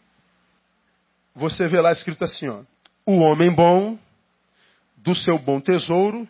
você 1.35 1.67
vê 1.67 1.79
lá 1.79 1.91
escrito 1.91 2.23
assim, 2.23 2.47
ó, 2.47 2.63
o 3.05 3.19
homem 3.19 3.53
bom 3.53 3.99
do 4.95 5.13
seu 5.13 5.37
bom 5.37 5.61
tesouro 5.61 6.27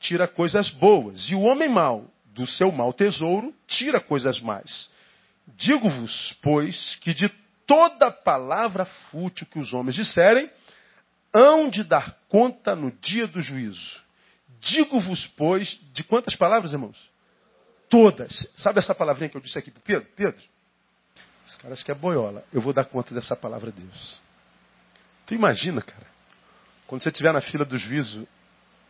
tira 0.00 0.26
coisas 0.26 0.68
boas, 0.70 1.30
e 1.30 1.36
o 1.36 1.42
homem 1.42 1.68
mau 1.68 2.10
do 2.34 2.44
seu 2.44 2.72
mau 2.72 2.92
tesouro 2.92 3.54
tira 3.68 4.00
coisas 4.00 4.40
más. 4.40 4.90
Digo-vos, 5.56 6.36
pois, 6.42 6.96
que 6.96 7.14
de 7.14 7.28
toda 7.68 8.10
palavra 8.10 8.84
fútil 8.84 9.46
que 9.46 9.60
os 9.60 9.72
homens 9.72 9.94
disserem, 9.94 10.50
hão 11.32 11.70
de 11.70 11.84
dar 11.84 12.18
conta 12.28 12.74
no 12.74 12.90
dia 12.90 13.28
do 13.28 13.40
juízo. 13.40 14.02
Digo-vos, 14.58 15.28
pois, 15.36 15.78
de 15.92 16.02
quantas 16.02 16.34
palavras, 16.34 16.72
irmãos? 16.72 16.98
Todas. 17.90 18.48
Sabe 18.56 18.78
essa 18.78 18.94
palavrinha 18.94 19.28
que 19.28 19.36
eu 19.36 19.40
disse 19.40 19.58
aqui 19.58 19.70
para 19.70 19.82
Pedro? 19.82 20.08
Pedro, 20.16 20.42
esse 21.46 21.56
cara 21.58 21.74
que 21.74 21.90
é 21.90 21.94
boiola. 21.94 22.44
Eu 22.52 22.60
vou 22.60 22.72
dar 22.72 22.84
conta 22.84 23.12
dessa 23.12 23.34
palavra 23.34 23.70
a 23.70 23.72
Deus. 23.72 24.20
Tu 25.26 25.34
imagina, 25.34 25.82
cara, 25.82 26.06
quando 26.86 27.02
você 27.02 27.08
estiver 27.08 27.32
na 27.32 27.40
fila 27.40 27.64
do 27.64 27.76
juízo 27.76 28.26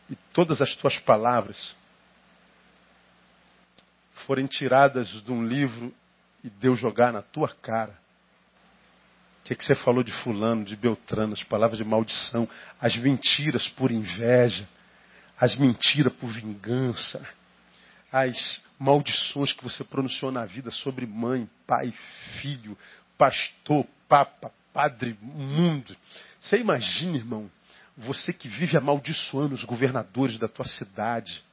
e 0.09 0.15
todas 0.31 0.61
as 0.61 0.75
tuas 0.75 0.97
palavras 0.99 1.75
forem 4.27 4.45
tiradas 4.45 5.07
de 5.07 5.31
um 5.31 5.43
livro 5.43 5.93
e 6.43 6.49
Deus 6.49 6.79
jogar 6.79 7.11
na 7.11 7.23
tua 7.23 7.49
cara. 7.49 7.99
O 9.39 9.43
que, 9.43 9.55
que 9.55 9.65
você 9.65 9.73
falou 9.73 10.03
de 10.03 10.11
fulano, 10.11 10.63
de 10.63 10.75
Beltrano, 10.75 11.33
as 11.33 11.43
palavras 11.43 11.79
de 11.79 11.83
maldição, 11.83 12.47
as 12.79 12.95
mentiras 12.95 13.67
por 13.69 13.89
inveja, 13.89 14.67
as 15.39 15.55
mentiras 15.55 16.13
por 16.13 16.29
vingança, 16.29 17.27
as 18.11 18.61
maldições 18.77 19.53
que 19.53 19.63
você 19.63 19.83
pronunciou 19.83 20.31
na 20.31 20.45
vida 20.45 20.69
sobre 20.69 21.05
mãe, 21.05 21.49
pai, 21.65 21.93
filho, 22.41 22.77
pastor, 23.17 23.85
papa, 24.07 24.51
padre, 24.73 25.17
mundo. 25.21 25.95
Você 26.39 26.57
imagina, 26.57 27.17
irmão, 27.17 27.49
você 27.95 28.33
que 28.33 28.47
vive 28.47 28.77
amaldiçoando 28.77 29.55
os 29.55 29.63
governadores 29.63 30.37
da 30.37 30.47
tua 30.47 30.65
cidade. 30.65 31.43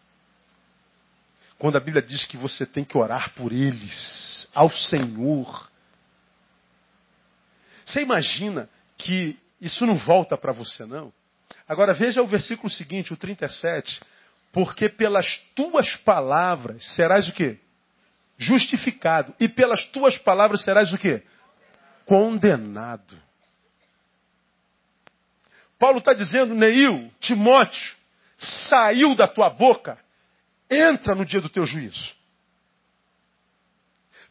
Quando 1.58 1.76
a 1.76 1.80
Bíblia 1.80 2.02
diz 2.02 2.24
que 2.24 2.36
você 2.36 2.64
tem 2.64 2.84
que 2.84 2.96
orar 2.96 3.34
por 3.34 3.52
eles, 3.52 4.48
ao 4.54 4.70
Senhor. 4.70 5.70
Você 7.84 8.00
imagina 8.00 8.68
que 8.96 9.38
isso 9.60 9.84
não 9.84 9.96
volta 9.96 10.36
para 10.36 10.52
você, 10.52 10.84
não? 10.84 11.12
Agora 11.66 11.92
veja 11.92 12.22
o 12.22 12.26
versículo 12.26 12.70
seguinte, 12.70 13.12
o 13.12 13.16
37. 13.16 14.00
Porque 14.58 14.88
pelas 14.88 15.38
tuas 15.54 15.94
palavras 15.98 16.84
serás 16.96 17.28
o 17.28 17.32
quê? 17.32 17.60
Justificado. 18.36 19.32
E 19.38 19.48
pelas 19.48 19.84
tuas 19.84 20.18
palavras 20.18 20.64
serás 20.64 20.92
o 20.92 20.98
quê? 20.98 21.22
Condenado. 22.04 23.16
Paulo 25.78 25.98
está 25.98 26.12
dizendo, 26.12 26.56
Neil, 26.56 27.08
Timóteo, 27.20 27.96
saiu 28.36 29.14
da 29.14 29.28
tua 29.28 29.48
boca, 29.48 29.96
entra 30.68 31.14
no 31.14 31.24
dia 31.24 31.40
do 31.40 31.48
teu 31.48 31.64
juízo. 31.64 32.12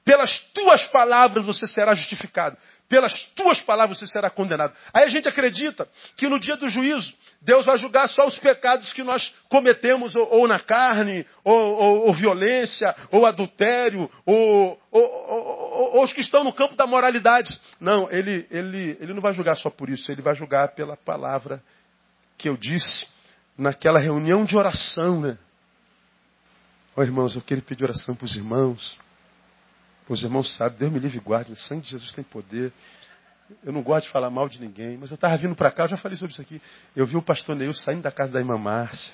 Pelas 0.04 0.38
tuas 0.54 0.84
palavras 0.90 1.46
você 1.46 1.66
será 1.68 1.96
justificado. 1.96 2.58
Pelas 2.90 3.14
tuas 3.36 3.60
palavras 3.62 4.00
você 4.00 4.08
será 4.08 4.30
condenado. 4.30 4.74
Aí 4.94 5.04
a 5.04 5.10
gente 5.10 5.28
acredita 5.28 5.88
que 6.16 6.30
no 6.30 6.40
dia 6.40 6.56
do 6.56 6.70
juízo, 6.70 7.14
Deus 7.42 7.66
vai 7.66 7.78
julgar 7.78 8.08
só 8.08 8.26
os 8.26 8.38
pecados 8.40 8.94
que 8.94 9.04
nós 9.04 9.34
cometemos, 9.50 10.16
ou, 10.16 10.28
ou 10.32 10.48
na 10.48 10.60
carne, 10.60 11.26
ou, 11.44 11.54
ou, 11.54 12.08
ou, 12.08 12.14
violência, 12.14 12.96
ou 13.12 13.26
adultério, 13.26 14.10
ou, 14.26 14.80
os 16.02 16.14
que 16.14 16.22
estão 16.22 16.44
no 16.44 16.54
campo 16.54 16.76
da 16.76 16.88
moralidade. 16.88 17.60
Não, 17.80 18.10
ele, 18.12 18.48
ele, 18.50 18.98
ele 19.02 19.14
não 19.14 19.22
vai 19.22 19.34
julgar 19.34 19.58
só 19.58 19.70
por 19.70 19.90
isso, 19.90 20.10
ele 20.12 20.22
vai 20.22 20.36
julgar 20.36 20.70
pela 20.70 20.96
palavra 20.96 21.62
que 22.38 22.48
eu 22.48 22.56
disse 22.56 23.06
naquela 23.58 24.00
reunião 24.00 24.46
de 24.46 24.56
oração, 24.56 25.20
né? 25.20 25.38
Ó 26.96 27.02
oh, 27.02 27.04
irmãos, 27.04 27.36
eu 27.36 27.42
quero 27.42 27.62
pedir 27.62 27.84
oração 27.84 28.16
para 28.16 28.26
os 28.26 28.36
irmãos. 28.36 28.98
Os 30.10 30.24
irmãos 30.24 30.56
sabem, 30.56 30.78
Deus 30.78 30.92
me 30.92 31.00
livre 31.00 31.18
e 31.18 31.22
guarde, 31.22 31.52
o 31.52 31.56
sangue 31.56 31.82
de 31.82 31.92
Jesus 31.92 32.12
tem 32.14 32.24
poder. 32.24 32.72
Eu 33.64 33.72
não 33.72 33.82
gosto 33.82 34.08
de 34.08 34.12
falar 34.12 34.30
mal 34.30 34.48
de 34.48 34.60
ninguém, 34.60 34.98
mas 34.98 35.10
eu 35.10 35.16
estava 35.16 35.38
vindo 35.38 35.56
para 35.56 35.72
cá, 35.72 35.84
eu 35.84 35.90
já 35.90 35.98
falei 35.98 36.18
sobre 36.18 36.34
isso 36.34 36.42
aqui. 36.42 36.62
Eu 36.96 37.06
vi 37.06 37.18
o 37.18 37.22
pastor 37.22 37.56
Neil 37.56 37.74
saindo 37.74 38.02
da 38.02 38.12
casa 38.12 38.32
da 38.32 38.40
irmã 38.40 38.58
Márcia. 38.58 39.14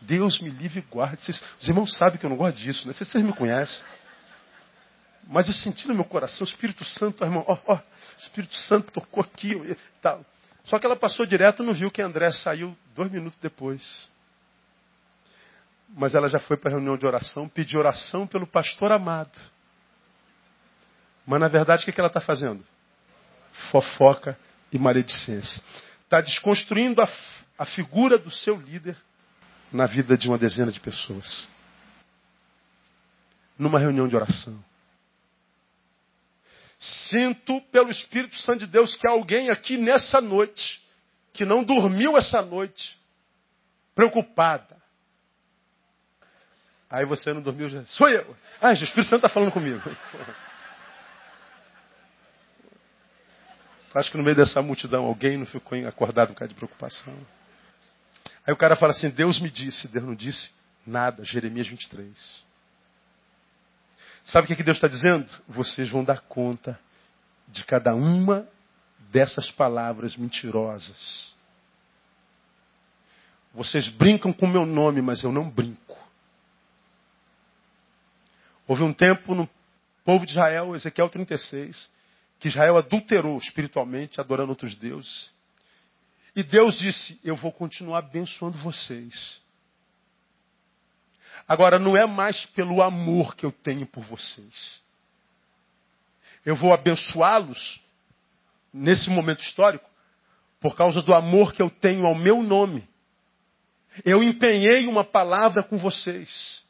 Deus 0.00 0.40
me 0.40 0.50
livre 0.50 0.80
e 0.80 0.82
guarde. 0.82 1.22
Vocês, 1.22 1.42
os 1.60 1.68
irmãos 1.68 1.96
sabem 1.96 2.18
que 2.18 2.26
eu 2.26 2.30
não 2.30 2.36
gosto 2.36 2.56
disso, 2.56 2.86
né? 2.86 2.92
Vocês, 2.92 3.08
vocês 3.08 3.24
me 3.24 3.32
conhecem. 3.32 3.84
Mas 5.26 5.48
eu 5.48 5.54
senti 5.54 5.88
no 5.88 5.94
meu 5.94 6.04
coração, 6.04 6.46
o 6.46 6.48
Espírito 6.48 6.84
Santo, 6.84 7.24
irmão, 7.24 7.44
ó, 7.46 7.58
ó, 7.66 7.74
o 7.74 7.82
Espírito 8.20 8.54
Santo 8.54 8.92
tocou 8.92 9.22
aqui. 9.22 9.52
E 9.52 9.76
tal. 10.00 10.24
Só 10.64 10.78
que 10.78 10.86
ela 10.86 10.96
passou 10.96 11.24
direto 11.26 11.62
e 11.62 11.66
não 11.66 11.72
viu 11.72 11.90
que 11.90 12.02
André 12.02 12.30
saiu 12.30 12.76
dois 12.94 13.10
minutos 13.10 13.38
depois. 13.40 14.08
Mas 15.88 16.14
ela 16.14 16.28
já 16.28 16.40
foi 16.40 16.56
para 16.56 16.70
a 16.70 16.74
reunião 16.74 16.96
de 16.96 17.06
oração, 17.06 17.48
pediu 17.48 17.80
oração 17.80 18.26
pelo 18.26 18.46
pastor 18.46 18.92
amado. 18.92 19.55
Mas 21.26 21.40
na 21.40 21.48
verdade, 21.48 21.82
o 21.82 21.92
que 21.92 22.00
ela 22.00 22.06
está 22.06 22.20
fazendo? 22.20 22.64
Fofoca 23.70 24.38
e 24.72 24.78
maledicência. 24.78 25.60
Está 26.04 26.20
desconstruindo 26.20 27.02
a, 27.02 27.08
a 27.58 27.66
figura 27.66 28.16
do 28.16 28.30
seu 28.30 28.56
líder 28.56 28.96
na 29.72 29.86
vida 29.86 30.16
de 30.16 30.28
uma 30.28 30.38
dezena 30.38 30.70
de 30.70 30.78
pessoas. 30.78 31.48
Numa 33.58 33.80
reunião 33.80 34.06
de 34.06 34.14
oração. 34.14 34.64
Sinto 36.78 37.60
pelo 37.72 37.90
Espírito 37.90 38.36
Santo 38.36 38.60
de 38.60 38.66
Deus 38.66 38.94
que 38.94 39.08
alguém 39.08 39.50
aqui 39.50 39.76
nessa 39.76 40.20
noite, 40.20 40.80
que 41.32 41.44
não 41.44 41.64
dormiu 41.64 42.16
essa 42.16 42.42
noite, 42.42 42.96
preocupada. 43.94 44.76
Aí 46.88 47.04
você 47.04 47.32
não 47.32 47.42
dormiu, 47.42 47.68
já. 47.68 47.82
Sou 47.86 48.08
eu. 48.08 48.36
Ah, 48.60 48.70
o 48.70 48.72
Espírito 48.74 49.04
Santo 49.04 49.16
está 49.16 49.28
falando 49.28 49.50
comigo. 49.50 49.82
Acho 53.96 54.10
que 54.10 54.18
no 54.18 54.22
meio 54.22 54.36
dessa 54.36 54.60
multidão 54.60 55.06
alguém 55.06 55.38
não 55.38 55.46
ficou 55.46 55.78
acordado 55.88 56.28
por 56.28 56.40
causa 56.40 56.52
de 56.52 56.54
preocupação. 56.54 57.16
Aí 58.46 58.52
o 58.52 58.56
cara 58.56 58.76
fala 58.76 58.92
assim: 58.92 59.08
Deus 59.08 59.40
me 59.40 59.50
disse, 59.50 59.88
Deus 59.88 60.04
não 60.04 60.14
disse 60.14 60.50
nada. 60.86 61.24
Jeremias 61.24 61.66
23. 61.66 62.44
Sabe 64.26 64.44
o 64.44 64.48
que, 64.48 64.56
que 64.56 64.62
Deus 64.62 64.76
está 64.76 64.86
dizendo? 64.86 65.26
Vocês 65.48 65.88
vão 65.88 66.04
dar 66.04 66.20
conta 66.20 66.78
de 67.48 67.64
cada 67.64 67.94
uma 67.94 68.46
dessas 69.10 69.50
palavras 69.50 70.14
mentirosas. 70.14 71.34
Vocês 73.54 73.88
brincam 73.88 74.30
com 74.30 74.44
o 74.44 74.50
meu 74.50 74.66
nome, 74.66 75.00
mas 75.00 75.22
eu 75.22 75.32
não 75.32 75.48
brinco. 75.48 75.96
Houve 78.66 78.82
um 78.82 78.92
tempo 78.92 79.34
no 79.34 79.48
povo 80.04 80.26
de 80.26 80.32
Israel, 80.32 80.74
Ezequiel 80.74 81.08
36, 81.08 81.95
que 82.38 82.48
Israel 82.48 82.76
adulterou 82.78 83.38
espiritualmente, 83.38 84.20
adorando 84.20 84.50
outros 84.50 84.74
deuses. 84.74 85.30
E 86.34 86.42
Deus 86.42 86.78
disse: 86.78 87.18
Eu 87.24 87.36
vou 87.36 87.52
continuar 87.52 87.98
abençoando 87.98 88.58
vocês. 88.58 89.40
Agora, 91.48 91.78
não 91.78 91.96
é 91.96 92.06
mais 92.06 92.44
pelo 92.46 92.82
amor 92.82 93.36
que 93.36 93.46
eu 93.46 93.52
tenho 93.52 93.86
por 93.86 94.02
vocês. 94.04 94.80
Eu 96.44 96.56
vou 96.56 96.74
abençoá-los 96.74 97.80
nesse 98.72 99.08
momento 99.08 99.42
histórico 99.42 99.88
por 100.60 100.76
causa 100.76 101.00
do 101.02 101.14
amor 101.14 101.52
que 101.52 101.62
eu 101.62 101.70
tenho 101.70 102.06
ao 102.06 102.14
meu 102.14 102.42
nome. 102.42 102.86
Eu 104.04 104.22
empenhei 104.22 104.86
uma 104.86 105.04
palavra 105.04 105.62
com 105.62 105.78
vocês. 105.78 106.62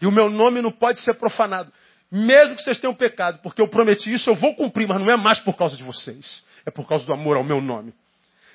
E 0.00 0.06
o 0.06 0.10
meu 0.10 0.28
nome 0.28 0.60
não 0.60 0.72
pode 0.72 1.00
ser 1.00 1.14
profanado. 1.14 1.72
Mesmo 2.14 2.56
que 2.56 2.62
vocês 2.62 2.78
tenham 2.78 2.94
pecado, 2.94 3.40
porque 3.42 3.62
eu 3.62 3.68
prometi 3.68 4.12
isso, 4.12 4.28
eu 4.28 4.34
vou 4.34 4.54
cumprir, 4.54 4.86
mas 4.86 5.00
não 5.00 5.10
é 5.10 5.16
mais 5.16 5.40
por 5.40 5.56
causa 5.56 5.78
de 5.78 5.82
vocês. 5.82 6.44
É 6.66 6.70
por 6.70 6.86
causa 6.86 7.06
do 7.06 7.12
amor 7.14 7.38
ao 7.38 7.42
meu 7.42 7.58
nome. 7.58 7.94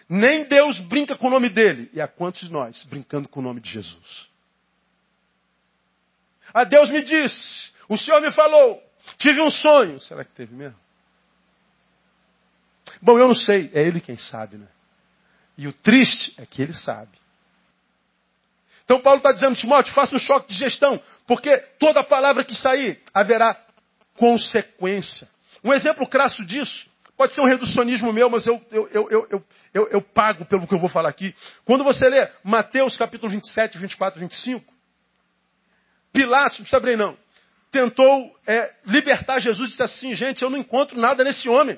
Nem 0.07 0.47
Deus 0.47 0.77
brinca 0.81 1.17
com 1.17 1.25
o 1.25 1.31
nome 1.31 1.49
dele. 1.49 1.89
E 1.91 1.99
há 1.99 2.07
quantos 2.07 2.41
de 2.41 2.53
nós 2.53 2.83
brincando 2.83 3.27
com 3.27 3.39
o 3.39 3.43
nome 3.43 3.59
de 3.59 3.71
Jesus? 3.71 4.29
Ah, 6.53 6.63
Deus 6.65 6.91
me 6.91 7.03
disse, 7.03 7.73
o 7.89 7.97
Senhor 7.97 8.21
me 8.21 8.31
falou, 8.31 8.79
tive 9.17 9.41
um 9.41 9.49
sonho. 9.49 9.99
Será 10.01 10.23
que 10.23 10.31
teve 10.33 10.53
mesmo? 10.53 10.77
Bom, 13.01 13.17
eu 13.17 13.27
não 13.27 13.35
sei, 13.35 13.71
é 13.73 13.81
Ele 13.81 13.99
quem 13.99 14.17
sabe, 14.17 14.57
né? 14.57 14.67
E 15.57 15.67
o 15.67 15.73
triste 15.73 16.31
é 16.37 16.45
que 16.45 16.61
Ele 16.61 16.73
sabe. 16.75 17.17
Então 18.87 19.01
Paulo 19.01 19.17
está 19.17 19.33
dizendo, 19.33 19.53
Timóteo, 19.57 19.93
faça 19.93 20.15
um 20.15 20.19
choque 20.19 20.47
de 20.47 20.57
gestão, 20.57 20.97
porque 21.27 21.57
toda 21.77 22.01
palavra 22.05 22.45
que 22.45 22.55
sair 22.55 23.03
haverá 23.13 23.53
consequência. 24.15 25.27
Um 25.61 25.73
exemplo 25.73 26.07
crasso 26.07 26.41
disso, 26.45 26.89
pode 27.17 27.33
ser 27.33 27.41
um 27.41 27.45
reducionismo 27.45 28.13
meu, 28.13 28.29
mas 28.29 28.47
eu, 28.47 28.65
eu, 28.71 28.87
eu, 28.89 29.43
eu, 29.73 29.87
eu, 29.89 30.01
pago 30.01 30.45
pelo 30.45 30.65
que 30.65 30.73
eu 30.73 30.79
vou 30.79 30.87
falar 30.87 31.09
aqui. 31.09 31.35
Quando 31.65 31.83
você 31.83 32.07
lê 32.07 32.29
Mateus 32.41 32.95
capítulo 32.95 33.29
27, 33.29 33.77
24, 33.77 34.21
25, 34.21 34.73
Pilatos, 36.13 36.59
não 36.59 36.77
abrir 36.77 36.97
não, 36.97 37.17
tentou 37.69 38.39
é, 38.47 38.73
libertar 38.85 39.39
Jesus 39.39 39.67
e 39.67 39.71
disse 39.71 39.83
assim, 39.83 40.15
gente, 40.15 40.41
eu 40.41 40.49
não 40.49 40.57
encontro 40.57 40.97
nada 40.97 41.25
nesse 41.25 41.49
homem. 41.49 41.77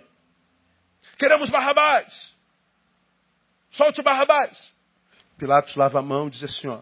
Queremos 1.17 1.49
Barrabás. 1.49 2.35
Solte 3.71 4.03
Barrabás. 4.03 4.71
Pilatos 5.39 5.75
lava 5.75 5.97
a 5.97 6.03
mão 6.03 6.27
e 6.27 6.29
diz 6.29 6.43
assim, 6.43 6.67
ó, 6.67 6.81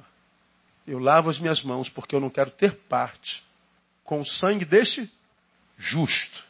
eu 0.88 1.00
lavo 1.00 1.30
as 1.30 1.38
minhas 1.38 1.62
mãos 1.62 1.90
porque 1.90 2.16
eu 2.16 2.22
não 2.22 2.30
quero 2.30 2.50
ter 2.50 2.74
parte 2.88 3.44
com 4.06 4.22
o 4.22 4.26
sangue 4.26 4.64
deste 4.64 5.12
justo. 5.78 6.46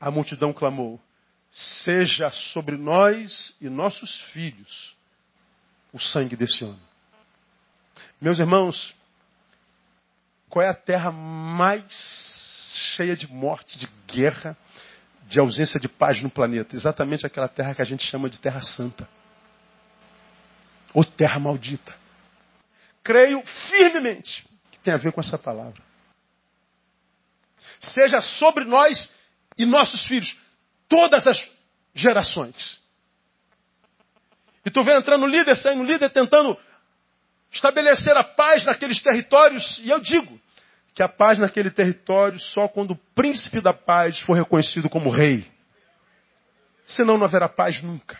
A 0.00 0.12
multidão 0.12 0.52
clamou: 0.52 1.00
Seja 1.50 2.30
sobre 2.30 2.76
nós 2.76 3.56
e 3.60 3.68
nossos 3.68 4.16
filhos 4.32 4.94
o 5.92 5.98
sangue 5.98 6.36
desse 6.36 6.64
homem. 6.64 6.80
Meus 8.20 8.38
irmãos, 8.38 8.94
qual 10.48 10.64
é 10.64 10.68
a 10.68 10.74
terra 10.74 11.10
mais 11.10 11.84
cheia 12.96 13.16
de 13.16 13.26
morte, 13.30 13.76
de 13.76 13.88
guerra, 14.06 14.56
de 15.26 15.40
ausência 15.40 15.80
de 15.80 15.88
paz 15.88 16.22
no 16.22 16.30
planeta? 16.30 16.76
Exatamente 16.76 17.26
aquela 17.26 17.48
terra 17.48 17.74
que 17.74 17.82
a 17.82 17.84
gente 17.84 18.04
chama 18.06 18.30
de 18.30 18.38
Terra 18.38 18.60
Santa. 18.60 19.08
Ou 20.92 21.04
terra 21.04 21.40
maldita 21.40 22.03
creio 23.04 23.42
firmemente 23.68 24.44
que 24.72 24.78
tem 24.80 24.94
a 24.94 24.96
ver 24.96 25.12
com 25.12 25.20
essa 25.20 25.38
palavra. 25.38 25.80
Seja 27.78 28.20
sobre 28.20 28.64
nós 28.64 29.08
e 29.58 29.66
nossos 29.66 30.06
filhos, 30.06 30.34
todas 30.88 31.26
as 31.26 31.48
gerações. 31.94 32.80
E 34.64 34.70
tu 34.70 34.82
vê 34.82 34.96
entrando 34.96 35.26
líder, 35.26 35.54
saindo 35.56 35.84
líder, 35.84 36.10
tentando 36.10 36.58
estabelecer 37.52 38.16
a 38.16 38.24
paz 38.24 38.64
naqueles 38.64 39.00
territórios, 39.02 39.78
e 39.78 39.90
eu 39.90 40.00
digo 40.00 40.40
que 40.94 41.02
a 41.02 41.08
paz 41.08 41.38
naquele 41.38 41.70
território 41.70 42.38
só 42.40 42.66
quando 42.68 42.92
o 42.92 43.00
príncipe 43.14 43.60
da 43.60 43.72
paz 43.72 44.18
for 44.20 44.34
reconhecido 44.34 44.88
como 44.88 45.10
rei. 45.10 45.46
Senão 46.86 47.18
não 47.18 47.26
haverá 47.26 47.48
paz 47.48 47.82
nunca. 47.82 48.18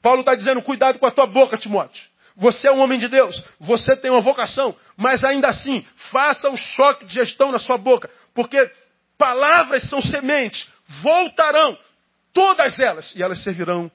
Paulo 0.00 0.20
está 0.20 0.34
dizendo: 0.34 0.62
cuidado 0.62 0.98
com 0.98 1.06
a 1.06 1.10
tua 1.10 1.26
boca, 1.26 1.56
Timóteo. 1.56 2.11
Você 2.36 2.68
é 2.68 2.72
um 2.72 2.80
homem 2.80 2.98
de 2.98 3.08
Deus, 3.08 3.42
você 3.60 3.96
tem 3.96 4.10
uma 4.10 4.20
vocação, 4.20 4.74
mas 4.96 5.22
ainda 5.22 5.48
assim, 5.48 5.84
faça 6.10 6.48
um 6.48 6.56
choque 6.56 7.04
de 7.04 7.14
gestão 7.14 7.52
na 7.52 7.58
sua 7.58 7.76
boca, 7.76 8.10
porque 8.34 8.58
palavras 9.18 9.88
são 9.88 10.00
sementes, 10.00 10.66
voltarão, 11.02 11.78
todas 12.32 12.78
elas, 12.80 13.14
e 13.14 13.22
elas 13.22 13.42
servirão 13.42 13.90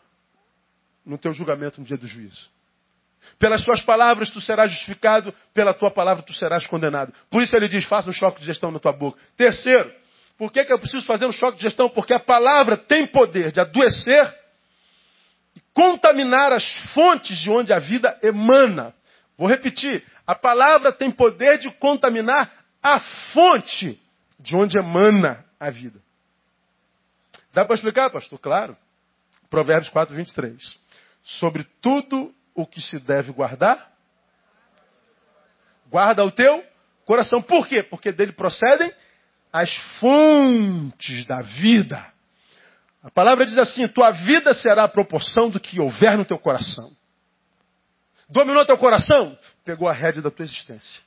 no 1.06 1.18
teu 1.18 1.34
julgamento 1.34 1.80
no 1.80 1.88
dia 1.88 1.98
do 1.98 2.06
juízo. 2.06 2.50
Pelas 3.40 3.62
suas 3.64 3.82
palavras 3.82 4.30
tu 4.30 4.40
serás 4.40 4.72
justificado, 4.72 5.34
pela 5.54 5.74
tua 5.74 5.92
palavra 5.92 6.24
tu 6.24 6.34
serás 6.34 6.66
condenado. 6.66 7.14
Por 7.30 7.42
isso 7.42 7.56
ele 7.56 7.68
diz: 7.68 7.86
faça 7.86 8.10
um 8.10 8.14
choque 8.14 8.40
de 8.40 8.46
gestão 8.46 8.72
na 8.72 8.80
tua 8.80 8.94
boca. 8.94 9.20
Terceiro, 9.36 9.92
por 10.38 10.52
que, 10.52 10.64
que 10.64 10.72
eu 10.72 10.80
preciso 10.80 11.06
fazer 11.06 11.26
um 11.26 11.32
choque 11.32 11.58
de 11.58 11.64
gestão? 11.64 11.90
Porque 11.90 12.14
a 12.14 12.20
palavra 12.20 12.78
tem 12.78 13.06
poder 13.08 13.52
de 13.52 13.60
adoecer 13.60 14.34
e 15.58 15.62
contaminar 15.74 16.54
as 16.54 16.64
fontes 16.94 17.36
de 17.40 17.50
onde 17.50 17.74
a 17.74 17.80
vida 17.80 18.16
emana. 18.22 18.94
Vou 19.36 19.48
repetir: 19.48 20.06
a 20.26 20.36
palavra 20.36 20.92
tem 20.92 21.10
poder 21.10 21.58
de 21.58 21.72
contaminar 21.80 22.52
a 22.82 23.00
fonte 23.34 24.00
de 24.40 24.56
onde 24.56 24.78
emana 24.78 25.44
a 25.60 25.72
vida. 25.72 26.00
Dá 27.52 27.66
para 27.66 27.74
explicar, 27.74 28.12
pastor? 28.12 28.38
Claro. 28.38 28.78
Provérbios 29.50 29.90
4, 29.90 30.16
23. 30.16 30.80
Sobre 31.24 31.64
tudo 31.82 32.32
o 32.54 32.68
que 32.68 32.80
se 32.80 33.00
deve 33.00 33.32
guardar? 33.32 33.92
Guarda 35.90 36.24
o 36.24 36.32
teu 36.32 36.64
coração. 37.04 37.42
Por 37.42 37.68
quê? 37.68 37.82
Porque 37.82 38.12
dele 38.12 38.34
procedem 38.34 38.94
as 39.52 39.74
fontes 40.00 41.26
da 41.26 41.42
vida. 41.42 42.06
A 43.04 43.12
palavra 43.12 43.46
diz 43.46 43.58
assim: 43.58 43.88
tua 43.88 44.12
vida 44.12 44.54
será 44.54 44.84
a 44.84 44.88
proporção 44.88 45.50
do 45.50 45.60
que 45.60 45.80
houver 45.80 46.18
no 46.18 46.26
teu 46.26 46.38
coração. 46.38 46.92
Dominou 48.30 48.66
teu 48.66 48.78
coração? 48.78 49.38
Pegou 49.64 49.88
a 49.88 49.94
rédea 49.94 50.22
da 50.22 50.32
tua 50.32 50.46
existência. 50.46 51.02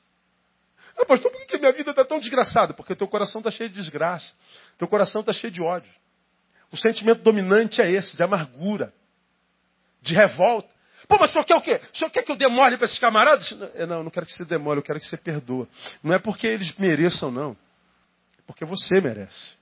Ah, 0.96 1.04
pastor, 1.04 1.30
por 1.30 1.46
que 1.46 1.58
minha 1.58 1.72
vida 1.72 1.90
está 1.90 2.04
tão 2.04 2.18
desgraçada? 2.18 2.74
Porque 2.74 2.94
teu 2.94 3.08
coração 3.08 3.40
está 3.40 3.50
cheio 3.50 3.68
de 3.70 3.76
desgraça. 3.76 4.32
Teu 4.78 4.88
coração 4.88 5.20
está 5.20 5.32
cheio 5.32 5.52
de 5.52 5.62
ódio. 5.62 5.90
O 6.72 6.76
sentimento 6.76 7.22
dominante 7.22 7.80
é 7.80 7.90
esse, 7.90 8.16
de 8.16 8.22
amargura, 8.22 8.92
de 10.02 10.14
revolta. 10.14 10.68
Pô, 11.08 11.16
mas 11.18 11.30
o 11.30 11.32
senhor 11.32 11.44
quer 11.44 11.56
o 11.56 11.60
quê? 11.60 11.80
O 11.92 11.98
senhor 11.98 12.10
quer 12.10 12.22
que 12.22 12.30
eu 12.30 12.36
demore 12.36 12.76
para 12.76 12.84
esses 12.84 12.98
camaradas? 12.98 13.50
Não, 13.88 14.04
não 14.04 14.10
quero 14.10 14.26
que 14.26 14.32
você 14.32 14.44
demore, 14.44 14.78
eu 14.78 14.84
quero 14.84 15.00
que 15.00 15.06
você 15.06 15.16
perdoa. 15.16 15.66
Não 16.02 16.14
é 16.14 16.18
porque 16.18 16.46
eles 16.46 16.72
mereçam, 16.76 17.30
não. 17.30 17.56
É 18.38 18.42
porque 18.46 18.64
você 18.64 19.00
merece. 19.00 19.59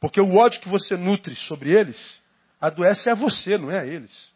Porque 0.00 0.20
o 0.20 0.34
ódio 0.34 0.60
que 0.60 0.68
você 0.68 0.96
nutre 0.96 1.36
sobre 1.36 1.70
eles, 1.70 2.18
adoece 2.58 3.10
a 3.10 3.14
você, 3.14 3.58
não 3.58 3.70
é 3.70 3.80
a 3.80 3.86
eles. 3.86 4.32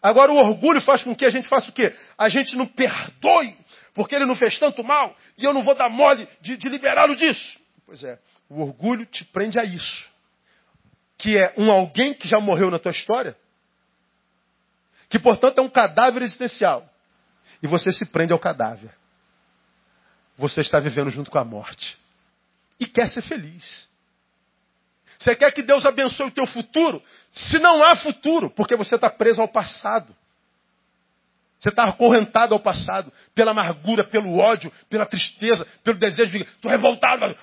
Agora 0.00 0.32
o 0.32 0.36
orgulho 0.36 0.80
faz 0.80 1.02
com 1.02 1.14
que 1.14 1.26
a 1.26 1.30
gente 1.30 1.48
faça 1.48 1.68
o 1.68 1.72
quê? 1.72 1.94
A 2.16 2.28
gente 2.28 2.56
não 2.56 2.66
perdoe, 2.66 3.56
porque 3.92 4.14
ele 4.14 4.24
não 4.24 4.36
fez 4.36 4.58
tanto 4.58 4.82
mal, 4.84 5.14
e 5.36 5.44
eu 5.44 5.52
não 5.52 5.62
vou 5.62 5.74
dar 5.74 5.90
mole 5.90 6.26
de, 6.40 6.56
de 6.56 6.68
liberá-lo 6.68 7.16
disso. 7.16 7.58
Pois 7.84 8.02
é, 8.04 8.18
o 8.48 8.62
orgulho 8.62 9.04
te 9.04 9.24
prende 9.24 9.58
a 9.58 9.64
isso. 9.64 10.08
Que 11.18 11.36
é 11.36 11.52
um 11.58 11.70
alguém 11.70 12.14
que 12.14 12.26
já 12.26 12.40
morreu 12.40 12.70
na 12.70 12.78
tua 12.78 12.92
história, 12.92 13.36
que 15.10 15.18
portanto 15.18 15.58
é 15.58 15.60
um 15.60 15.68
cadáver 15.68 16.22
existencial. 16.22 16.88
E 17.62 17.66
você 17.66 17.92
se 17.92 18.06
prende 18.06 18.32
ao 18.32 18.38
cadáver. 18.38 18.90
Você 20.38 20.62
está 20.62 20.78
vivendo 20.78 21.10
junto 21.10 21.30
com 21.30 21.38
a 21.38 21.44
morte. 21.44 21.98
E 22.80 22.86
quer 22.86 23.08
ser 23.10 23.22
feliz. 23.22 23.88
Você 25.18 25.36
quer 25.36 25.52
que 25.52 25.62
Deus 25.62 25.84
abençoe 25.84 26.28
o 26.28 26.30
teu 26.30 26.46
futuro? 26.46 27.02
Se 27.30 27.58
não 27.58 27.84
há 27.84 27.94
futuro, 27.94 28.50
porque 28.50 28.74
você 28.74 28.94
está 28.94 29.10
preso 29.10 29.42
ao 29.42 29.48
passado. 29.48 30.16
Você 31.58 31.68
está 31.68 31.84
acorrentado 31.84 32.54
ao 32.54 32.60
passado, 32.60 33.12
pela 33.34 33.50
amargura, 33.50 34.02
pelo 34.02 34.38
ódio, 34.38 34.72
pela 34.88 35.04
tristeza, 35.04 35.66
pelo 35.84 35.98
desejo 35.98 36.32
de. 36.32 36.38
Estou 36.38 36.70
revoltado. 36.70 37.36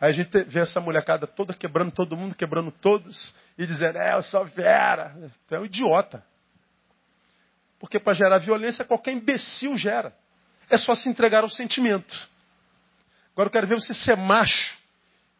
Aí 0.00 0.10
a 0.10 0.12
gente 0.12 0.44
vê 0.44 0.60
essa 0.60 0.80
molecada 0.80 1.26
toda 1.26 1.52
quebrando 1.52 1.92
todo 1.92 2.16
mundo, 2.16 2.34
quebrando 2.34 2.70
todos, 2.70 3.34
e 3.58 3.66
dizendo, 3.66 3.98
é, 3.98 4.14
eu 4.14 4.22
sou 4.22 4.46
Vera. 4.46 5.14
Tu 5.46 5.54
é 5.54 5.60
um 5.60 5.66
idiota. 5.66 6.24
Porque 7.78 7.98
para 7.98 8.14
gerar 8.14 8.38
violência, 8.38 8.82
qualquer 8.82 9.12
imbecil 9.12 9.76
gera. 9.76 10.14
É 10.70 10.78
só 10.78 10.94
se 10.94 11.06
entregar 11.06 11.42
ao 11.42 11.50
sentimento. 11.50 12.16
Agora 13.36 13.48
eu 13.48 13.52
quero 13.52 13.66
ver 13.66 13.74
você 13.74 13.92
ser 13.92 14.16
macho, 14.16 14.78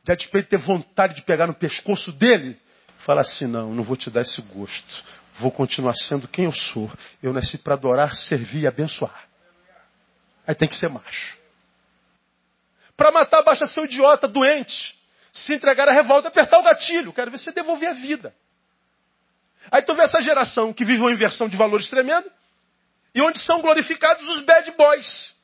de 0.04 0.12
a 0.12 0.14
despeito 0.14 0.50
ter 0.50 0.58
vontade 0.58 1.14
de 1.14 1.22
pegar 1.22 1.46
no 1.46 1.54
pescoço 1.54 2.12
dele, 2.12 2.60
falar 3.06 3.22
assim: 3.22 3.46
não, 3.46 3.72
não 3.72 3.82
vou 3.82 3.96
te 3.96 4.10
dar 4.10 4.20
esse 4.20 4.42
gosto. 4.42 5.04
Vou 5.38 5.50
continuar 5.50 5.94
sendo 5.94 6.28
quem 6.28 6.44
eu 6.44 6.52
sou. 6.52 6.92
Eu 7.22 7.32
nasci 7.32 7.56
para 7.56 7.72
adorar, 7.72 8.14
servir 8.14 8.64
e 8.64 8.66
abençoar. 8.66 9.26
Aí 10.46 10.54
tem 10.54 10.68
que 10.68 10.76
ser 10.76 10.90
macho. 10.90 11.38
Para 12.98 13.10
matar, 13.10 13.42
basta 13.42 13.66
ser 13.66 13.80
um 13.80 13.84
idiota, 13.86 14.28
doente. 14.28 14.94
Se 15.32 15.54
entregar 15.54 15.88
à 15.88 15.92
revolta, 15.92 16.28
apertar 16.28 16.58
o 16.58 16.62
gatilho. 16.62 17.14
Quero 17.14 17.30
ver 17.30 17.38
você 17.38 17.50
devolver 17.50 17.88
a 17.88 17.94
vida. 17.94 18.34
Aí 19.70 19.80
tu 19.80 19.94
vê 19.94 20.02
essa 20.02 20.20
geração 20.20 20.70
que 20.70 20.84
vive 20.84 21.00
uma 21.00 21.12
inversão 21.12 21.48
de 21.48 21.56
valores 21.56 21.88
tremenda, 21.88 22.30
e 23.14 23.22
onde 23.22 23.38
são 23.40 23.62
glorificados 23.62 24.28
os 24.28 24.44
bad 24.44 24.70
boys, 24.72 25.34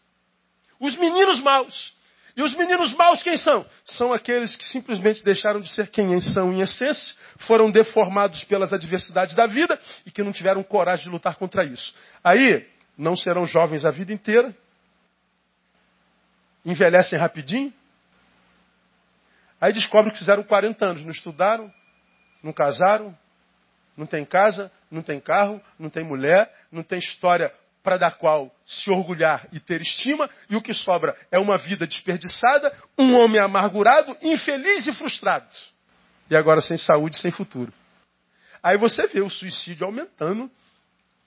os 0.78 0.96
meninos 0.96 1.40
maus. 1.40 1.94
E 2.37 2.43
os 2.43 2.55
meninos 2.55 2.95
maus 2.95 3.22
quem 3.22 3.37
são? 3.37 3.66
São 3.85 4.12
aqueles 4.12 4.57
que 4.57 4.64
simplesmente 4.64 5.22
deixaram 5.22 5.61
de 5.61 5.68
ser 5.68 5.89
quem 5.89 6.18
são 6.20 6.53
em 6.53 6.61
essência, 6.61 7.14
foram 7.41 7.70
deformados 7.70 8.43
pelas 8.45 8.72
adversidades 8.72 9.35
da 9.35 9.47
vida 9.47 9.78
e 10.07 10.11
que 10.11 10.22
não 10.22 10.33
tiveram 10.33 10.62
coragem 10.62 11.05
de 11.05 11.11
lutar 11.11 11.37
contra 11.37 11.64
isso. 11.64 11.95
Aí, 12.24 12.66
não 12.97 13.16
serão 13.16 13.45
jovens 13.45 13.85
a 13.85 13.91
vida 13.91 14.12
inteira, 14.12 14.55
envelhecem 16.64 17.18
rapidinho, 17.18 17.72
aí 19.61 19.72
descobrem 19.72 20.12
que 20.12 20.18
fizeram 20.18 20.43
40 20.43 20.87
anos, 20.87 21.05
não 21.05 21.11
estudaram, 21.11 21.72
não 22.43 22.53
casaram, 22.53 23.16
não 23.97 24.07
tem 24.07 24.24
casa, 24.24 24.72
não 24.91 25.03
tem 25.03 25.20
carro, 25.20 25.61
não 25.78 25.91
tem 25.91 26.05
mulher, 26.05 26.51
não 26.70 26.83
tem 26.83 26.99
história 26.99 27.53
para 27.83 27.97
da 27.97 28.11
qual 28.11 28.55
se 28.64 28.91
orgulhar 28.91 29.49
e 29.53 29.59
ter 29.59 29.80
estima, 29.80 30.30
e 30.49 30.57
o 30.57 30.62
que 30.62 30.72
sobra 30.72 31.16
é 31.30 31.39
uma 31.39 31.59
vida 31.59 31.87
desperdiçada, 31.87 32.72
um 32.99 33.14
homem 33.14 33.41
amargurado, 33.41 34.16
infeliz 34.22 34.87
e 34.87 34.93
frustrado. 34.93 35.49
E 36.30 36.37
agora 36.37 36.61
sem 36.61 36.78
saúde, 36.78 37.16
sem 37.18 37.30
futuro. 37.30 37.72
Aí 38.62 38.78
você 38.78 39.07
vê 39.09 39.20
o 39.20 39.28
suicídio 39.28 39.85
aumentando 39.85 40.51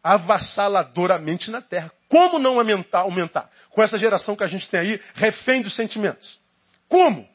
avassaladoramente 0.01 1.49
na 1.49 1.62
Terra. 1.62 1.91
Como 2.08 2.39
não 2.39 2.60
aumentar, 2.60 2.99
aumentar? 2.99 3.49
Com 3.72 3.82
essa 3.82 3.97
geração 3.97 4.36
que 4.36 4.43
a 4.43 4.47
gente 4.47 4.70
tem 4.70 4.80
aí, 4.80 5.01
refém 5.16 5.62
dos 5.62 5.76
sentimentos. 5.76 6.39
Como? 6.88 7.28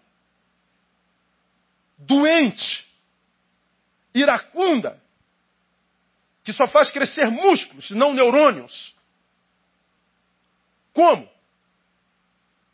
Doente, 1.99 2.87
iracunda, 4.15 4.99
que 6.45 6.53
só 6.53 6.67
faz 6.67 6.91
crescer 6.91 7.29
músculos, 7.31 7.91
não 7.91 8.15
neurônios. 8.15 8.95
Como? 11.01 11.27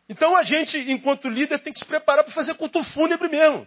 Então 0.09 0.37
a 0.37 0.43
gente, 0.43 0.77
enquanto 0.91 1.29
líder, 1.29 1.61
tem 1.61 1.73
que 1.73 1.79
se 1.79 1.85
preparar 1.85 2.25
para 2.25 2.35
fazer 2.35 2.55
culto 2.55 2.83
fúnebre 2.83 3.29
mesmo. 3.29 3.65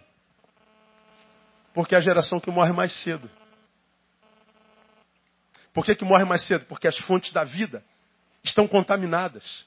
Porque 1.72 1.94
é 1.94 1.98
a 1.98 2.02
geração 2.02 2.38
que 2.38 2.50
morre 2.50 2.70
mais 2.70 2.92
cedo. 3.02 3.30
Por 5.72 5.82
que, 5.82 5.94
que 5.94 6.04
morre 6.04 6.26
mais 6.26 6.46
cedo? 6.46 6.66
Porque 6.66 6.86
as 6.86 6.98
fontes 6.98 7.32
da 7.32 7.42
vida 7.42 7.82
estão 8.44 8.68
contaminadas. 8.68 9.64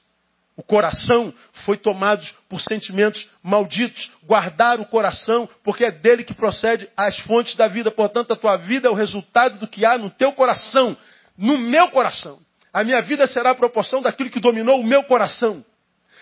O 0.56 0.62
coração 0.62 1.34
foi 1.64 1.76
tomado 1.76 2.24
por 2.48 2.60
sentimentos 2.60 3.28
malditos. 3.42 4.12
Guardar 4.22 4.78
o 4.78 4.86
coração, 4.86 5.48
porque 5.64 5.86
é 5.86 5.90
dele 5.90 6.22
que 6.22 6.34
procede 6.34 6.88
as 6.96 7.18
fontes 7.22 7.56
da 7.56 7.66
vida. 7.66 7.90
Portanto, 7.90 8.32
a 8.32 8.36
tua 8.36 8.56
vida 8.58 8.86
é 8.86 8.90
o 8.92 8.94
resultado 8.94 9.58
do 9.58 9.66
que 9.66 9.84
há 9.84 9.98
no 9.98 10.10
teu 10.10 10.32
coração, 10.34 10.96
no 11.36 11.58
meu 11.58 11.90
coração. 11.90 12.38
A 12.74 12.82
minha 12.82 13.00
vida 13.02 13.24
será 13.28 13.50
a 13.50 13.54
proporção 13.54 14.02
daquilo 14.02 14.28
que 14.28 14.40
dominou 14.40 14.80
o 14.80 14.84
meu 14.84 15.04
coração. 15.04 15.64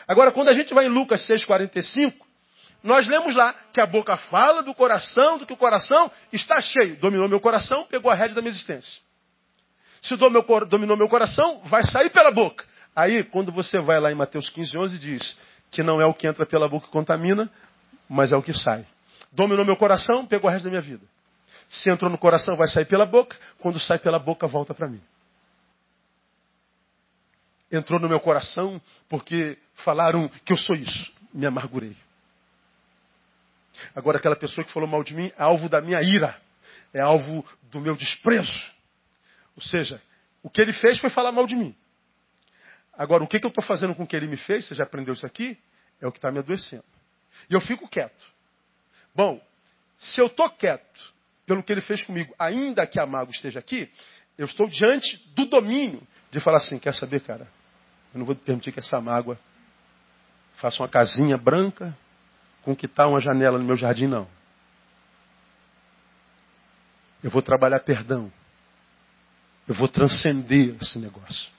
Agora, 0.06 0.30
quando 0.30 0.48
a 0.48 0.52
gente 0.52 0.74
vai 0.74 0.84
em 0.84 0.90
Lucas 0.90 1.26
6,45, 1.26 2.12
nós 2.82 3.08
lemos 3.08 3.34
lá 3.34 3.54
que 3.72 3.80
a 3.80 3.86
boca 3.86 4.18
fala 4.18 4.62
do 4.62 4.74
coração, 4.74 5.38
do 5.38 5.46
que 5.46 5.54
o 5.54 5.56
coração 5.56 6.10
está 6.30 6.60
cheio. 6.60 6.96
Dominou 6.96 7.26
meu 7.26 7.40
coração, 7.40 7.86
pegou 7.86 8.12
a 8.12 8.14
rédea 8.14 8.34
da 8.34 8.42
minha 8.42 8.50
existência. 8.50 9.00
Se 10.02 10.14
dominou 10.14 10.96
meu 10.96 11.08
coração, 11.08 11.62
vai 11.64 11.84
sair 11.84 12.10
pela 12.10 12.30
boca. 12.30 12.66
Aí, 12.94 13.24
quando 13.24 13.50
você 13.50 13.78
vai 13.78 13.98
lá 13.98 14.12
em 14.12 14.14
Mateus 14.14 14.50
15, 14.50 14.76
11, 14.76 14.98
diz 14.98 15.38
que 15.70 15.82
não 15.82 16.02
é 16.02 16.04
o 16.04 16.12
que 16.12 16.28
entra 16.28 16.44
pela 16.44 16.68
boca 16.68 16.86
que 16.86 16.92
contamina, 16.92 17.48
mas 18.10 18.30
é 18.30 18.36
o 18.36 18.42
que 18.42 18.52
sai. 18.52 18.84
Dominou 19.32 19.64
meu 19.64 19.76
coração, 19.76 20.26
pegou 20.26 20.50
o 20.50 20.52
resto 20.52 20.64
da 20.64 20.70
minha 20.70 20.82
vida. 20.82 21.06
Se 21.70 21.88
entrou 21.88 22.10
no 22.10 22.18
coração, 22.18 22.56
vai 22.56 22.68
sair 22.68 22.84
pela 22.84 23.06
boca. 23.06 23.34
Quando 23.58 23.80
sai 23.80 23.98
pela 23.98 24.18
boca, 24.18 24.46
volta 24.46 24.74
para 24.74 24.86
mim. 24.86 25.00
Entrou 27.72 27.98
no 27.98 28.08
meu 28.08 28.20
coração 28.20 28.80
porque 29.08 29.58
falaram 29.76 30.28
que 30.44 30.52
eu 30.52 30.58
sou 30.58 30.76
isso. 30.76 31.10
Me 31.32 31.46
amargurei. 31.46 31.96
Agora, 33.96 34.18
aquela 34.18 34.36
pessoa 34.36 34.64
que 34.64 34.72
falou 34.72 34.88
mal 34.88 35.02
de 35.02 35.14
mim 35.14 35.32
é 35.38 35.42
alvo 35.42 35.70
da 35.70 35.80
minha 35.80 36.00
ira. 36.02 36.38
É 36.92 37.00
alvo 37.00 37.44
do 37.70 37.80
meu 37.80 37.96
desprezo. 37.96 38.62
Ou 39.56 39.62
seja, 39.62 40.00
o 40.42 40.50
que 40.50 40.60
ele 40.60 40.74
fez 40.74 40.98
foi 40.98 41.08
falar 41.08 41.32
mal 41.32 41.46
de 41.46 41.56
mim. 41.56 41.74
Agora, 42.92 43.24
o 43.24 43.26
que, 43.26 43.40
que 43.40 43.46
eu 43.46 43.48
estou 43.48 43.64
fazendo 43.64 43.94
com 43.94 44.02
o 44.02 44.06
que 44.06 44.14
ele 44.14 44.26
me 44.26 44.36
fez, 44.36 44.66
você 44.66 44.74
já 44.74 44.84
aprendeu 44.84 45.14
isso 45.14 45.24
aqui? 45.24 45.58
É 46.00 46.06
o 46.06 46.12
que 46.12 46.18
está 46.18 46.30
me 46.30 46.38
adoecendo. 46.38 46.84
E 47.48 47.54
eu 47.54 47.60
fico 47.60 47.88
quieto. 47.88 48.24
Bom, 49.14 49.42
se 49.98 50.20
eu 50.20 50.26
estou 50.26 50.50
quieto 50.50 51.12
pelo 51.46 51.62
que 51.62 51.72
ele 51.72 51.80
fez 51.80 52.04
comigo, 52.04 52.34
ainda 52.38 52.86
que 52.86 53.00
a 53.00 53.06
mago 53.06 53.30
esteja 53.30 53.58
aqui, 53.58 53.90
eu 54.36 54.44
estou 54.44 54.68
diante 54.68 55.16
do 55.34 55.46
domínio 55.46 56.06
de 56.30 56.40
falar 56.40 56.58
assim: 56.58 56.78
quer 56.78 56.94
saber, 56.94 57.20
cara? 57.22 57.48
Eu 58.12 58.18
não 58.18 58.26
vou 58.26 58.34
permitir 58.34 58.72
que 58.72 58.80
essa 58.80 59.00
mágoa 59.00 59.38
faça 60.56 60.82
uma 60.82 60.88
casinha 60.88 61.36
branca 61.36 61.96
com 62.62 62.76
que 62.76 62.86
está 62.86 63.06
uma 63.06 63.20
janela 63.20 63.58
no 63.58 63.64
meu 63.64 63.76
jardim, 63.76 64.06
não. 64.06 64.28
Eu 67.22 67.30
vou 67.30 67.42
trabalhar 67.42 67.80
perdão. 67.80 68.32
Eu 69.66 69.74
vou 69.74 69.88
transcender 69.88 70.76
esse 70.80 70.98
negócio. 70.98 71.50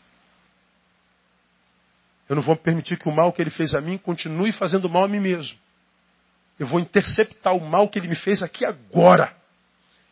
Eu 2.27 2.35
não 2.35 2.43
vou 2.43 2.55
permitir 2.55 2.97
que 2.97 3.07
o 3.07 3.11
mal 3.11 3.31
que 3.31 3.41
ele 3.41 3.49
fez 3.49 3.73
a 3.73 3.81
mim 3.81 3.97
continue 3.97 4.51
fazendo 4.51 4.89
mal 4.89 5.05
a 5.05 5.07
mim 5.07 5.19
mesmo. 5.19 5.57
Eu 6.59 6.67
vou 6.67 6.79
interceptar 6.79 7.55
o 7.55 7.59
mal 7.59 7.89
que 7.89 7.99
ele 7.99 8.07
me 8.07 8.15
fez 8.15 8.43
aqui 8.43 8.65
agora. 8.65 9.35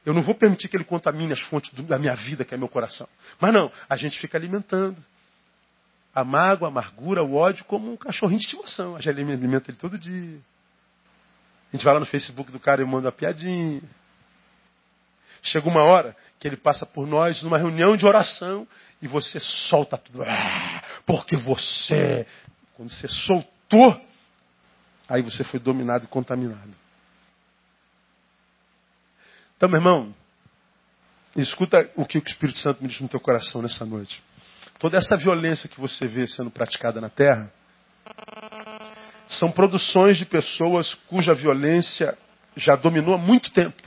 Eu 0.06 0.14
não 0.14 0.22
vou 0.22 0.36
permitir 0.36 0.68
que 0.68 0.76
ele 0.76 0.84
contamine 0.84 1.32
as 1.32 1.42
fontes 1.42 1.72
da 1.86 2.00
minha 2.00 2.16
vida, 2.16 2.44
que 2.44 2.54
é 2.54 2.58
meu 2.58 2.68
coração. 2.68 3.08
Mas 3.40 3.54
não, 3.54 3.72
a 3.88 3.96
gente 3.96 4.20
fica 4.20 4.38
alimentando. 4.38 4.98
A 6.14 6.24
mágoa, 6.24 6.68
a 6.68 6.72
amargura, 6.72 7.24
o 7.24 7.36
ódio, 7.36 7.64
como 7.66 7.92
um 7.92 7.98
cachorrinho 7.98 8.40
de 8.40 8.46
estimação. 8.46 8.96
A 8.96 9.00
gente 9.00 9.10
alimenta 9.10 9.72
ele 9.72 9.78
todo 9.78 9.98
dia. 9.98 10.40
A 11.72 11.76
gente 11.76 11.86
vai 11.86 11.94
lá 11.94 12.00
no 12.00 12.06
Facebook 12.06 12.52
do 12.52 12.60
cara 12.60 12.82
e 12.82 12.86
manda 12.86 13.08
uma 13.08 13.12
piadinha. 13.12 13.82
Chega 15.42 15.68
uma 15.68 15.84
hora 15.84 16.16
que 16.40 16.48
ele 16.48 16.58
passa 16.58 16.86
por 16.86 17.08
nós 17.08 17.42
numa 17.42 17.58
reunião 17.58 17.96
de 17.96 18.06
oração 18.06 18.68
e 19.02 19.08
você 19.08 19.40
solta 19.40 19.98
tudo. 19.98 20.24
Ah, 20.24 20.84
porque 21.06 21.38
você, 21.38 22.28
quando 22.76 22.92
você 22.92 23.08
soltou, 23.08 24.00
aí 25.08 25.22
você 25.22 25.44
foi 25.44 25.60
dominado 25.60 26.06
e 26.06 26.08
contaminado. 26.08 26.74
Então, 29.56 29.70
meu 29.70 29.80
irmão, 29.80 30.16
escuta 31.36 31.90
o 31.96 32.06
que 32.06 32.18
o 32.18 32.24
Espírito 32.26 32.60
Santo 32.60 32.82
me 32.82 32.90
diz 32.90 33.00
no 33.00 33.08
teu 33.08 33.20
coração 33.20 33.62
nessa 33.62 33.86
noite. 33.86 34.22
Toda 34.82 34.98
essa 34.98 35.16
violência 35.16 35.70
que 35.70 35.80
você 35.80 36.08
vê 36.08 36.28
sendo 36.28 36.50
praticada 36.50 37.00
na 37.00 37.08
terra 37.08 37.54
são 39.28 39.52
produções 39.52 40.18
de 40.18 40.26
pessoas 40.26 40.96
cuja 41.08 41.36
violência 41.36 42.18
já 42.56 42.76
dominou 42.76 43.14
há 43.14 43.18
muito 43.20 43.52
tempo. 43.52 43.80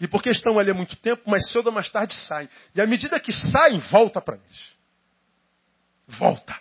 E 0.00 0.08
porque 0.08 0.30
estão 0.30 0.58
ali 0.58 0.72
há 0.72 0.74
muito 0.74 0.96
tempo, 0.96 1.30
mais 1.30 1.48
cedo 1.52 1.68
ou 1.68 1.72
mais 1.72 1.88
tarde 1.88 2.12
saem. 2.14 2.48
E 2.74 2.80
à 2.80 2.86
medida 2.86 3.20
que 3.20 3.32
saem, 3.32 3.78
volta 3.92 4.20
para 4.20 4.34
eles. 4.34 4.72
Volta. 6.08 6.58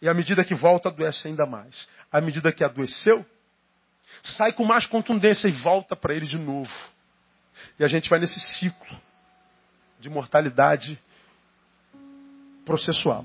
E 0.00 0.08
à 0.08 0.14
medida 0.14 0.44
que 0.44 0.56
volta, 0.56 0.88
adoece 0.88 1.28
ainda 1.28 1.46
mais. 1.46 1.88
À 2.10 2.20
medida 2.20 2.52
que 2.52 2.64
adoeceu, 2.64 3.24
sai 4.24 4.52
com 4.54 4.64
mais 4.64 4.86
contundência 4.86 5.46
e 5.46 5.52
volta 5.52 5.94
para 5.94 6.16
ele 6.16 6.26
de 6.26 6.36
novo. 6.36 6.72
E 7.82 7.84
a 7.84 7.88
gente 7.88 8.08
vai 8.08 8.20
nesse 8.20 8.38
ciclo 8.38 8.96
de 9.98 10.08
mortalidade 10.08 10.96
processual. 12.64 13.24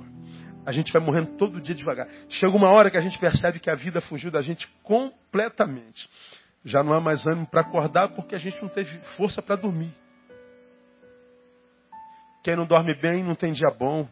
A 0.65 0.71
gente 0.71 0.91
vai 0.91 0.99
morrendo 0.99 1.37
todo 1.37 1.61
dia 1.61 1.75
devagar. 1.75 2.07
Chega 2.27 2.57
uma 2.57 2.71
hora 2.71 2.89
que 2.89 2.97
a 2.97 3.01
gente 3.01 3.19
percebe 3.19 3.59
que 3.59 3.69
a 3.69 3.75
vida 3.75 4.01
fugiu 4.01 4.31
da 4.31 4.41
gente 4.41 4.67
completamente. 4.81 6.09
Já 6.65 6.81
não 6.81 6.93
há 6.93 6.99
mais 6.99 7.27
ânimo 7.27 7.45
para 7.45 7.61
acordar 7.61 8.07
porque 8.15 8.33
a 8.33 8.39
gente 8.39 8.59
não 8.59 8.67
teve 8.67 8.97
força 9.15 9.43
para 9.43 9.57
dormir. 9.57 9.93
Quem 12.43 12.55
não 12.55 12.65
dorme 12.65 12.99
bem 12.99 13.23
não 13.23 13.35
tem 13.35 13.53
dia 13.53 13.69
bom. 13.69 14.09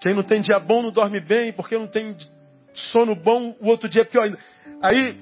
Quem 0.00 0.14
não 0.14 0.22
tem 0.22 0.40
dia 0.40 0.58
bom 0.58 0.80
não 0.80 0.90
dorme 0.90 1.20
bem, 1.20 1.52
porque 1.52 1.76
não 1.76 1.86
tem 1.86 2.16
sono 2.72 3.14
bom, 3.14 3.54
o 3.60 3.68
outro 3.68 3.90
dia 3.90 4.00
é 4.00 4.06
pior 4.06 4.22
ainda. 4.22 4.38
Aí, 4.80 5.20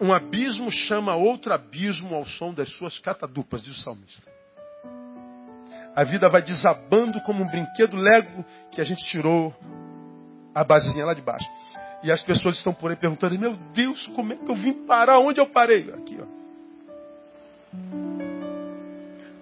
um 0.00 0.12
abismo 0.12 0.70
chama 0.70 1.14
outro 1.14 1.52
abismo 1.52 2.14
ao 2.14 2.24
som 2.24 2.54
das 2.54 2.68
suas 2.70 2.98
catadupas, 2.98 3.62
diz 3.62 3.76
o 3.76 3.80
salmista. 3.80 4.30
A 5.94 6.04
vida 6.04 6.28
vai 6.28 6.42
desabando 6.42 7.20
como 7.22 7.42
um 7.42 7.46
brinquedo 7.46 7.96
lego 7.96 8.44
que 8.70 8.80
a 8.80 8.84
gente 8.84 9.04
tirou 9.06 9.54
a 10.54 10.64
basezinha 10.64 11.04
lá 11.04 11.14
de 11.14 11.20
baixo. 11.20 11.48
E 12.02 12.10
as 12.10 12.22
pessoas 12.22 12.56
estão 12.56 12.72
por 12.72 12.90
aí 12.90 12.96
perguntando: 12.96 13.38
Meu 13.38 13.56
Deus, 13.74 14.06
como 14.14 14.32
é 14.32 14.36
que 14.36 14.50
eu 14.50 14.54
vim 14.54 14.86
parar? 14.86 15.18
Onde 15.18 15.40
eu 15.40 15.46
parei? 15.46 15.90
Aqui, 15.92 16.18
ó. 16.20 16.40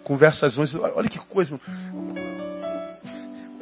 Conversas 0.02 0.56
olha 0.56 1.08
que 1.08 1.18
coisa 1.26 1.60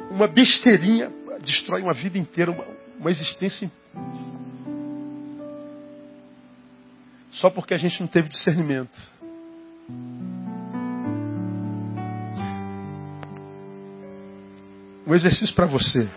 uma 0.09 0.27
besteirinha 0.27 1.11
destrói 1.41 1.81
uma 1.81 1.93
vida 1.93 2.17
inteira, 2.17 2.51
uma, 2.51 2.65
uma 2.99 3.11
existência. 3.11 3.71
Só 7.39 7.49
porque 7.51 7.73
a 7.73 7.77
gente 7.77 7.99
não 7.99 8.07
teve 8.07 8.29
discernimento. 8.29 8.97
Um 15.05 15.13
exercício 15.13 15.55
para 15.55 15.67
você. 15.67 16.09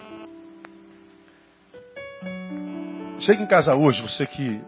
Chega 3.21 3.43
em 3.43 3.47
casa 3.47 3.75
hoje, 3.75 4.01
você 4.01 4.27
que 4.27 4.61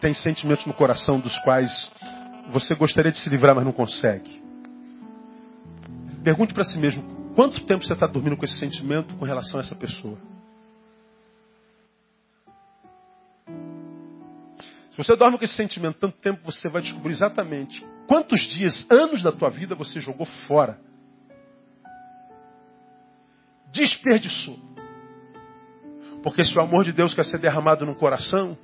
tem 0.00 0.14
sentimentos 0.14 0.64
no 0.64 0.72
coração 0.72 1.20
dos 1.20 1.38
quais 1.40 1.90
você 2.50 2.74
gostaria 2.74 3.12
de 3.12 3.18
se 3.18 3.28
livrar, 3.28 3.54
mas 3.54 3.64
não 3.64 3.72
consegue. 3.72 4.42
Pergunte 6.24 6.54
para 6.54 6.64
si 6.64 6.78
mesmo: 6.78 7.02
Quanto 7.34 7.64
tempo 7.66 7.84
você 7.84 7.92
está 7.92 8.06
dormindo 8.06 8.36
com 8.36 8.46
esse 8.46 8.58
sentimento 8.58 9.14
com 9.16 9.26
relação 9.26 9.60
a 9.60 9.62
essa 9.62 9.74
pessoa? 9.74 10.29
Você 15.02 15.16
dorme 15.16 15.38
com 15.38 15.44
esse 15.44 15.54
sentimento 15.54 15.98
tanto 15.98 16.18
tempo, 16.18 16.40
você 16.44 16.68
vai 16.68 16.82
descobrir 16.82 17.12
exatamente 17.12 17.84
quantos 18.06 18.40
dias, 18.48 18.86
anos 18.90 19.22
da 19.22 19.32
tua 19.32 19.50
vida 19.50 19.74
você 19.74 20.00
jogou 20.00 20.26
fora. 20.46 20.78
Desperdiçou. 23.72 24.58
Porque 26.22 26.42
se 26.42 26.56
o 26.56 26.60
amor 26.60 26.84
de 26.84 26.92
Deus 26.92 27.14
quer 27.14 27.24
ser 27.24 27.38
derramado 27.38 27.86
no 27.86 27.94
coração, 27.94 28.58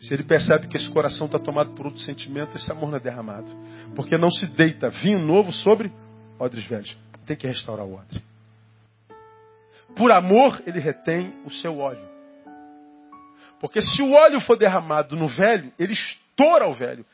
se 0.00 0.12
ele 0.12 0.24
percebe 0.24 0.68
que 0.68 0.76
esse 0.76 0.88
coração 0.90 1.26
está 1.26 1.38
tomado 1.38 1.70
por 1.74 1.86
outro 1.86 2.00
sentimento, 2.02 2.56
esse 2.56 2.70
amor 2.70 2.90
não 2.90 2.98
é 2.98 3.00
derramado. 3.00 3.50
Porque 3.94 4.18
não 4.18 4.30
se 4.30 4.46
deita 4.46 4.90
vinho 4.90 5.20
novo 5.20 5.52
sobre 5.52 5.92
odres 6.38 6.64
velhos 6.66 7.04
tem 7.24 7.36
que 7.36 7.46
restaurar 7.46 7.86
o 7.86 7.94
odre. 7.94 8.22
Por 9.96 10.12
amor, 10.12 10.62
ele 10.66 10.80
retém 10.80 11.32
o 11.44 11.50
seu 11.50 11.78
óleo. 11.78 12.13
Porque 13.60 13.80
se 13.80 14.02
o 14.02 14.12
óleo 14.12 14.40
for 14.40 14.56
derramado 14.56 15.16
no 15.16 15.28
velho, 15.28 15.72
ele 15.78 15.92
estoura 15.92 16.68
o 16.68 16.74
velho. 16.74 17.04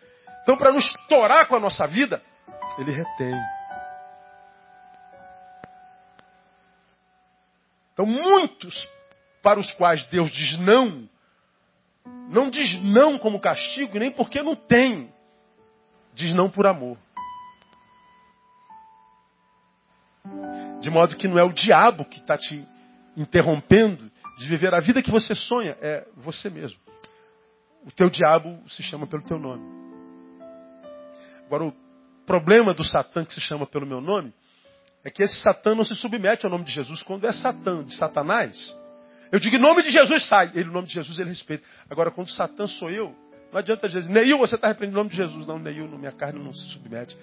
Então, 0.43 0.57
para 0.57 0.73
não 0.73 0.79
estourar 0.79 1.47
com 1.47 1.57
a 1.57 1.61
nossa 1.61 1.87
vida, 1.87 2.23
ele 2.79 2.93
retém. 2.93 3.35
Então, 7.93 8.07
muitos 8.07 8.89
para 9.43 9.61
os 9.61 9.73
quais 9.75 10.07
Deus 10.07 10.31
diz 10.31 10.59
não, 10.59 11.09
não 12.31 12.51
diz 12.51 12.83
não 12.83 13.19
como 13.19 13.41
castigo, 13.41 13.99
nem 13.99 14.11
porque 14.11 14.43
não 14.43 14.55
tem. 14.55 15.13
Diz 16.15 16.35
não 16.35 16.51
por 16.51 16.67
amor. 16.67 16.99
De 20.81 20.91
modo 20.91 21.17
que 21.17 21.29
não 21.29 21.39
é 21.39 21.43
o 21.43 21.53
diabo 21.53 22.05
que 22.05 22.19
está 22.19 22.37
te 22.39 22.67
interrompendo 23.17 24.10
de 24.41 24.49
viver 24.49 24.73
a 24.73 24.81
vida 24.81 25.03
que 25.03 25.11
você 25.11 25.35
sonha, 25.35 25.77
é 25.83 26.07
você 26.17 26.49
mesmo. 26.49 26.79
O 27.85 27.93
teu 27.93 28.09
diabo 28.09 28.59
se 28.71 28.83
chama 28.83 29.07
pelo 29.07 29.23
teu 29.23 29.39
nome. 29.39 29.63
Agora, 31.45 31.65
o 31.65 31.75
problema 32.25 32.73
do 32.73 32.83
Satã 32.83 33.23
que 33.23 33.35
se 33.35 33.41
chama 33.43 33.67
pelo 33.67 33.87
meu 33.87 34.01
nome 34.01 34.33
é 35.05 35.11
que 35.11 35.23
esse 35.23 35.37
Satã 35.43 35.75
não 35.75 35.85
se 35.85 35.95
submete 35.95 36.47
ao 36.47 36.51
nome 36.51 36.65
de 36.65 36.73
Jesus. 36.73 37.03
Quando 37.03 37.27
é 37.27 37.33
Satã 37.33 37.85
de 37.85 37.95
Satanás, 37.95 38.57
eu 39.31 39.39
digo 39.39 39.57
em 39.57 39.61
nome 39.61 39.83
de 39.83 39.91
Jesus 39.91 40.27
sai. 40.27 40.51
Ele, 40.55 40.71
o 40.71 40.73
nome 40.73 40.87
de 40.89 40.95
Jesus, 40.95 41.19
ele 41.19 41.29
respeita. 41.29 41.63
Agora, 41.91 42.11
quando 42.11 42.31
Satã 42.31 42.67
sou 42.67 42.91
eu, 42.91 43.15
não 43.53 43.59
adianta 43.59 43.91
dizer, 43.91 44.09
Neil, 44.09 44.39
você 44.39 44.55
está 44.55 44.69
repreendendo 44.69 45.01
o 45.01 45.03
nome 45.03 45.11
de 45.11 45.17
Jesus. 45.17 45.47
Não, 45.47 45.59
Neil, 45.59 45.87
minha 45.99 46.13
carne 46.13 46.43
não 46.43 46.55
se 46.55 46.67
submete. 46.71 47.15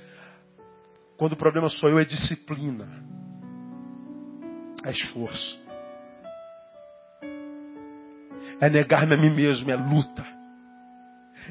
Quando 1.17 1.33
o 1.33 1.37
problema 1.37 1.67
sou 1.67 1.89
eu, 1.89 1.97
é 1.97 2.05
disciplina. 2.05 2.87
é 4.83 4.91
esforço. 4.91 5.66
É 8.59 8.69
negar-me 8.69 9.13
a 9.13 9.17
mim 9.17 9.29
mesmo, 9.29 9.69
é 9.69 9.75
luta. 9.75 10.25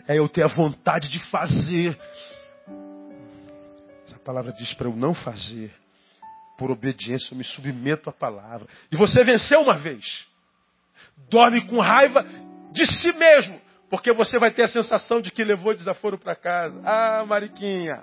É 0.09 0.19
eu 0.19 0.29
ter 0.29 0.43
a 0.43 0.49
vontade 0.49 1.09
de 1.09 1.19
fazer. 1.31 1.99
Essa 4.05 4.19
palavra 4.19 4.53
diz 4.53 4.73
para 4.75 4.89
eu 4.89 4.97
não 4.97 5.15
fazer. 5.15 5.73
Por 6.59 6.71
obediência, 6.71 7.33
eu 7.33 7.39
me 7.39 7.45
submeto 7.45 8.11
à 8.11 8.13
palavra. 8.13 8.67
E 8.91 8.97
você 8.97 9.23
venceu 9.25 9.61
uma 9.61 9.75
vez. 9.75 10.27
Dorme 11.31 11.67
com 11.67 11.81
raiva 11.81 12.25
de 12.73 12.87
si 12.87 13.13
mesmo. 13.13 13.61
Porque 13.89 14.13
você 14.13 14.39
vai 14.39 14.51
ter 14.51 14.63
a 14.63 14.69
sensação 14.69 15.21
de 15.21 15.31
que 15.31 15.45
levou 15.45 15.75
desaforo 15.75 16.19
para 16.19 16.35
casa. 16.35 16.81
Ah, 16.85 17.25
Mariquinha. 17.27 18.03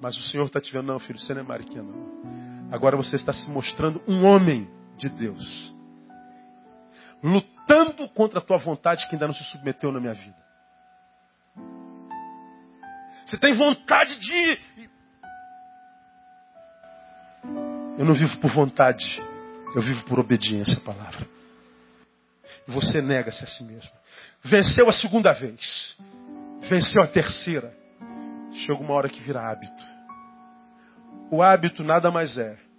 Mas 0.00 0.16
o 0.16 0.22
Senhor 0.22 0.46
está 0.46 0.60
te 0.60 0.72
vendo, 0.72 0.86
não, 0.86 0.98
filho, 0.98 1.18
você 1.18 1.34
não 1.34 1.40
é 1.42 1.44
Mariquinha, 1.44 1.82
não. 1.82 2.70
Agora 2.72 2.96
você 2.96 3.16
está 3.16 3.32
se 3.32 3.48
mostrando 3.50 4.02
um 4.06 4.24
homem 4.24 4.68
de 5.00 5.08
Deus. 5.08 5.74
Lutando 7.22 8.08
contra 8.10 8.38
a 8.38 8.42
tua 8.42 8.58
vontade 8.58 9.06
que 9.08 9.14
ainda 9.14 9.26
não 9.26 9.34
se 9.34 9.44
submeteu 9.44 9.90
na 9.90 10.00
minha 10.00 10.14
vida. 10.14 10.36
Você 13.26 13.36
tem 13.38 13.54
vontade 13.54 14.18
de. 14.18 14.58
Eu 17.98 18.04
não 18.04 18.14
vivo 18.14 18.38
por 18.38 18.50
vontade, 18.50 19.04
eu 19.74 19.82
vivo 19.82 20.04
por 20.04 20.18
obediência 20.18 20.78
à 20.78 20.80
palavra. 20.80 21.28
E 22.66 22.70
você 22.70 23.00
nega-se 23.00 23.44
a 23.44 23.46
si 23.46 23.62
mesmo. 23.62 23.90
Venceu 24.42 24.88
a 24.88 24.92
segunda 24.92 25.32
vez. 25.32 25.96
Venceu 26.68 27.02
a 27.02 27.06
terceira. 27.06 27.74
Chega 28.66 28.80
uma 28.80 28.94
hora 28.94 29.08
que 29.08 29.20
vira 29.20 29.48
hábito. 29.48 29.84
O 31.30 31.42
hábito 31.42 31.84
nada 31.84 32.10
mais 32.10 32.36
é 32.36 32.69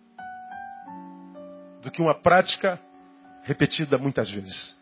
do 1.82 1.92
que 1.92 2.02
uma 2.02 2.16
prática 2.22 2.80
repetida 3.44 3.98
muitas 3.98 4.30
vezes. 4.30 4.76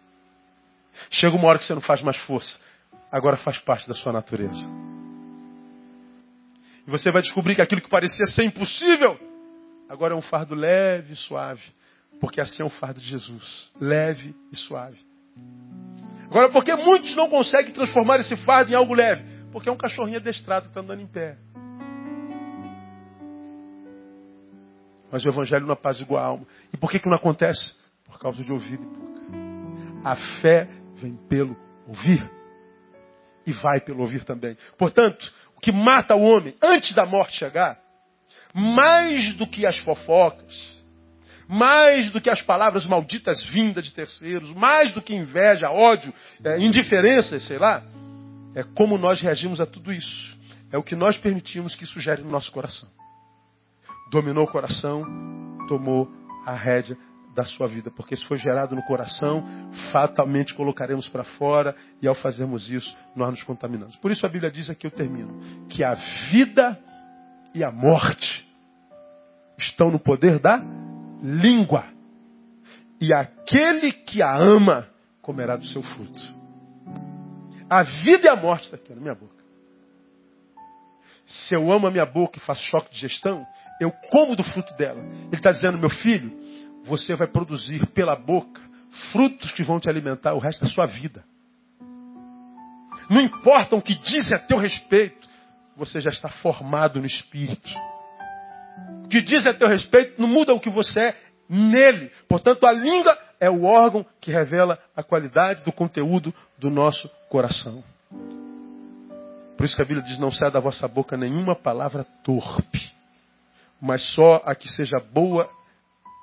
Chega 1.09 1.35
uma 1.35 1.47
hora 1.47 1.59
que 1.59 1.65
você 1.65 1.73
não 1.73 1.81
faz 1.81 2.01
mais 2.01 2.17
força, 2.17 2.57
agora 3.11 3.37
faz 3.37 3.57
parte 3.59 3.87
da 3.87 3.93
sua 3.93 4.11
natureza. 4.11 4.65
E 6.85 6.91
você 6.91 7.11
vai 7.11 7.21
descobrir 7.21 7.55
que 7.55 7.61
aquilo 7.61 7.81
que 7.81 7.89
parecia 7.89 8.25
ser 8.25 8.43
impossível, 8.43 9.17
agora 9.87 10.13
é 10.13 10.17
um 10.17 10.21
fardo 10.21 10.55
leve 10.55 11.13
e 11.13 11.15
suave. 11.15 11.61
Porque 12.19 12.41
assim 12.41 12.61
é 12.61 12.65
o 12.65 12.69
fardo 12.69 12.99
de 12.99 13.07
Jesus, 13.07 13.71
leve 13.79 14.35
e 14.51 14.55
suave. 14.57 14.97
Agora, 16.25 16.49
por 16.49 16.63
que 16.63 16.75
muitos 16.75 17.15
não 17.15 17.29
conseguem 17.29 17.71
transformar 17.73 18.19
esse 18.19 18.35
fardo 18.37 18.71
em 18.71 18.75
algo 18.75 18.93
leve? 18.93 19.23
Porque 19.51 19.69
é 19.69 19.71
um 19.71 19.77
cachorrinho 19.77 20.17
adestrado 20.17 20.63
que 20.63 20.69
está 20.69 20.81
andando 20.81 21.01
em 21.01 21.07
pé. 21.07 21.37
Mas 25.11 25.25
o 25.25 25.29
evangelho 25.29 25.65
não 25.65 25.73
apazigua 25.73 26.19
a 26.19 26.25
alma. 26.25 26.45
E 26.73 26.77
por 26.77 26.91
que, 26.91 26.99
que 26.99 27.09
não 27.09 27.15
acontece? 27.15 27.73
Por 28.05 28.19
causa 28.19 28.43
de 28.43 28.51
ouvido 28.51 28.83
e 28.83 28.85
boca. 28.85 29.21
A 30.03 30.15
fé 30.41 30.67
vem 30.95 31.15
pelo 31.27 31.57
ouvir. 31.87 32.29
E 33.45 33.53
vai 33.53 33.79
pelo 33.79 34.01
ouvir 34.01 34.23
também. 34.23 34.55
Portanto, 34.77 35.31
o 35.55 35.59
que 35.59 35.71
mata 35.71 36.15
o 36.15 36.21
homem 36.21 36.55
antes 36.61 36.93
da 36.93 37.05
morte 37.05 37.35
chegar, 37.37 37.79
mais 38.53 39.35
do 39.35 39.47
que 39.47 39.65
as 39.65 39.77
fofocas, 39.79 40.83
mais 41.47 42.11
do 42.11 42.21
que 42.21 42.29
as 42.29 42.41
palavras 42.41 42.85
malditas 42.85 43.43
vindas 43.45 43.85
de 43.85 43.93
terceiros, 43.93 44.53
mais 44.53 44.91
do 44.91 45.01
que 45.01 45.15
inveja, 45.15 45.71
ódio, 45.71 46.13
é, 46.43 46.59
indiferença, 46.59 47.39
sei 47.39 47.57
lá, 47.57 47.83
é 48.55 48.63
como 48.75 48.97
nós 48.97 49.19
reagimos 49.19 49.59
a 49.59 49.65
tudo 49.65 49.91
isso. 49.91 50.37
É 50.71 50.77
o 50.77 50.83
que 50.83 50.95
nós 50.95 51.17
permitimos 51.17 51.73
que 51.73 51.83
isso 51.83 51.99
gere 51.99 52.21
no 52.21 52.29
nosso 52.29 52.51
coração 52.51 52.87
dominou 54.11 54.43
o 54.43 54.51
coração, 54.51 55.03
tomou 55.67 56.09
a 56.45 56.53
rédea 56.53 56.97
da 57.35 57.43
sua 57.43 57.67
vida. 57.67 57.91
Porque 57.91 58.15
se 58.15 58.25
for 58.25 58.37
gerado 58.37 58.75
no 58.75 58.83
coração, 58.83 59.45
fatalmente 59.91 60.53
colocaremos 60.53 61.07
para 61.07 61.23
fora 61.23 61.75
e 62.01 62.07
ao 62.07 62.15
fazermos 62.15 62.69
isso, 62.69 62.95
nós 63.15 63.29
nos 63.29 63.43
contaminamos. 63.43 63.95
Por 63.97 64.11
isso 64.11 64.25
a 64.25 64.29
Bíblia 64.29 64.51
diz 64.51 64.69
aqui, 64.69 64.87
eu 64.87 64.91
termino, 64.91 65.67
que 65.69 65.83
a 65.83 65.93
vida 66.31 66.77
e 67.53 67.63
a 67.63 67.71
morte 67.71 68.47
estão 69.57 69.89
no 69.91 69.99
poder 69.99 70.39
da 70.39 70.61
língua. 71.21 71.85
E 72.99 73.13
aquele 73.13 73.91
que 73.91 74.21
a 74.21 74.35
ama 74.35 74.87
comerá 75.21 75.55
do 75.55 75.65
seu 75.65 75.81
fruto. 75.81 76.39
A 77.69 77.83
vida 77.83 78.25
e 78.25 78.27
a 78.27 78.35
morte 78.35 78.63
está 78.63 78.75
aqui 78.75 78.93
na 78.93 78.99
minha 78.99 79.15
boca. 79.15 79.39
Se 81.25 81.55
eu 81.55 81.71
amo 81.71 81.85
a 81.85 81.91
minha 81.91 82.05
boca 82.05 82.39
e 82.39 82.41
faço 82.41 82.63
choque 82.65 82.91
de 82.91 82.99
gestão, 82.99 83.45
eu 83.79 83.91
como 84.11 84.35
do 84.35 84.43
fruto 84.43 84.73
dela. 84.75 84.99
Ele 84.99 85.35
está 85.35 85.51
dizendo, 85.51 85.77
meu 85.77 85.89
filho, 85.89 86.31
você 86.83 87.15
vai 87.15 87.27
produzir 87.27 87.85
pela 87.87 88.15
boca 88.15 88.61
frutos 89.11 89.51
que 89.51 89.63
vão 89.63 89.79
te 89.79 89.89
alimentar 89.89 90.33
o 90.33 90.39
resto 90.39 90.61
da 90.61 90.69
sua 90.69 90.85
vida. 90.85 91.23
Não 93.09 93.21
importa 93.21 93.75
o 93.75 93.81
que 93.81 93.95
dizem 93.95 94.35
a 94.35 94.39
teu 94.39 94.57
respeito, 94.57 95.27
você 95.75 95.99
já 96.01 96.09
está 96.09 96.29
formado 96.29 96.99
no 96.99 97.05
espírito. 97.05 97.69
O 99.05 99.07
que 99.07 99.21
dizem 99.21 99.51
a 99.51 99.55
teu 99.55 99.67
respeito 99.67 100.21
não 100.21 100.27
muda 100.27 100.53
o 100.53 100.59
que 100.59 100.69
você 100.69 100.99
é 100.99 101.15
nele. 101.47 102.11
Portanto, 102.27 102.65
a 102.65 102.71
língua 102.71 103.17
é 103.39 103.49
o 103.49 103.63
órgão 103.63 104.05
que 104.19 104.31
revela 104.31 104.77
a 104.95 105.01
qualidade 105.01 105.63
do 105.63 105.71
conteúdo 105.71 106.33
do 106.57 106.69
nosso 106.69 107.09
coração. 107.29 107.83
Por 109.57 109.65
isso 109.65 109.75
que 109.75 109.81
a 109.81 109.85
Bíblia 109.85 110.03
diz: 110.03 110.19
não 110.19 110.31
saia 110.31 110.51
da 110.51 110.59
vossa 110.59 110.87
boca 110.87 111.17
nenhuma 111.17 111.55
palavra 111.55 112.05
torpe 112.23 112.98
mas 113.81 114.01
só 114.13 114.41
a 114.45 114.55
que 114.55 114.67
seja 114.67 114.99
boa 114.99 115.49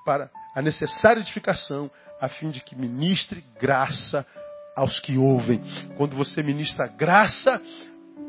para 0.05 0.31
a 0.55 0.63
necessária 0.63 1.21
edificação, 1.21 1.91
a 2.21 2.29
fim 2.29 2.51
de 2.51 2.61
que 2.61 2.77
ministre 2.77 3.45
graça 3.61 4.27
aos 4.75 5.01
que 5.01 5.17
ouvem. 5.17 5.61
Quando 5.97 6.15
você 6.15 6.43
ministra 6.43 6.87
graça, 6.87 7.61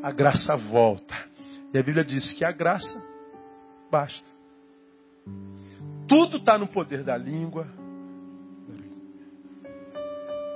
a 0.02 0.10
graça 0.10 0.56
volta. 0.56 1.14
E 1.72 1.78
a 1.78 1.82
Bíblia 1.82 2.04
diz 2.04 2.32
que 2.32 2.44
a 2.44 2.52
graça 2.52 3.02
basta. 3.90 4.28
Tudo 6.08 6.38
está 6.38 6.56
no 6.56 6.66
poder 6.66 7.04
da 7.04 7.16
língua. 7.16 7.66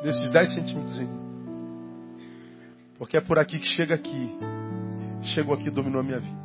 Desses 0.03 0.31
10 0.31 0.55
centímetros. 0.55 1.01
Porque 2.97 3.17
é 3.17 3.21
por 3.21 3.39
aqui 3.39 3.59
que 3.59 3.67
chega 3.67 3.95
aqui. 3.95 4.39
Chegou 5.35 5.55
aqui 5.55 5.69
e 5.69 5.71
dominou 5.71 6.01
a 6.01 6.05
minha 6.05 6.19
vida. 6.19 6.42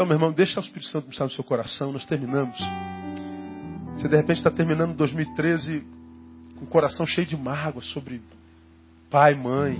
Então, 0.00 0.08
meu 0.08 0.16
irmão, 0.16 0.32
deixa 0.32 0.58
o 0.58 0.62
Espírito 0.62 0.86
Santo 0.86 1.08
pensar 1.08 1.24
no 1.24 1.30
seu 1.30 1.44
coração. 1.44 1.92
Nós 1.92 2.06
terminamos. 2.06 2.56
Você 3.92 4.08
de 4.08 4.16
repente 4.16 4.38
está 4.38 4.50
terminando 4.50 4.96
2013 4.96 5.86
com 6.58 6.64
o 6.64 6.68
coração 6.68 7.04
cheio 7.04 7.26
de 7.26 7.36
mágoa 7.36 7.82
sobre 7.82 8.22
pai, 9.10 9.34
mãe, 9.34 9.78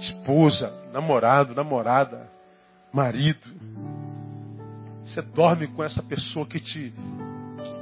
esposa, 0.00 0.68
namorado, 0.92 1.54
namorada, 1.54 2.28
marido. 2.92 3.46
Você 5.04 5.22
dorme 5.22 5.68
com 5.68 5.84
essa 5.84 6.02
pessoa 6.02 6.44
que 6.44 6.58
te, 6.58 6.92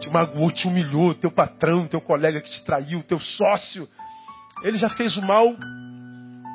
te 0.00 0.10
magoou, 0.10 0.52
te 0.52 0.68
humilhou, 0.68 1.14
teu 1.14 1.30
patrão, 1.30 1.88
teu 1.88 2.02
colega 2.02 2.42
que 2.42 2.50
te 2.50 2.62
traiu, 2.62 3.02
teu 3.04 3.18
sócio. 3.18 3.88
Ele 4.62 4.76
já 4.76 4.90
fez 4.90 5.16
o 5.16 5.22
mal 5.22 5.54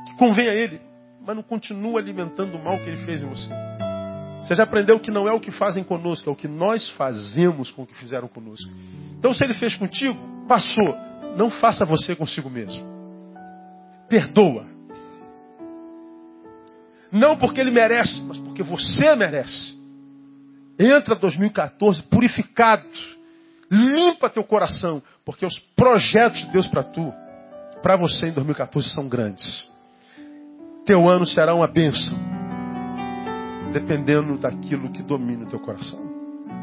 que 0.06 0.18
convém 0.20 0.48
a 0.48 0.54
ele, 0.54 0.80
mas 1.26 1.36
não 1.36 1.42
continua 1.42 2.00
alimentando 2.00 2.56
o 2.56 2.64
mal 2.64 2.78
que 2.78 2.88
ele 2.88 3.04
fez 3.08 3.24
em 3.24 3.28
você. 3.28 3.71
Você 4.42 4.56
já 4.56 4.64
aprendeu 4.64 5.00
que 5.00 5.12
não 5.12 5.28
é 5.28 5.34
o 5.34 5.40
que 5.40 5.52
fazem 5.52 5.84
conosco, 5.84 6.30
é 6.30 6.34
o 6.34 6.36
que 6.36 6.48
nós 6.48 6.90
fazemos 6.92 7.72
com 7.72 7.84
o 7.84 7.88
que 7.88 7.96
fizeram 7.96 8.28
conosco. 8.28 8.70
Então, 9.18 9.34
se 9.34 9.44
ele 9.44 9.54
fez 9.54 9.76
contigo, 9.76 10.18
passou. 10.48 10.98
Não 11.38 11.50
faça 11.50 11.86
você 11.86 12.16
consigo 12.16 12.50
mesmo. 12.50 12.84
Perdoa. 14.10 14.66
Não 17.12 17.38
porque 17.38 17.62
ele 17.62 17.72
merece, 17.72 18.20
mas 18.22 18.38
porque 18.40 18.64
você 18.64 19.16
merece. 19.16 19.80
Entra 20.80 21.16
2014 21.16 22.02
purificado. 22.04 22.88
Limpa 23.70 24.30
teu 24.30 24.44
coração, 24.44 25.02
porque 25.24 25.46
os 25.46 25.58
projetos 25.76 26.42
de 26.42 26.52
Deus 26.52 26.68
para 26.68 26.84
tu, 26.84 27.14
para 27.82 27.96
você 27.96 28.28
em 28.28 28.34
2014 28.34 28.90
são 28.90 29.08
grandes. 29.08 29.70
Teu 30.86 31.08
ano 31.08 31.26
será 31.26 31.54
uma 31.54 31.68
bênção 31.68 32.31
dependendo 33.72 34.38
daquilo 34.38 34.92
que 34.92 35.02
domina 35.02 35.46
o 35.46 35.50
teu 35.50 35.60
coração. 35.60 36.00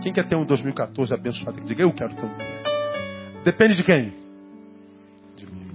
Quem 0.03 0.13
quer 0.13 0.29
ter 0.29 0.37
um 0.37 0.45
2014 0.45 1.13
abençoado? 1.13 1.61
Diga, 1.63 1.83
eu 1.83 1.93
quero 1.93 2.15
ter 2.15 2.25
um. 2.25 3.43
Depende 3.45 3.77
de 3.77 3.83
quem? 3.83 4.13
De 5.37 5.47
mim. 5.47 5.71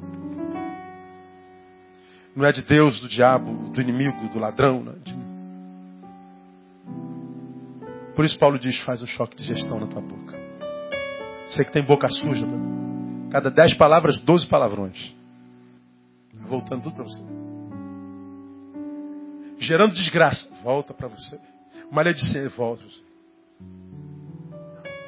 Não 2.36 2.46
é 2.46 2.52
de 2.52 2.62
Deus, 2.64 3.00
do 3.00 3.08
diabo, 3.08 3.70
do 3.72 3.82
inimigo, 3.82 4.30
do 4.30 4.40
ladrão, 4.40 4.84
não 4.84 4.94
é 4.94 4.96
de 4.96 5.14
mim. 5.14 5.24
Por 8.16 8.24
isso 8.24 8.38
Paulo 8.38 8.60
diz, 8.60 8.78
faz 8.80 9.02
um 9.02 9.08
choque 9.08 9.36
de 9.36 9.44
gestão 9.44 9.80
na 9.80 9.88
tua 9.88 10.02
boca. 10.02 10.38
Você 11.48 11.66
que 11.66 11.72
tem 11.72 11.84
boca 11.84 12.08
suja, 12.08 12.48
cada 13.32 13.50
dez 13.50 13.74
palavras, 13.76 14.20
doze 14.20 14.48
palavrões. 14.48 15.14
Voltando 16.48 16.84
tudo 16.84 16.96
para 16.96 17.04
você 17.04 17.43
gerando 19.60 19.94
desgraça, 19.94 20.48
volta 20.64 20.94
para 20.94 21.08
você. 21.08 21.40
maledicência 21.92 22.50
volta. 22.50 22.84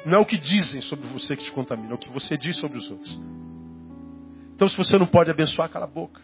Não 0.04 0.18
é 0.18 0.20
o 0.20 0.24
que 0.24 0.38
dizem 0.38 0.80
sobre 0.82 1.06
você 1.08 1.34
que 1.36 1.44
te 1.44 1.50
contamina, 1.50 1.90
é 1.90 1.94
o 1.94 1.98
que 1.98 2.10
você 2.10 2.36
diz 2.38 2.56
sobre 2.56 2.78
os 2.78 2.88
outros. 2.90 3.20
Então, 4.54 4.68
se 4.68 4.76
você 4.76 4.96
não 4.96 5.06
pode 5.06 5.30
abençoar, 5.30 5.68
cala 5.68 5.84
a 5.84 5.88
boca. 5.88 6.20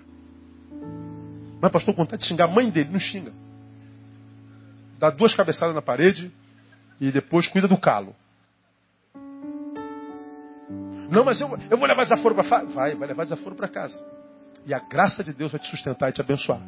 Mas, 1.61 1.71
pastor, 1.71 1.95
vontade 1.95 2.23
de 2.23 2.29
xingar 2.29 2.45
a 2.45 2.49
mãe 2.49 2.71
dele, 2.71 2.91
não 2.91 3.01
xinga. 3.01 3.33
Dá 4.99 5.11
duas 5.11 5.35
cabeçadas 5.35 5.75
na 5.75 5.83
parede 5.83 6.33
e 7.01 7.11
depois 7.11 7.49
cuida 7.49 7.67
do 7.67 7.77
calo. 7.77 8.15
Não, 11.11 11.25
mas 11.25 11.41
eu, 11.41 11.49
eu 11.71 11.77
vou 11.77 11.87
levar 11.87 12.05
desaforo 12.05 12.35
para 12.35 12.49
casa. 12.49 12.67
Vai, 12.73 12.95
vai 12.95 13.09
levar 13.09 13.25
desaforo 13.25 13.55
para 13.55 13.69
casa. 13.69 13.99
E 14.65 14.73
a 14.73 14.79
graça 14.79 15.23
de 15.23 15.33
Deus 15.33 15.51
vai 15.51 15.61
te 15.61 15.69
sustentar 15.69 16.09
e 16.09 16.13
te 16.13 16.21
abençoar. 16.21 16.63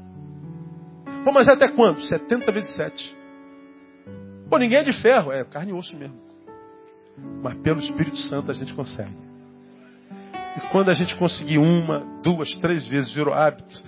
Pô, 1.24 1.32
mas 1.32 1.48
até 1.48 1.68
quando? 1.68 2.02
70 2.02 2.52
vezes 2.52 2.70
7. 2.74 3.16
Pô, 4.48 4.58
ninguém 4.58 4.78
é 4.78 4.82
de 4.82 4.92
ferro. 5.00 5.32
É 5.32 5.42
carne 5.44 5.70
e 5.70 5.74
osso 5.74 5.96
mesmo. 5.96 6.20
Mas 7.42 7.54
pelo 7.58 7.80
Espírito 7.80 8.16
Santo 8.18 8.50
a 8.50 8.54
gente 8.54 8.74
consegue. 8.74 9.16
E 10.56 10.60
quando 10.70 10.90
a 10.90 10.92
gente 10.92 11.16
conseguir 11.16 11.58
uma, 11.58 12.00
duas, 12.22 12.54
três 12.58 12.86
vezes, 12.86 13.12
virou 13.12 13.34
hábito, 13.34 13.82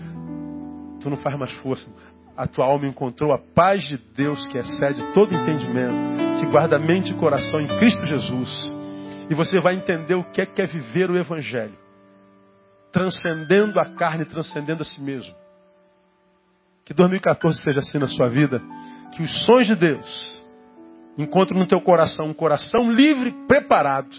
tu 1.00 1.10
não 1.10 1.16
faz 1.18 1.38
mais 1.38 1.52
força. 1.58 1.88
A 2.36 2.46
tua 2.46 2.66
alma 2.66 2.86
encontrou 2.86 3.32
a 3.32 3.38
paz 3.38 3.82
de 3.84 3.96
Deus 4.14 4.44
que 4.46 4.58
excede 4.58 5.02
todo 5.12 5.34
entendimento, 5.34 6.40
que 6.40 6.46
guarda 6.46 6.78
mente 6.78 7.12
e 7.12 7.14
coração 7.14 7.60
em 7.60 7.68
Cristo 7.78 8.04
Jesus. 8.04 8.50
E 9.30 9.34
você 9.34 9.60
vai 9.60 9.74
entender 9.74 10.14
o 10.14 10.24
que 10.24 10.40
é, 10.40 10.46
que 10.46 10.60
é 10.60 10.66
viver 10.66 11.10
o 11.10 11.16
Evangelho. 11.16 11.76
Transcendendo 12.92 13.78
a 13.78 13.94
carne, 13.94 14.24
transcendendo 14.24 14.82
a 14.82 14.86
si 14.86 15.00
mesmo. 15.00 15.34
Que 16.86 16.94
2014 16.94 17.60
seja 17.62 17.80
assim 17.80 17.98
na 17.98 18.06
sua 18.06 18.28
vida. 18.28 18.62
Que 19.14 19.22
os 19.22 19.44
sonhos 19.44 19.66
de 19.66 19.74
Deus 19.74 20.42
encontrem 21.18 21.58
no 21.58 21.66
teu 21.66 21.80
coração 21.80 22.26
um 22.26 22.34
coração 22.34 22.92
livre, 22.92 23.34
preparado 23.48 24.14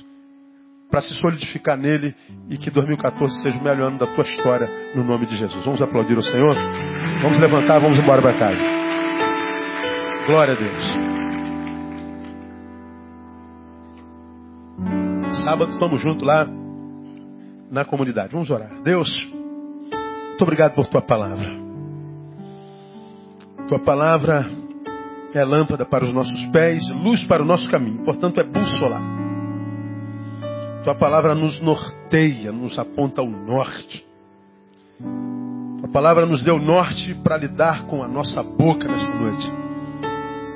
para 0.90 1.02
se 1.02 1.14
solidificar 1.16 1.78
nele 1.78 2.14
e 2.50 2.58
que 2.58 2.70
2014 2.70 3.42
seja 3.42 3.58
o 3.58 3.64
melhor 3.64 3.90
ano 3.90 4.00
da 4.00 4.08
tua 4.08 4.24
história, 4.24 4.70
no 4.96 5.04
nome 5.04 5.26
de 5.26 5.38
Jesus. 5.38 5.64
Vamos 5.64 5.82
aplaudir 5.82 6.18
o 6.18 6.24
Senhor? 6.24 6.56
Vamos 7.22 7.40
levantar, 7.40 7.80
vamos 7.80 7.98
embora 8.00 8.22
para 8.22 8.38
casa. 8.38 8.62
Glória 10.26 10.54
a 10.54 10.58
Deus. 10.58 11.08
Sábado 15.44 15.72
estamos 15.72 16.02
juntos 16.02 16.26
lá 16.26 16.48
na 17.72 17.86
comunidade. 17.86 18.34
Vamos 18.34 18.50
orar. 18.50 18.82
Deus, 18.82 19.10
muito 19.32 20.42
obrigado 20.42 20.74
por 20.74 20.86
tua 20.88 21.02
palavra. 21.02 21.67
Tua 23.68 23.80
palavra 23.80 24.50
é 25.34 25.44
lâmpada 25.44 25.86
para 25.86 26.04
os 26.04 26.14
nossos 26.14 26.46
pés, 26.48 26.88
luz 26.90 27.24
para 27.26 27.44
o 27.44 27.46
nosso 27.46 27.70
caminho. 27.70 28.04
Portanto, 28.04 28.40
é 28.40 28.44
bússola 28.44 29.18
tua 30.88 30.96
palavra 30.96 31.36
nos 31.36 31.60
norteia, 31.60 32.50
nos 32.50 32.80
aponta 32.80 33.20
ao 33.20 33.30
norte. 33.30 34.06
Tua 35.82 35.90
palavra 35.92 36.26
nos 36.26 36.42
deu 36.46 36.58
norte 36.60 37.14
para 37.16 37.36
lidar 37.36 37.88
com 37.88 38.02
a 38.02 38.08
nossa 38.08 38.42
boca 38.42 38.88
nessa 38.88 39.10
noite. 39.10 39.52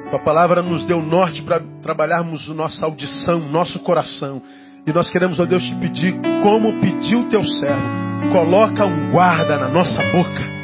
Tua 0.09 0.19
palavra 0.23 0.61
nos 0.61 0.85
deu 0.85 1.01
norte 1.01 1.43
para 1.43 1.59
trabalharmos 1.81 2.47
nossa 2.47 2.85
audição, 2.85 3.39
nosso 3.49 3.77
coração. 3.81 4.41
E 4.87 4.93
nós 4.93 5.09
queremos, 5.09 5.37
ó 5.37 5.43
Deus, 5.43 5.61
te 5.65 5.75
pedir, 5.75 6.15
como 6.41 6.79
pediu 6.79 7.27
teu 7.27 7.43
servo, 7.43 8.31
coloca 8.31 8.85
um 8.85 9.11
guarda 9.11 9.57
na 9.57 9.67
nossa 9.67 10.01
boca. 10.13 10.60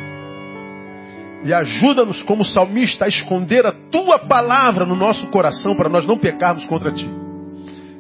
E 1.44 1.54
ajuda-nos, 1.54 2.22
como 2.24 2.44
salmista, 2.44 3.06
a 3.06 3.08
esconder 3.08 3.66
a 3.66 3.72
tua 3.72 4.20
palavra 4.20 4.86
no 4.86 4.96
nosso 4.96 5.28
coração 5.28 5.76
para 5.76 5.90
nós 5.90 6.06
não 6.06 6.18
pecarmos 6.18 6.66
contra 6.66 6.92
ti. 6.92 7.08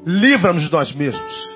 Livra-nos 0.05 0.63
de 0.63 0.71
nós 0.71 0.93
mesmos. 0.93 1.49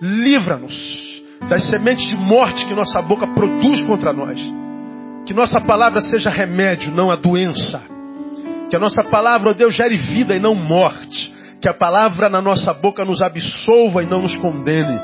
Livra-nos 0.00 1.10
das 1.48 1.64
sementes 1.70 2.06
de 2.06 2.16
morte 2.16 2.66
que 2.66 2.74
nossa 2.74 3.00
boca 3.00 3.26
produz 3.28 3.82
contra 3.84 4.12
nós. 4.12 4.38
Que 5.26 5.34
nossa 5.34 5.60
palavra 5.60 6.00
seja 6.00 6.30
remédio, 6.30 6.92
não 6.92 7.10
a 7.10 7.16
doença. 7.16 7.80
Que 8.68 8.76
a 8.76 8.78
nossa 8.78 9.02
palavra, 9.04 9.50
ó 9.50 9.52
Deus, 9.52 9.74
gere 9.74 9.96
vida 9.96 10.34
e 10.34 10.40
não 10.40 10.54
morte. 10.54 11.34
Que 11.60 11.68
a 11.68 11.74
palavra 11.74 12.28
na 12.28 12.40
nossa 12.40 12.72
boca 12.74 13.04
nos 13.04 13.22
absolva 13.22 14.02
e 14.02 14.06
não 14.06 14.22
nos 14.22 14.36
condene. 14.38 14.98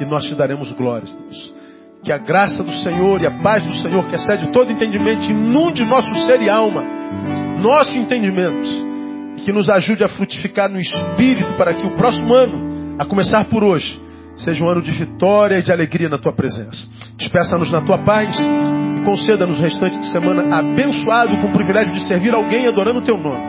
E 0.00 0.04
nós 0.04 0.24
te 0.26 0.34
daremos 0.34 0.72
glórias, 0.72 1.12
Deus. 1.12 1.54
Que 2.04 2.12
a 2.12 2.18
graça 2.18 2.62
do 2.62 2.72
Senhor 2.82 3.22
e 3.22 3.26
a 3.26 3.30
paz 3.30 3.64
do 3.64 3.74
Senhor, 3.76 4.06
que 4.06 4.14
excede 4.14 4.52
todo 4.52 4.70
entendimento, 4.70 5.24
inunde 5.24 5.84
nosso 5.84 6.12
ser 6.26 6.42
e 6.42 6.50
alma, 6.50 6.84
nosso 7.60 7.92
entendimento. 7.96 8.68
E 9.38 9.40
que 9.40 9.52
nos 9.52 9.70
ajude 9.70 10.04
a 10.04 10.08
frutificar 10.08 10.68
no 10.68 10.78
Espírito 10.78 11.54
para 11.54 11.72
que 11.72 11.86
o 11.86 11.96
próximo 11.96 12.34
ano, 12.34 12.96
a 12.98 13.06
começar 13.06 13.46
por 13.46 13.64
hoje, 13.64 13.98
seja 14.36 14.64
um 14.64 14.68
ano 14.68 14.82
de 14.82 14.90
vitória 14.90 15.58
e 15.58 15.62
de 15.62 15.72
alegria 15.72 16.08
na 16.08 16.18
tua 16.18 16.32
presença. 16.32 16.86
Despeça-nos 17.16 17.70
na 17.70 17.80
tua 17.80 17.98
paz 17.98 18.38
e 18.38 19.04
conceda-nos 19.04 19.58
o 19.58 19.62
restante 19.62 19.98
de 19.98 20.12
semana 20.12 20.58
abençoado 20.58 21.36
com 21.38 21.48
o 21.48 21.52
privilégio 21.52 21.92
de 21.92 22.06
servir 22.06 22.34
alguém 22.34 22.66
adorando 22.66 22.98
o 22.98 23.02
teu 23.02 23.16
nome. 23.16 23.42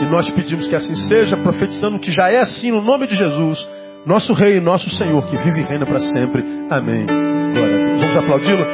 E 0.00 0.04
nós 0.04 0.30
pedimos 0.30 0.68
que 0.68 0.76
assim 0.76 0.94
seja, 0.94 1.36
profetizando 1.36 1.98
que 1.98 2.12
já 2.12 2.30
é 2.30 2.38
assim 2.38 2.70
no 2.70 2.80
nome 2.80 3.08
de 3.08 3.16
Jesus, 3.16 3.66
nosso 4.06 4.32
Rei 4.32 4.58
e 4.58 4.60
nosso 4.60 4.88
Senhor, 4.90 5.26
que 5.28 5.36
vive 5.38 5.60
e 5.60 5.64
reina 5.64 5.84
para 5.84 6.00
sempre. 6.00 6.44
Amém. 6.70 7.37
Glória. 7.52 7.98
Vamos 8.00 8.16
aplaudi-lo. 8.16 8.66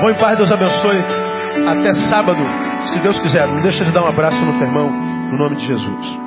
Vão 0.00 0.10
em 0.10 0.14
paz, 0.14 0.36
Deus 0.36 0.50
abençoe. 0.52 0.98
Até 1.66 1.92
sábado, 2.10 2.42
se 2.84 2.98
Deus 3.00 3.18
quiser. 3.20 3.46
Não 3.48 3.62
deixa 3.62 3.84
de 3.84 3.92
dar 3.92 4.02
um 4.02 4.08
abraço 4.08 4.38
no 4.38 4.58
teu 4.58 4.66
irmão, 4.66 4.90
no 4.90 5.38
nome 5.38 5.56
de 5.56 5.66
Jesus. 5.66 6.26